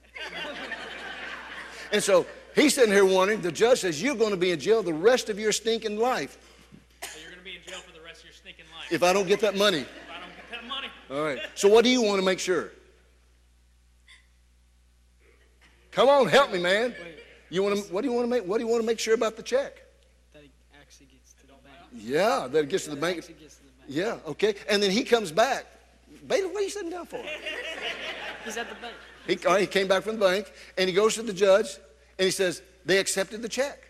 And 1.92 2.02
so 2.02 2.26
he's 2.54 2.74
sitting 2.74 2.92
here 2.92 3.06
wondering, 3.06 3.40
the 3.40 3.52
judge 3.52 3.80
says, 3.80 4.02
You're 4.02 4.14
going 4.14 4.30
to 4.30 4.36
be 4.36 4.50
in 4.50 4.60
jail 4.60 4.82
the 4.82 4.92
rest 4.92 5.30
of 5.30 5.38
your 5.38 5.52
stinking 5.52 5.98
life 5.98 6.36
So 7.02 7.18
you're 7.20 7.30
going 7.30 7.38
to 7.38 7.44
be 7.44 7.56
in 7.56 7.62
jail 7.66 7.78
for 7.80 7.92
the 7.92 8.04
rest 8.04 8.20
of 8.20 8.26
your 8.26 8.34
stinking 8.34 8.66
life. 8.76 8.92
if 8.92 9.02
I 9.02 9.12
don't 9.12 9.26
get 9.26 9.40
that 9.40 9.56
money. 9.56 9.78
If 9.78 9.88
I 10.10 10.20
don't 10.20 10.36
get 10.36 10.50
that 10.50 10.68
money. 10.68 10.88
All 11.10 11.22
right. 11.22 11.40
So 11.54 11.68
what 11.68 11.84
do 11.84 11.90
you 11.90 12.02
want 12.02 12.20
to 12.20 12.24
make 12.24 12.38
sure? 12.38 12.72
Come 15.92 16.08
on, 16.08 16.28
help 16.28 16.52
me, 16.52 16.60
man. 16.60 16.94
You 17.50 17.62
want 17.62 17.76
to? 17.76 17.92
What 17.92 18.02
do 18.02 18.08
you 18.08 18.14
want 18.14 18.26
to 18.26 18.30
make? 18.30 18.44
What 18.44 18.58
do 18.58 18.64
you 18.64 18.70
want 18.70 18.82
to 18.82 18.86
make 18.86 18.98
sure 18.98 19.14
about 19.14 19.36
the 19.36 19.42
check? 19.42 19.82
That 20.32 20.42
he 20.42 20.50
actually 20.80 21.06
gets 21.06 21.32
to 21.40 21.46
the 21.46 21.54
bank. 21.54 21.76
Yeah, 21.92 22.46
that 22.46 22.64
it 22.64 22.68
gets 22.68 22.84
to 22.84 22.90
the 22.90 22.96
bank. 22.96 23.16
Gets 23.16 23.26
to 23.26 23.34
the 23.34 23.42
bank. 23.46 23.88
Yeah, 23.88 24.30
okay. 24.30 24.54
And 24.68 24.82
then 24.82 24.90
he 24.90 25.02
comes 25.02 25.32
back. 25.32 25.66
Bailiff, 26.28 26.52
what 26.52 26.60
are 26.60 26.64
you 26.64 26.70
sitting 26.70 26.90
down 26.90 27.06
for? 27.06 27.16
He's 28.44 28.56
at 28.56 28.68
the 28.68 28.74
bank. 28.76 28.94
He, 29.26 29.36
right, 29.46 29.62
he 29.62 29.66
came 29.66 29.88
back 29.88 30.02
from 30.02 30.18
the 30.18 30.24
bank 30.24 30.52
and 30.76 30.88
he 30.88 30.94
goes 30.94 31.14
to 31.14 31.22
the 31.22 31.32
judge 31.32 31.76
and 32.18 32.26
he 32.26 32.30
says, 32.30 32.62
They 32.84 32.98
accepted 32.98 33.42
the 33.42 33.48
check. 33.48 33.82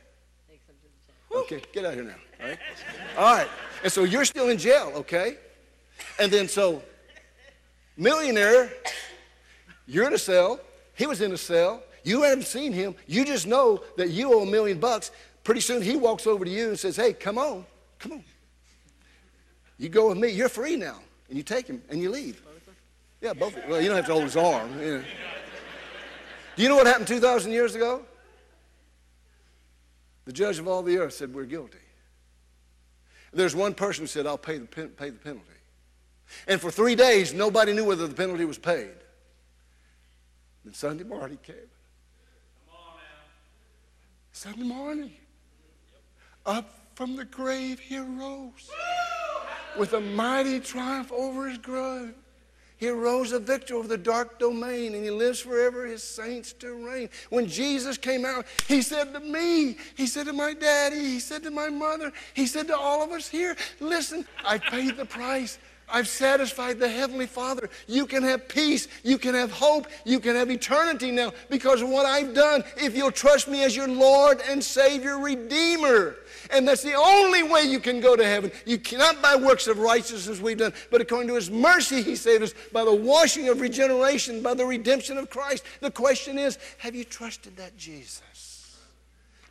They 0.48 0.54
accepted 0.54 0.88
the 0.90 1.34
check. 1.34 1.42
Okay, 1.44 1.62
get 1.72 1.84
out 1.84 1.92
of 1.92 1.94
here 1.96 2.04
now. 2.04 2.14
All 2.40 2.48
right. 2.48 2.58
All 3.16 3.34
right. 3.34 3.48
And 3.82 3.92
so 3.92 4.04
you're 4.04 4.24
still 4.24 4.48
in 4.48 4.58
jail, 4.58 4.92
okay? 4.96 5.36
And 6.20 6.32
then 6.32 6.48
so, 6.48 6.82
millionaire, 7.96 8.70
you're 9.86 10.06
in 10.06 10.14
a 10.14 10.18
cell. 10.18 10.60
He 10.94 11.06
was 11.06 11.20
in 11.20 11.32
a 11.32 11.36
cell. 11.36 11.82
You 12.04 12.22
haven't 12.22 12.46
seen 12.46 12.72
him. 12.72 12.94
You 13.06 13.24
just 13.24 13.46
know 13.46 13.82
that 13.96 14.10
you 14.10 14.32
owe 14.32 14.42
a 14.42 14.46
million 14.46 14.78
bucks. 14.78 15.10
Pretty 15.44 15.60
soon 15.60 15.82
he 15.82 15.96
walks 15.96 16.26
over 16.26 16.44
to 16.44 16.50
you 16.50 16.68
and 16.68 16.78
says, 16.78 16.96
Hey, 16.96 17.12
come 17.12 17.38
on, 17.38 17.66
come 17.98 18.12
on. 18.12 18.24
You 19.76 19.88
go 19.88 20.08
with 20.08 20.18
me. 20.18 20.30
You're 20.30 20.48
free 20.48 20.76
now. 20.76 20.98
And 21.28 21.36
you 21.36 21.42
take 21.42 21.66
him 21.66 21.82
and 21.88 22.00
you 22.00 22.10
leave. 22.10 22.42
Yeah, 23.20 23.32
both. 23.32 23.56
Well, 23.68 23.80
you 23.80 23.88
don't 23.88 23.96
have 23.96 24.06
to 24.06 24.12
hold 24.12 24.24
his 24.24 24.36
arm. 24.36 24.70
yeah. 24.80 25.02
Do 26.56 26.62
you 26.62 26.68
know 26.68 26.76
what 26.76 26.86
happened 26.86 27.06
2,000 27.06 27.52
years 27.52 27.74
ago? 27.74 28.02
The 30.24 30.32
judge 30.32 30.58
of 30.58 30.68
all 30.68 30.82
the 30.82 30.98
earth 30.98 31.14
said, 31.14 31.34
We're 31.34 31.44
guilty. 31.44 31.78
There's 33.32 33.54
one 33.54 33.74
person 33.74 34.02
who 34.02 34.06
said, 34.06 34.26
I'll 34.26 34.38
pay 34.38 34.58
the, 34.58 34.66
pen- 34.66 34.90
pay 34.90 35.10
the 35.10 35.18
penalty. 35.18 35.44
And 36.46 36.60
for 36.60 36.70
three 36.70 36.94
days, 36.94 37.32
nobody 37.32 37.72
knew 37.72 37.84
whether 37.84 38.06
the 38.06 38.14
penalty 38.14 38.44
was 38.44 38.58
paid. 38.58 38.94
Then 40.64 40.74
Sunday 40.74 41.04
morning 41.04 41.38
came. 41.42 41.56
Sunday 44.32 44.62
morning, 44.62 45.12
up 46.46 46.72
from 46.94 47.16
the 47.16 47.24
grave, 47.24 47.80
he 47.80 47.98
arose 47.98 48.70
with 49.78 49.92
a 49.92 50.00
mighty 50.00 50.60
triumph 50.60 51.12
over 51.12 51.48
his 51.48 51.58
grave. 51.58 52.14
He 52.78 52.88
arose 52.88 53.32
a 53.32 53.40
victor 53.40 53.74
over 53.74 53.88
the 53.88 53.98
dark 53.98 54.38
domain, 54.38 54.94
and 54.94 55.02
he 55.02 55.10
lives 55.10 55.40
forever, 55.40 55.84
his 55.84 56.02
saints 56.02 56.52
to 56.54 56.74
reign. 56.74 57.08
When 57.28 57.48
Jesus 57.48 57.98
came 57.98 58.24
out, 58.24 58.46
he 58.68 58.82
said 58.82 59.12
to 59.14 59.20
me, 59.20 59.76
he 59.96 60.06
said 60.06 60.26
to 60.26 60.32
my 60.32 60.54
daddy, 60.54 61.00
he 61.00 61.18
said 61.18 61.42
to 61.42 61.50
my 61.50 61.70
mother, 61.70 62.12
he 62.34 62.46
said 62.46 62.68
to 62.68 62.76
all 62.76 63.02
of 63.02 63.10
us 63.10 63.28
here, 63.28 63.56
listen, 63.80 64.24
I 64.44 64.58
paid 64.58 64.96
the 64.96 65.04
price. 65.04 65.58
I've 65.90 66.06
satisfied 66.06 66.78
the 66.78 66.88
Heavenly 66.88 67.26
Father. 67.26 67.70
You 67.86 68.06
can 68.06 68.22
have 68.22 68.46
peace. 68.46 68.88
You 69.02 69.18
can 69.18 69.34
have 69.34 69.50
hope. 69.50 69.86
You 70.04 70.20
can 70.20 70.36
have 70.36 70.50
eternity 70.50 71.10
now 71.10 71.32
because 71.48 71.80
of 71.82 71.88
what 71.88 72.06
I've 72.06 72.34
done 72.34 72.62
if 72.76 72.96
you'll 72.96 73.10
trust 73.10 73.48
me 73.48 73.64
as 73.64 73.74
your 73.74 73.88
Lord 73.88 74.40
and 74.48 74.62
Savior, 74.62 75.18
Redeemer. 75.18 76.16
And 76.50 76.66
that's 76.66 76.82
the 76.82 76.94
only 76.94 77.42
way 77.42 77.62
you 77.62 77.80
can 77.80 78.00
go 78.00 78.16
to 78.16 78.24
heaven. 78.24 78.50
You 78.64 78.78
cannot 78.78 79.20
by 79.22 79.36
works 79.36 79.66
of 79.66 79.78
righteousness 79.78 80.40
we've 80.40 80.58
done, 80.58 80.72
but 80.90 81.00
according 81.00 81.28
to 81.28 81.34
His 81.34 81.50
mercy, 81.50 82.02
He 82.02 82.16
saved 82.16 82.42
us 82.42 82.54
by 82.72 82.84
the 82.84 82.94
washing 82.94 83.48
of 83.48 83.60
regeneration, 83.60 84.42
by 84.42 84.54
the 84.54 84.64
redemption 84.64 85.18
of 85.18 85.30
Christ. 85.30 85.64
The 85.80 85.90
question 85.90 86.38
is 86.38 86.58
have 86.78 86.94
you 86.94 87.04
trusted 87.04 87.56
that 87.56 87.76
Jesus? 87.76 88.78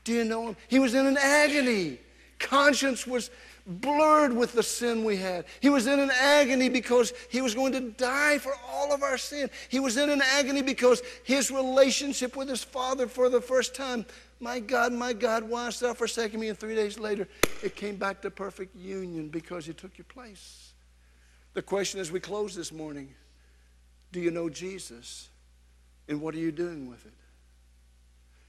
Do 0.03 0.13
you 0.13 0.23
know 0.23 0.49
Him? 0.49 0.57
He 0.67 0.79
was 0.79 0.93
in 0.93 1.05
an 1.05 1.17
agony. 1.17 1.99
Conscience 2.39 3.07
was 3.07 3.29
blurred 3.67 4.33
with 4.33 4.53
the 4.53 4.63
sin 4.63 5.03
we 5.03 5.17
had. 5.17 5.45
He 5.59 5.69
was 5.69 5.87
in 5.87 5.99
an 5.99 6.11
agony 6.11 6.69
because 6.69 7.11
he 7.29 7.41
was 7.41 7.53
going 7.53 7.73
to 7.73 7.81
die 7.81 8.37
for 8.37 8.53
all 8.71 8.93
of 8.93 9.03
our 9.03 9.17
sin. 9.17 9.49
He 9.67 9.79
was 9.79 9.97
in 9.97 10.09
an 10.09 10.21
agony 10.21 10.61
because 10.61 11.01
his 11.25 11.51
relationship 11.51 12.37
with 12.37 12.47
his 12.47 12.63
father 12.63 13.07
for 13.07 13.29
the 13.29 13.41
first 13.41 13.75
time, 13.75 14.05
my 14.39 14.59
God, 14.59 14.93
my 14.93 15.13
God, 15.13 15.43
why 15.43 15.65
hast 15.65 15.81
thou 15.81 15.93
forsaken 15.93 16.39
me? 16.39 16.49
And 16.49 16.57
three 16.57 16.75
days 16.75 16.99
later, 16.99 17.27
it 17.63 17.75
came 17.75 17.95
back 17.95 18.21
to 18.21 18.31
perfect 18.31 18.75
union 18.75 19.29
because 19.29 19.65
he 19.65 19.73
took 19.73 19.97
your 19.97 20.05
place. 20.05 20.73
The 21.53 21.61
question 21.61 21.99
as 21.99 22.11
we 22.11 22.19
close 22.19 22.55
this 22.55 22.71
morning 22.71 23.13
do 24.11 24.19
you 24.21 24.31
know 24.31 24.49
Jesus? 24.49 25.29
And 26.07 26.21
what 26.21 26.33
are 26.33 26.39
you 26.39 26.51
doing 26.51 26.89
with 26.89 27.05
it? 27.05 27.13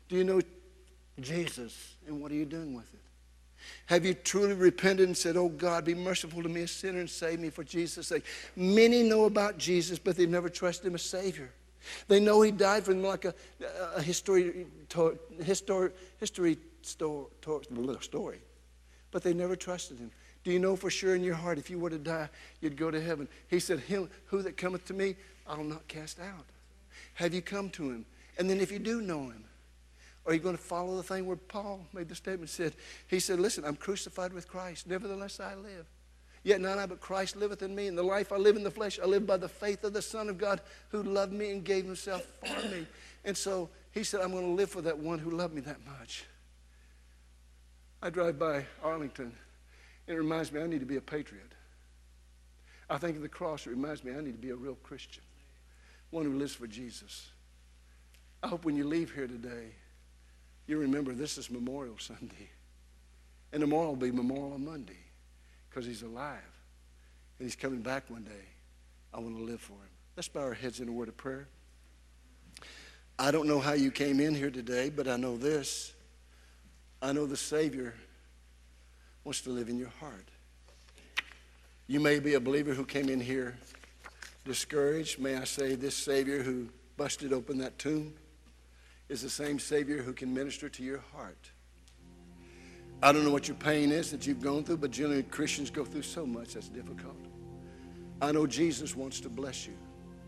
Do 0.09 0.17
you 0.17 0.25
know 0.25 0.41
Jesus? 1.21 1.97
And 2.07 2.23
what 2.23 2.31
are 2.31 2.37
you 2.37 2.45
doing 2.45 2.75
with 2.75 2.93
it? 2.95 3.01
Have 3.87 4.05
you 4.05 4.15
truly 4.15 4.55
repented 4.55 5.09
and 5.09 5.17
said, 5.17 5.37
Oh 5.37 5.49
God, 5.49 5.85
be 5.85 5.95
merciful 5.95 6.43
to 6.43 6.49
me, 6.49 6.63
a 6.63 6.69
sinner, 6.69 7.01
and 7.01 7.11
save 7.11 7.41
me 7.41 7.51
for 7.51 7.65
Jesus' 7.65 8.07
sake? 8.07 8.25
Many 8.55 9.03
know 9.03 9.25
about 9.25 9.59
Jesus, 9.59 9.99
but 9.99 10.17
they've 10.17 10.29
never 10.29 10.49
trusted 10.49 10.87
him 10.87 10.95
as 10.95 11.03
Savior. 11.03 11.51
They 12.09 12.21
know 12.21 12.43
he 12.43 12.51
died 12.51 12.85
for 12.85 12.93
them 12.93 13.03
like 13.03 13.25
a, 13.25 13.35
a 13.97 14.03
history, 14.03 14.67
to, 14.91 15.19
history, 15.43 15.91
history 16.19 16.59
sto- 16.83 17.31
to- 17.43 17.99
story, 18.01 18.41
but 19.11 19.23
they 19.23 19.35
never 19.35 19.57
trusted 19.57 19.99
him. 19.99 20.11
Do 20.45 20.53
you 20.53 20.59
know 20.59 20.77
for 20.77 20.91
sure 20.91 21.15
in 21.15 21.23
your 21.23 21.35
heart 21.35 21.59
if 21.59 21.69
you 21.69 21.79
were 21.79 21.91
to 21.91 21.99
die, 21.99 22.29
you'd 22.61 22.77
go 22.77 22.91
to 22.91 23.01
heaven? 23.01 23.29
He 23.49 23.61
said, 23.61 23.81
Him 23.81 24.09
who 24.27 24.43
that 24.43 24.57
cometh 24.57 24.87
to 24.87 24.95
me, 24.95 25.17
I'll 25.47 25.65
not 25.65 25.87
cast 25.89 26.21
out. 26.21 26.47
Have 27.15 27.35
you 27.35 27.43
come 27.43 27.71
to 27.71 27.91
him? 27.91 28.07
And 28.39 28.49
then 28.49 28.61
if 28.61 28.71
you 28.71 28.79
do 28.79 29.01
know 29.01 29.25
him, 29.25 29.45
are 30.27 30.35
you 30.35 30.41
going 30.41 30.57
to 30.57 30.63
follow 30.63 30.97
the 30.97 31.03
thing 31.03 31.27
where 31.27 31.37
Paul 31.37 31.87
made 31.93 32.09
the 32.09 32.15
statement? 32.15 32.51
Said 32.51 32.75
he 33.07 33.19
said, 33.19 33.41
"Listen, 33.41 33.65
I'm 33.65 33.77
crucified 33.77 34.33
with 34.33 34.47
Christ. 34.47 34.87
Nevertheless, 34.87 35.41
I 35.41 35.55
live. 35.55 35.87
Yet 36.45 36.61
not 36.61 36.79
I, 36.79 36.87
but 36.87 37.01
Christ 37.01 37.37
liveth 37.37 37.63
in 37.63 37.75
me. 37.75 37.89
And 37.89 37.99
the 37.99 38.03
life 38.03 38.33
I 38.33 38.37
live 38.37 38.57
in 38.57 38.63
the 38.63 38.71
flesh, 38.71 38.99
I 38.99 39.07
live 39.07 39.27
by 39.27 39.37
the 39.37 39.49
faith 39.49 39.85
of 39.85 39.93
the 39.93 40.03
Son 40.03 40.29
of 40.29 40.39
God, 40.39 40.61
who 40.91 41.03
loved 41.03 41.33
me 41.33 41.51
and 41.51 41.65
gave 41.65 41.85
Himself 41.85 42.27
for 42.41 42.69
me." 42.69 42.87
And 43.25 43.37
so 43.37 43.71
he 43.93 44.05
said, 44.05 44.21
"I'm 44.21 44.31
going 44.31 44.45
to 44.45 44.53
live 44.53 44.71
for 44.71 44.83
that 44.83 44.99
one 44.99 45.19
who 45.19 45.31
loved 45.31 45.55
me 45.55 45.61
that 45.63 45.85
much." 45.85 46.25
I 48.01 48.11
drive 48.11 48.39
by 48.39 48.67
Arlington, 48.83 49.37
and 50.07 50.17
it 50.17 50.19
reminds 50.19 50.53
me 50.53 50.63
I 50.63 50.67
need 50.67 50.81
to 50.81 50.87
be 50.87 50.97
a 50.97 51.01
patriot. 51.01 51.53
I 52.89 52.97
think 52.97 53.17
of 53.17 53.23
the 53.23 53.29
cross. 53.29 53.67
It 53.67 53.71
reminds 53.71 54.05
me 54.05 54.13
I 54.13 54.21
need 54.21 54.33
to 54.33 54.39
be 54.39 54.51
a 54.51 54.57
real 54.57 54.77
Christian, 54.77 55.25
one 56.11 56.25
who 56.25 56.39
lives 56.39 56.55
for 56.55 56.67
Jesus. 56.67 57.31
I 58.43 58.49
hope 58.49 58.65
when 58.65 58.77
you 58.77 58.87
leave 58.87 59.13
here 59.13 59.27
today, 59.27 59.75
you 60.69 60.79
remember 60.79 61.13
this 61.13 61.37
is 61.37 61.51
Memorial 61.51 61.99
Sunday. 61.99 62.51
And 63.53 63.61
tomorrow 63.61 63.89
will 63.89 63.97
be 63.97 64.13
Memorial 64.13 64.59
Monday 64.59 65.08
because 65.69 65.87
he's 65.87 66.03
alive 66.03 66.39
and 67.39 67.47
he's 67.47 67.57
coming 67.57 67.81
back 67.81 68.09
one 68.09 68.25
day. 68.25 68.47
I 69.13 69.21
want 69.21 69.37
to 69.37 69.43
live 69.43 69.61
for 69.61 69.75
him. 69.75 69.91
Let's 70.17 70.29
bow 70.29 70.41
our 70.41 70.55
heads 70.55 70.81
in 70.81 70.89
a 70.89 70.93
word 70.93 71.09
of 71.09 71.17
prayer. 71.17 71.49
I 73.19 73.31
don't 73.31 73.49
know 73.49 73.59
how 73.59 73.73
you 73.73 73.91
came 73.91 74.21
in 74.21 74.35
here 74.35 74.51
today, 74.51 74.91
but 74.91 75.09
I 75.09 75.17
know 75.17 75.37
this. 75.37 75.93
I 77.01 77.13
know 77.13 77.27
the 77.27 77.37
Savior 77.37 77.95
wants 79.25 79.41
to 79.43 79.51
live 79.51 79.69
in 79.69 79.79
your 79.79 79.93
heart. 80.01 80.29
You 81.87 82.01
may 82.01 82.19
be 82.19 82.35
a 82.35 82.41
believer 82.41 82.75
who 82.75 82.85
came 82.85 83.09
in 83.09 83.21
here 83.21 83.57
discouraged. 84.45 85.19
May 85.19 85.37
I 85.37 85.45
say, 85.45 85.75
this 85.75 85.97
Savior 85.97 86.43
who 86.43 86.69
busted 86.97 87.33
open 87.33 87.59
that 87.59 87.79
tomb 87.79 88.15
is 89.09 89.23
the 89.23 89.31
same 89.31 89.59
Savior 89.59 90.03
who 90.03 90.13
can 90.13 90.33
minister 90.35 90.69
to 90.69 90.83
your 90.83 91.03
heart. 91.15 91.51
I 93.03 93.13
don't 93.13 93.25
know 93.25 93.31
what 93.31 93.47
your 93.47 93.57
pain 93.57 93.93
is 93.93 94.11
that 94.11 94.27
you've 94.27 94.43
gone 94.43 94.65
through, 94.65 94.79
but 94.79 94.91
generally 94.91 95.23
Christians 95.23 95.71
go 95.71 95.85
through 95.85 96.03
so 96.03 96.27
much 96.27 96.55
that's 96.55 96.69
difficult. 96.69 97.17
I 98.21 98.33
know 98.33 98.47
Jesus 98.47 98.97
wants 98.97 99.21
to 99.21 99.29
bless 99.29 99.67
you 99.67 99.75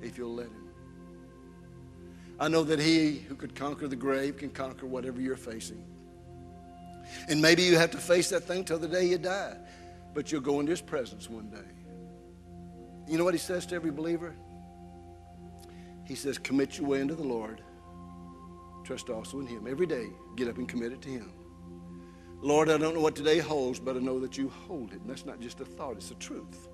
if 0.01 0.17
you'll 0.17 0.35
let 0.35 0.47
Him. 0.47 0.69
I 2.39 2.49
know 2.49 2.63
that 2.63 2.79
He 2.79 3.19
who 3.19 3.35
could 3.35 3.57
conquer 3.57 3.89
the 3.89 3.97
grave 3.97 4.37
can 4.37 4.51
conquer 4.51 4.87
whatever 4.87 5.21
you're 5.21 5.37
facing. 5.37 5.85
And 7.29 7.43
maybe 7.43 7.63
you 7.63 7.77
have 7.77 7.91
to 7.91 7.99
face 7.99 8.31
that 8.31 8.45
thing 8.45 8.65
till 8.65 8.79
the 8.79 8.87
day 8.87 9.05
you 9.05 9.19
die, 9.19 9.57
but 10.15 10.31
you'll 10.31 10.41
go 10.41 10.61
into 10.61 10.71
His 10.71 10.81
presence 10.81 11.29
one 11.29 11.51
day. 11.51 11.59
You 13.09 13.19
know 13.19 13.25
what 13.25 13.35
He 13.35 13.39
says 13.39 13.67
to 13.67 13.75
every 13.75 13.91
believer? 13.91 14.35
He 16.05 16.15
says, 16.15 16.39
Commit 16.39 16.79
your 16.79 16.87
way 16.87 17.01
into 17.01 17.17
the 17.17 17.25
Lord. 17.25 17.63
Trust 18.85 19.11
also 19.11 19.41
in 19.41 19.47
Him. 19.47 19.67
Every 19.67 19.87
day, 19.87 20.07
get 20.37 20.47
up 20.47 20.57
and 20.57 20.69
commit 20.69 20.93
it 20.93 21.03
to 21.03 21.09
Him. 21.09 21.33
Lord, 22.43 22.71
I 22.71 22.79
don't 22.79 22.95
know 22.95 23.01
what 23.01 23.15
today 23.15 23.39
holds, 23.39 23.79
but 23.79 23.97
I 23.97 23.99
know 23.99 24.19
that 24.21 24.39
you 24.39 24.49
hold 24.67 24.93
it. 24.93 25.01
And 25.01 25.11
that's 25.11 25.27
not 25.27 25.41
just 25.41 25.61
a 25.61 25.65
thought, 25.65 25.97
it's 25.97 26.11
a 26.11 26.15
truth. 26.15 26.69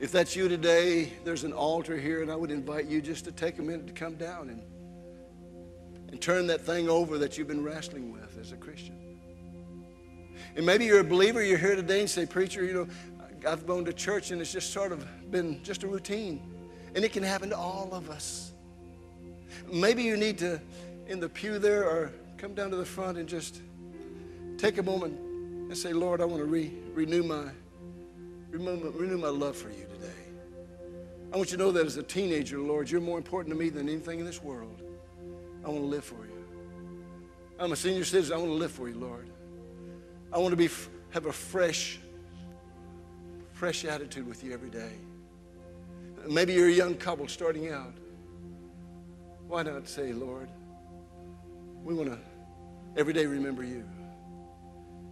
If 0.00 0.12
that's 0.12 0.34
you 0.34 0.48
today, 0.48 1.12
there's 1.24 1.44
an 1.44 1.52
altar 1.52 1.96
here, 1.96 2.22
and 2.22 2.30
I 2.30 2.36
would 2.36 2.50
invite 2.50 2.86
you 2.86 3.00
just 3.00 3.24
to 3.26 3.32
take 3.32 3.58
a 3.58 3.62
minute 3.62 3.86
to 3.86 3.92
come 3.92 4.16
down 4.16 4.48
and, 4.48 4.62
and 6.08 6.20
turn 6.20 6.46
that 6.48 6.62
thing 6.62 6.88
over 6.88 7.18
that 7.18 7.36
you've 7.36 7.48
been 7.48 7.62
wrestling 7.62 8.12
with 8.12 8.38
as 8.38 8.52
a 8.52 8.56
Christian. 8.56 8.98
And 10.56 10.64
maybe 10.64 10.84
you're 10.84 11.00
a 11.00 11.04
believer, 11.04 11.42
you're 11.42 11.58
here 11.58 11.76
today 11.76 12.00
and 12.00 12.08
say, 12.08 12.26
Preacher, 12.26 12.64
you 12.64 12.72
know, 12.72 12.88
I've 13.46 13.66
gone 13.66 13.84
to 13.84 13.92
church 13.92 14.30
and 14.30 14.40
it's 14.40 14.52
just 14.52 14.72
sort 14.72 14.92
of 14.92 15.06
been 15.30 15.62
just 15.62 15.82
a 15.82 15.86
routine. 15.86 16.42
And 16.94 17.04
it 17.04 17.12
can 17.12 17.22
happen 17.22 17.50
to 17.50 17.56
all 17.56 17.90
of 17.92 18.08
us. 18.08 18.52
Maybe 19.70 20.02
you 20.02 20.16
need 20.16 20.38
to, 20.38 20.60
in 21.06 21.20
the 21.20 21.28
pew 21.28 21.58
there, 21.58 21.84
or 21.84 22.12
come 22.36 22.54
down 22.54 22.70
to 22.70 22.76
the 22.76 22.84
front 22.84 23.18
and 23.18 23.28
just 23.28 23.60
take 24.56 24.78
a 24.78 24.82
moment 24.82 25.18
and 25.18 25.76
say, 25.76 25.92
Lord, 25.92 26.20
I 26.20 26.24
want 26.24 26.38
to 26.38 26.46
re- 26.46 26.72
renew 26.92 27.22
my 27.22 27.50
renew, 28.50 28.90
renew 28.90 29.18
my 29.18 29.28
love 29.28 29.56
for 29.56 29.70
you 29.70 29.86
today. 29.94 30.12
I 31.32 31.36
want 31.36 31.50
you 31.50 31.56
to 31.56 31.62
know 31.64 31.72
that 31.72 31.86
as 31.86 31.96
a 31.96 32.02
teenager, 32.02 32.58
Lord, 32.58 32.90
you're 32.90 33.00
more 33.00 33.18
important 33.18 33.52
to 33.54 33.58
me 33.58 33.68
than 33.68 33.88
anything 33.88 34.20
in 34.20 34.26
this 34.26 34.42
world. 34.42 34.82
I 35.64 35.68
want 35.68 35.80
to 35.80 35.86
live 35.86 36.04
for 36.04 36.24
you. 36.24 36.44
I'm 37.58 37.72
a 37.72 37.76
senior 37.76 38.04
citizen. 38.04 38.34
I 38.34 38.38
want 38.38 38.50
to 38.50 38.54
live 38.54 38.70
for 38.70 38.88
you, 38.88 38.96
Lord. 38.96 39.28
I 40.32 40.38
want 40.38 40.50
to 40.50 40.56
be 40.56 40.68
have 41.10 41.26
a 41.26 41.32
fresh, 41.32 42.00
fresh 43.52 43.84
attitude 43.84 44.26
with 44.26 44.42
you 44.42 44.52
every 44.52 44.70
day. 44.70 44.92
Maybe 46.28 46.54
you're 46.54 46.68
a 46.68 46.72
young 46.72 46.94
couple 46.94 47.28
starting 47.28 47.70
out. 47.70 47.94
Why 49.46 49.62
not 49.62 49.86
say, 49.88 50.12
Lord, 50.12 50.48
we 51.84 51.94
want 51.94 52.10
to 52.10 52.18
every 52.96 53.12
day 53.12 53.26
remember 53.26 53.62
you. 53.62 53.84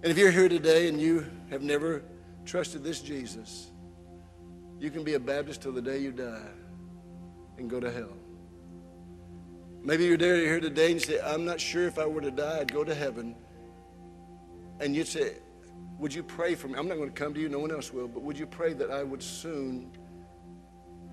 And 0.03 0.11
if 0.11 0.19
you're 0.19 0.33
here 0.33 0.49
today 0.49 0.89
and 0.89 1.01
you 1.01 1.31
have 1.51 1.63
never 1.63 2.03
trusted 2.45 2.83
this 2.83 3.01
Jesus, 3.01 3.71
you 4.81 4.91
can 4.91 5.05
be 5.05 5.15
a 5.15 5.21
Baptist 5.21 5.63
till 5.63 5.71
the 5.71 5.81
day 5.81 5.99
you 5.99 6.11
die 6.11 6.49
and 7.57 7.71
go 7.71 7.79
to 7.79 7.89
hell. 7.89 8.17
Maybe 9.85 10.05
you're 10.05 10.17
there 10.17 10.37
here 10.37 10.59
today 10.59 10.87
and 10.87 10.95
you 10.95 11.01
say, 11.01 11.21
I'm 11.21 11.45
not 11.45 11.61
sure 11.61 11.87
if 11.87 12.01
I 12.01 12.07
were 12.07 12.21
to 12.21 12.33
die, 12.33 12.61
I'd 12.61 12.73
go 12.73 12.83
to 12.83 12.95
heaven. 12.95 13.37
And 14.81 14.97
you'd 14.97 15.07
say, 15.07 15.37
Would 15.99 16.13
you 16.13 16.25
pray 16.25 16.57
for 16.57 16.67
me? 16.67 16.75
I'm 16.77 16.89
not 16.89 16.97
going 16.97 17.11
to 17.11 17.15
come 17.15 17.33
to 17.35 17.41
you, 17.41 17.49
no 17.49 17.61
one 17.61 17.71
else 17.71 17.93
will, 17.93 18.09
but 18.09 18.23
would 18.23 18.37
you 18.37 18.47
pray 18.47 18.73
that 18.73 18.91
I 18.91 19.05
would 19.05 19.23
soon 19.23 19.93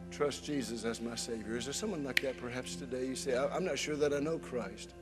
trust 0.09 0.45
Jesus 0.45 0.83
as 0.83 0.99
my 0.99 1.13
Savior? 1.13 1.57
Is 1.57 1.65
there 1.65 1.73
someone 1.75 2.03
like 2.03 2.21
that 2.23 2.41
perhaps 2.41 2.75
today? 2.75 3.05
You 3.05 3.15
say, 3.15 3.37
I'm 3.37 3.65
not 3.65 3.77
sure 3.77 3.95
that 3.97 4.13
I 4.13 4.19
know 4.19 4.39
Christ. 4.39 4.95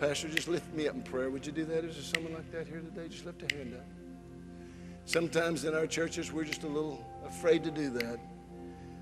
Pastor, 0.00 0.28
just 0.28 0.48
lift 0.48 0.72
me 0.72 0.88
up 0.88 0.94
in 0.94 1.02
prayer. 1.02 1.28
Would 1.28 1.44
you 1.44 1.52
do 1.52 1.66
that? 1.66 1.84
Is 1.84 1.94
there 1.94 2.02
someone 2.02 2.32
like 2.32 2.50
that 2.52 2.66
here 2.66 2.80
today? 2.80 3.06
Just 3.06 3.26
lift 3.26 3.42
a 3.52 3.54
hand 3.54 3.74
up. 3.74 3.84
Sometimes 5.04 5.66
in 5.66 5.74
our 5.74 5.86
churches, 5.86 6.32
we're 6.32 6.44
just 6.44 6.62
a 6.62 6.66
little 6.66 7.04
afraid 7.26 7.62
to 7.64 7.70
do 7.70 7.90
that. 7.90 8.18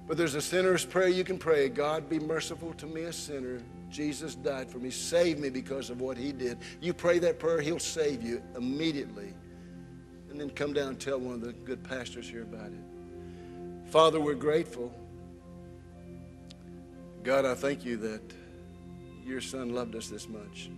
But 0.08 0.16
there's 0.16 0.34
a 0.34 0.40
sinner's 0.40 0.84
prayer 0.84 1.06
you 1.06 1.22
can 1.22 1.38
pray 1.38 1.68
God, 1.68 2.08
be 2.08 2.18
merciful 2.18 2.72
to 2.74 2.86
me, 2.86 3.02
a 3.02 3.12
sinner. 3.12 3.62
Jesus 3.90 4.34
died 4.34 4.68
for 4.68 4.78
me. 4.78 4.90
Save 4.90 5.38
me 5.38 5.50
because 5.50 5.88
of 5.88 6.00
what 6.00 6.16
he 6.16 6.32
did. 6.32 6.58
You 6.80 6.92
pray 6.92 7.20
that 7.20 7.38
prayer, 7.38 7.60
he'll 7.60 7.78
save 7.78 8.20
you 8.20 8.42
immediately. 8.56 9.34
And 10.30 10.40
then 10.40 10.50
come 10.50 10.72
down 10.72 10.88
and 10.88 11.00
tell 11.00 11.20
one 11.20 11.34
of 11.34 11.42
the 11.42 11.52
good 11.52 11.84
pastors 11.84 12.28
here 12.28 12.42
about 12.42 12.72
it. 12.72 13.90
Father, 13.90 14.20
we're 14.20 14.34
grateful. 14.34 14.92
God, 17.22 17.44
I 17.44 17.54
thank 17.54 17.84
you 17.84 17.96
that 17.98 18.22
your 19.24 19.40
son 19.40 19.72
loved 19.72 19.94
us 19.94 20.08
this 20.08 20.28
much. 20.28 20.70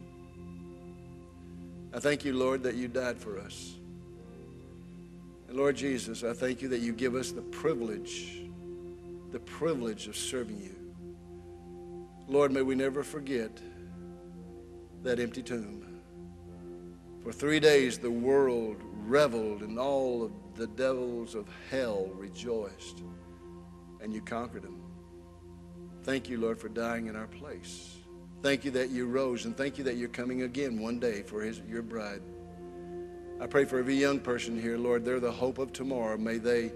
I 1.92 1.98
thank 1.98 2.24
you, 2.24 2.32
Lord, 2.32 2.62
that 2.62 2.76
you 2.76 2.88
died 2.88 3.18
for 3.18 3.38
us. 3.38 3.74
And 5.48 5.56
Lord 5.56 5.76
Jesus, 5.76 6.22
I 6.22 6.32
thank 6.32 6.62
you 6.62 6.68
that 6.68 6.80
you 6.80 6.92
give 6.92 7.16
us 7.16 7.32
the 7.32 7.42
privilege, 7.42 8.42
the 9.32 9.40
privilege 9.40 10.06
of 10.06 10.16
serving 10.16 10.60
you. 10.60 10.76
Lord, 12.28 12.52
may 12.52 12.62
we 12.62 12.76
never 12.76 13.02
forget 13.02 13.50
that 15.02 15.18
empty 15.18 15.42
tomb. 15.42 15.84
For 17.24 17.32
three 17.32 17.58
days, 17.58 17.98
the 17.98 18.10
world 18.10 18.76
reveled 19.06 19.62
and 19.62 19.78
all 19.78 20.22
of 20.22 20.32
the 20.54 20.68
devils 20.68 21.34
of 21.34 21.48
hell 21.70 22.10
rejoiced, 22.14 23.02
and 24.00 24.14
you 24.14 24.22
conquered 24.22 24.62
them. 24.62 24.80
Thank 26.04 26.28
you, 26.28 26.38
Lord, 26.38 26.58
for 26.58 26.68
dying 26.68 27.06
in 27.08 27.16
our 27.16 27.26
place. 27.26 27.96
Thank 28.42 28.64
you 28.64 28.70
that 28.70 28.88
you 28.88 29.06
rose, 29.06 29.44
and 29.44 29.54
thank 29.54 29.76
you 29.76 29.84
that 29.84 29.96
you're 29.96 30.08
coming 30.08 30.42
again 30.42 30.80
one 30.80 30.98
day 30.98 31.22
for 31.22 31.42
his, 31.42 31.60
your 31.68 31.82
bride. 31.82 32.22
I 33.38 33.46
pray 33.46 33.66
for 33.66 33.78
every 33.78 33.96
young 33.96 34.18
person 34.18 34.60
here, 34.60 34.78
Lord. 34.78 35.04
They're 35.04 35.20
the 35.20 35.30
hope 35.30 35.58
of 35.58 35.72
tomorrow. 35.72 36.16
May 36.16 36.38
they, 36.38 36.72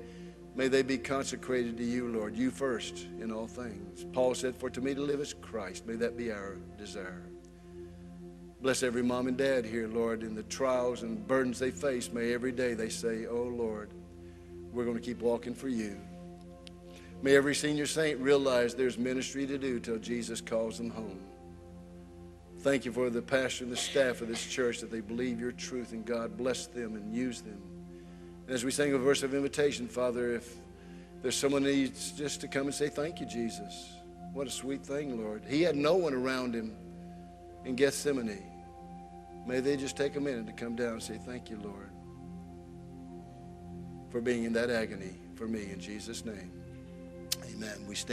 may 0.54 0.68
they 0.68 0.82
be 0.82 0.98
consecrated 0.98 1.78
to 1.78 1.84
you, 1.84 2.08
Lord. 2.08 2.36
You 2.36 2.50
first 2.50 3.06
in 3.18 3.32
all 3.32 3.46
things. 3.46 4.04
Paul 4.12 4.34
said, 4.34 4.54
For 4.56 4.68
to 4.70 4.82
me 4.82 4.94
to 4.94 5.00
live 5.00 5.20
is 5.20 5.34
Christ. 5.34 5.86
May 5.86 5.94
that 5.96 6.18
be 6.18 6.30
our 6.30 6.56
desire. 6.78 7.22
Bless 8.60 8.82
every 8.82 9.02
mom 9.02 9.26
and 9.26 9.36
dad 9.36 9.64
here, 9.64 9.88
Lord, 9.88 10.22
in 10.22 10.34
the 10.34 10.42
trials 10.44 11.02
and 11.02 11.26
burdens 11.26 11.58
they 11.58 11.70
face. 11.70 12.12
May 12.12 12.32
every 12.34 12.52
day 12.52 12.74
they 12.74 12.88
say, 12.90 13.26
Oh, 13.26 13.42
Lord, 13.42 13.90
we're 14.70 14.84
going 14.84 14.96
to 14.96 15.02
keep 15.02 15.20
walking 15.20 15.54
for 15.54 15.68
you. 15.68 15.98
May 17.22 17.36
every 17.36 17.54
senior 17.54 17.86
saint 17.86 18.20
realize 18.20 18.74
there's 18.74 18.98
ministry 18.98 19.46
to 19.46 19.56
do 19.56 19.80
till 19.80 19.98
Jesus 19.98 20.42
calls 20.42 20.76
them 20.76 20.90
home. 20.90 21.20
Thank 22.64 22.86
you 22.86 22.92
for 22.92 23.10
the 23.10 23.20
pastor 23.20 23.64
and 23.64 23.70
the 23.70 23.76
staff 23.76 24.22
of 24.22 24.28
this 24.28 24.42
church 24.42 24.80
that 24.80 24.90
they 24.90 25.02
believe 25.02 25.38
your 25.38 25.52
truth, 25.52 25.92
and 25.92 26.02
God 26.02 26.34
bless 26.38 26.66
them 26.66 26.96
and 26.96 27.14
use 27.14 27.42
them. 27.42 27.60
And 28.46 28.54
as 28.54 28.64
we 28.64 28.70
sing 28.70 28.94
a 28.94 28.98
verse 28.98 29.22
of 29.22 29.34
invitation, 29.34 29.86
Father, 29.86 30.32
if 30.32 30.56
there's 31.20 31.36
someone 31.36 31.64
needs 31.64 32.12
just 32.12 32.40
to 32.40 32.48
come 32.48 32.64
and 32.64 32.74
say, 32.74 32.88
Thank 32.88 33.20
you, 33.20 33.26
Jesus. 33.26 33.90
What 34.32 34.46
a 34.46 34.50
sweet 34.50 34.82
thing, 34.82 35.22
Lord. 35.22 35.44
He 35.46 35.60
had 35.60 35.76
no 35.76 35.96
one 35.96 36.14
around 36.14 36.54
him 36.54 36.74
in 37.66 37.76
Gethsemane. 37.76 38.42
May 39.46 39.60
they 39.60 39.76
just 39.76 39.94
take 39.94 40.16
a 40.16 40.20
minute 40.20 40.46
to 40.46 40.54
come 40.54 40.74
down 40.74 40.94
and 40.94 41.02
say, 41.02 41.20
Thank 41.26 41.50
you, 41.50 41.58
Lord, 41.62 41.90
for 44.08 44.22
being 44.22 44.44
in 44.44 44.54
that 44.54 44.70
agony 44.70 45.12
for 45.34 45.46
me 45.46 45.70
in 45.70 45.80
Jesus' 45.80 46.24
name. 46.24 46.50
Amen. 47.44 47.86
We 47.86 47.94
stand. 47.94 48.12